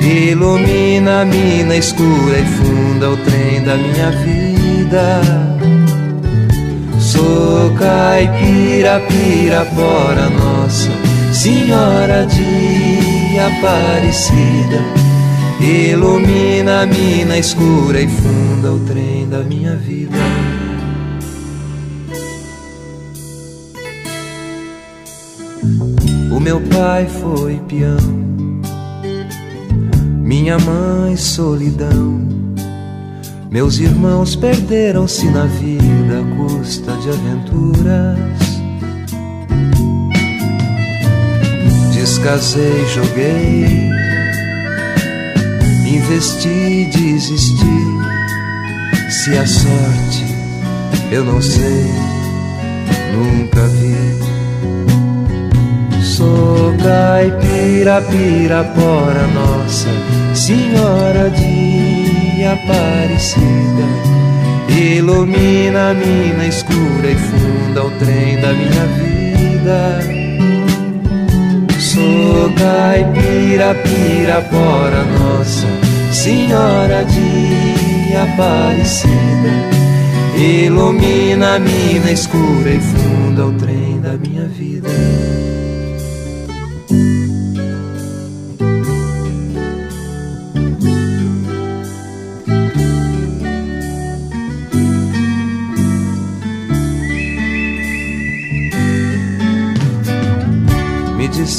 Ilumina 0.00 1.22
a 1.22 1.24
mina 1.24 1.76
escura 1.76 2.40
e 2.40 2.44
funda 2.44 3.10
o 3.10 3.16
trem 3.18 3.62
da 3.62 3.76
minha 3.76 4.10
vida. 4.10 5.20
Sou 6.98 7.70
caipira, 7.78 9.00
pirapora, 9.08 10.28
nossa 10.30 10.90
Senhora 11.32 12.26
de 12.26 13.38
Aparecida. 13.38 14.82
Ilumina 15.60 16.82
a 16.82 16.86
mina 16.86 17.38
escura 17.38 18.00
e 18.00 18.08
funda 18.08 18.72
o 18.72 18.80
trem 18.80 19.28
da 19.28 19.38
minha 19.38 19.76
vida. 19.76 20.18
O 26.38 26.40
meu 26.40 26.60
pai 26.60 27.04
foi 27.04 27.60
peão, 27.66 27.98
minha 30.22 30.56
mãe 30.56 31.16
solidão. 31.16 32.28
Meus 33.50 33.80
irmãos 33.80 34.36
perderam-se 34.36 35.28
na 35.32 35.46
vida 35.46 36.20
à 36.20 36.36
custa 36.36 36.92
de 36.98 37.08
aventuras. 37.08 38.18
Descasei, 41.92 42.86
joguei, 42.86 43.90
investi, 45.92 46.88
desisti. 46.96 47.82
Se 49.10 49.36
a 49.36 49.44
sorte 49.44 50.24
eu 51.10 51.24
não 51.24 51.42
sei, 51.42 51.90
nunca 53.12 53.66
vi. 53.66 54.27
Sou 56.18 56.74
caipira, 56.82 58.02
pirapora, 58.02 59.24
nossa 59.28 59.88
Senhora 60.34 61.30
de 61.30 62.42
Aparecida. 62.44 63.86
Ilumina 64.68 65.90
a 65.90 65.94
mina 65.94 66.44
escura 66.44 67.08
e 67.08 67.14
funda 67.14 67.84
o 67.84 67.90
trem 68.00 68.40
da 68.40 68.52
minha 68.52 68.84
vida. 68.98 70.00
Sou 71.78 72.50
caipira, 72.56 73.76
pirapora, 73.76 75.04
nossa 75.20 75.68
Senhora 76.10 77.04
de 77.04 78.16
Aparecida. 78.16 79.54
Ilumina 80.36 81.54
a 81.54 81.58
mina 81.60 82.10
escura 82.10 82.70
e 82.70 82.80
funda 82.80 83.46
o 83.46 83.52
trem 83.52 84.00
da 84.00 84.14
minha 84.14 84.48
vida. 84.48 84.88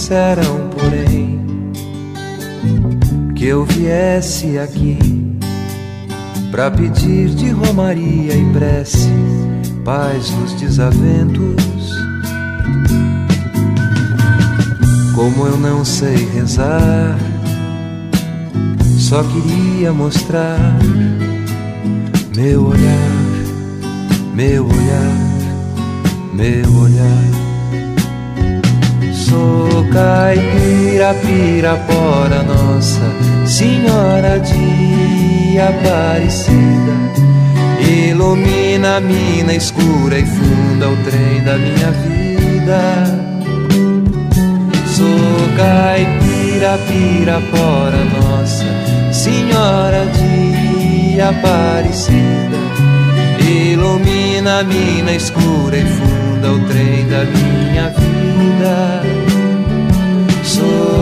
Disseram, 0.10 0.70
porém, 0.70 1.40
que 3.36 3.46
eu 3.46 3.64
viesse 3.64 4.58
aqui 4.58 4.98
pra 6.50 6.72
pedir 6.72 7.30
de 7.30 7.52
romaria 7.52 8.34
e 8.34 8.44
prece 8.52 9.08
paz 9.86 10.32
nos 10.32 10.54
desaventos. 10.54 11.94
Como 15.14 15.46
eu 15.46 15.58
não 15.58 15.86
sei 15.86 16.28
rezar, 16.34 17.16
só 18.98 19.24
queria 19.24 19.94
mostrar 19.94 20.76
meu 22.36 22.66
olhar, 22.66 23.12
meu 24.34 24.66
olhar, 24.66 26.34
meu 26.34 26.82
olhar. 26.82 27.39
Sou 29.30 29.86
caipira, 29.94 31.14
pirapora, 31.22 32.42
nossa 32.42 33.00
Senhora 33.46 34.40
de 34.40 35.60
Aparecida. 35.60 36.98
Ilumina 37.80 38.98
a 38.98 39.00
mina 39.00 39.54
escura 39.54 40.18
e 40.18 40.26
funda 40.26 40.90
o 40.90 40.98
trem 41.04 41.44
da 41.44 41.60
minha 41.60 41.92
vida. 41.92 43.06
Sou 44.88 45.08
caipira, 45.56 46.80
pirapora, 46.88 48.04
nossa 48.06 48.66
Senhora 49.14 50.08
de 50.08 51.22
Aparecida. 51.22 52.58
Ilumina 53.48 54.62
a 54.62 54.64
mina 54.64 55.12
escura 55.14 55.78
e 55.78 55.86
funda 55.86 56.52
o 56.52 56.60
trem 56.68 57.08
da 57.08 57.26
minha 57.26 57.90
vida. 57.90 59.19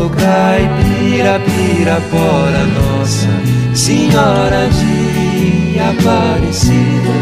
Caipira, 0.10 1.40
pirapora, 1.40 2.66
nossa 2.66 3.28
Senhora 3.74 4.68
de 4.70 5.80
Aparecida. 5.80 7.14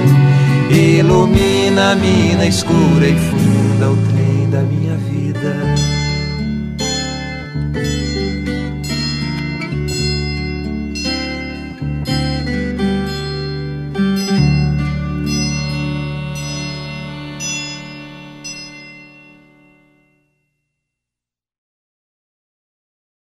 Ilumina 0.69 1.91
a 1.91 1.95
mina 1.95 2.45
escura 2.45 3.07
e 3.07 3.15
funda 3.15 3.91
o 3.91 4.14